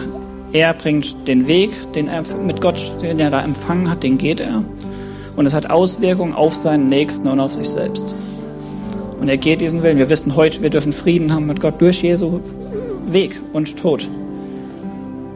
Er 0.54 0.74
bringt 0.74 1.28
den 1.28 1.48
Weg, 1.48 1.72
den 1.94 2.08
er 2.08 2.22
mit 2.38 2.62
Gott, 2.62 2.94
den 3.02 3.20
er 3.20 3.32
da 3.32 3.42
empfangen 3.42 3.90
hat, 3.90 4.04
den 4.04 4.18
geht 4.20 4.40
er. 4.40 4.64
Und 5.36 5.46
es 5.46 5.54
hat 5.54 5.70
Auswirkungen 5.70 6.34
auf 6.34 6.54
seinen 6.54 6.88
Nächsten 6.88 7.28
und 7.28 7.40
auf 7.40 7.54
sich 7.54 7.70
selbst. 7.70 8.16
Und 9.26 9.30
er 9.30 9.38
geht 9.38 9.60
diesen 9.60 9.82
Willen. 9.82 9.98
Wir 9.98 10.12
wissen 10.12 10.36
heute, 10.36 10.62
wir 10.62 10.70
dürfen 10.70 10.94
Frieden 10.94 11.34
haben 11.34 11.48
mit 11.48 11.60
Gott 11.60 11.82
durch 11.82 12.04
Jesu 12.04 12.42
Weg 13.08 13.42
und 13.54 13.76
Tod. 13.76 14.08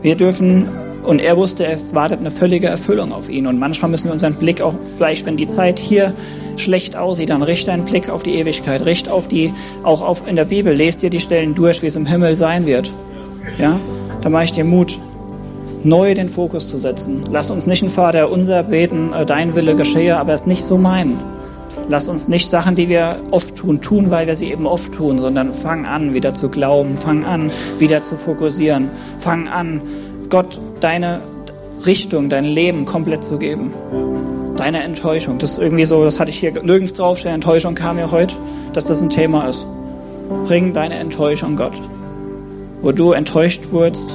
Wir 0.03 0.15
dürfen, 0.15 0.69
und 1.03 1.19
er 1.19 1.35
wusste, 1.37 1.65
es 1.65 1.95
wartet 1.95 2.19
eine 2.19 2.29
völlige 2.29 2.67
Erfüllung 2.67 3.11
auf 3.11 3.29
ihn. 3.29 3.47
Und 3.47 3.57
manchmal 3.57 3.89
müssen 3.89 4.05
wir 4.05 4.13
unseren 4.13 4.35
Blick 4.35 4.61
auch, 4.61 4.75
vielleicht 4.95 5.25
wenn 5.25 5.37
die 5.37 5.47
Zeit 5.47 5.79
hier 5.79 6.13
schlecht 6.55 6.95
aussieht, 6.95 7.31
dann 7.31 7.41
richte 7.41 7.71
einen 7.71 7.85
Blick 7.85 8.11
auf 8.11 8.21
die 8.21 8.35
Ewigkeit, 8.35 8.85
richte 8.85 9.11
auf 9.11 9.27
die, 9.27 9.51
auch 9.81 10.03
auf 10.03 10.21
in 10.27 10.35
der 10.35 10.45
Bibel, 10.45 10.71
lest 10.71 11.01
dir 11.01 11.09
die 11.09 11.19
Stellen 11.19 11.55
durch, 11.55 11.81
wie 11.81 11.87
es 11.87 11.95
im 11.95 12.05
Himmel 12.05 12.35
sein 12.35 12.67
wird. 12.67 12.93
Ja, 13.57 13.79
da 14.21 14.29
mache 14.29 14.43
ich 14.43 14.51
dir 14.51 14.65
Mut, 14.65 14.99
neu 15.83 16.13
den 16.13 16.29
Fokus 16.29 16.69
zu 16.69 16.77
setzen. 16.77 17.23
Lass 17.31 17.49
uns 17.49 17.65
nicht 17.65 17.81
ein 17.81 17.89
Vater 17.89 18.29
unser 18.29 18.61
beten, 18.61 19.13
äh, 19.13 19.25
dein 19.25 19.55
Wille 19.55 19.75
geschehe, 19.75 20.17
aber 20.17 20.33
es 20.33 20.45
nicht 20.45 20.63
so 20.63 20.77
meinen. 20.77 21.38
Lass 21.89 22.07
uns 22.07 22.27
nicht 22.27 22.51
Sachen, 22.51 22.75
die 22.75 22.87
wir 22.87 23.19
oft 23.31 23.55
tun, 23.55 23.81
tun, 23.81 24.11
weil 24.11 24.27
wir 24.27 24.35
sie 24.35 24.51
eben 24.51 24.67
oft 24.67 24.93
tun, 24.93 25.17
sondern 25.17 25.55
fang 25.55 25.87
an, 25.87 26.13
wieder 26.13 26.35
zu 26.35 26.47
glauben, 26.47 26.95
fang 26.95 27.25
an, 27.25 27.51
wieder 27.79 28.03
zu 28.03 28.15
fokussieren, 28.15 28.91
fang 29.17 29.47
an, 29.47 29.81
Gott 30.29 30.59
deine 30.81 31.19
Richtung, 31.87 32.29
dein 32.29 32.45
Leben 32.45 32.85
komplett 32.85 33.23
zu 33.23 33.39
geben. 33.39 33.73
Deine 34.55 34.83
Enttäuschung. 34.83 35.39
Das 35.39 35.51
ist 35.51 35.57
irgendwie 35.57 35.85
so, 35.85 36.03
das 36.03 36.19
hatte 36.19 36.29
ich 36.29 36.37
hier 36.37 36.51
nirgends 36.61 36.93
draufstehen. 36.93 37.33
Enttäuschung 37.33 37.73
kam 37.73 37.95
mir 37.95 38.11
heute, 38.11 38.35
dass 38.73 38.85
das 38.85 39.01
ein 39.01 39.09
Thema 39.09 39.47
ist. 39.47 39.65
Bring 40.45 40.73
deine 40.73 40.95
Enttäuschung 40.99 41.55
Gott. 41.55 41.81
Wo 42.83 42.91
du 42.91 43.13
enttäuscht 43.13 43.71
wurdest, 43.71 44.09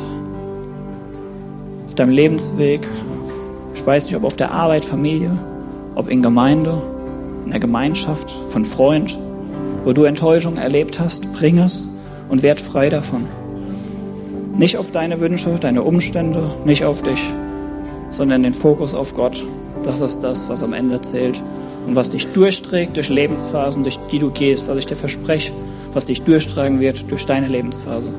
auf 1.87 1.95
deinem 1.97 2.13
Lebensweg, 2.13 2.89
ich 3.75 3.85
weiß 3.85 4.05
nicht, 4.05 4.15
ob 4.15 4.23
auf 4.23 4.37
der 4.37 4.53
Arbeit, 4.53 4.85
Familie, 4.85 5.37
ob 5.97 6.09
in 6.09 6.23
Gemeinde, 6.23 6.81
in 7.45 7.51
der 7.51 7.61
Gemeinschaft, 7.61 8.35
von 8.49 8.65
Freund, 8.65 9.17
wo 9.85 9.93
du 9.93 10.05
Enttäuschung 10.05 10.57
erlebt 10.57 10.99
hast, 11.01 11.31
bring 11.33 11.59
es 11.59 11.89
und 12.29 12.43
werd 12.43 12.61
frei 12.61 12.89
davon. 12.89 13.27
Nicht 14.57 14.79
auf 14.79 14.91
deine 14.91 15.21
Wünsche, 15.21 15.57
deine 15.61 15.83
Umstände, 15.83 16.53
nicht 16.65 16.85
auf 16.85 17.03
dich, 17.03 17.21
sondern 18.11 18.43
den 18.43 18.55
Fokus 18.55 18.95
auf 18.95 19.15
Gott. 19.15 19.45
Das 19.83 20.01
ist 20.01 20.21
das, 20.21 20.49
was 20.49 20.63
am 20.63 20.73
Ende 20.73 21.01
zählt 21.01 21.43
und 21.87 21.97
was 21.97 22.11
dich 22.11 22.27
durchträgt 22.29 22.97
durch 22.97 23.09
Lebensphasen, 23.09 23.83
durch 23.83 23.99
die 24.11 24.19
du 24.19 24.31
gehst, 24.31 24.69
was 24.69 24.79
ich 24.79 24.87
dir 24.87 24.97
verspreche, 24.97 25.53
was 25.93 26.07
dich 26.07 26.23
durchtragen 26.23 26.81
wird 26.81 27.11
durch 27.11 27.27
deine 27.27 27.49
Lebensphase. 27.49 28.15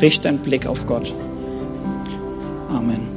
Richte 0.00 0.22
deinen 0.22 0.38
Blick 0.38 0.66
auf 0.66 0.86
Gott. 0.86 1.12
Amen. 2.70 3.13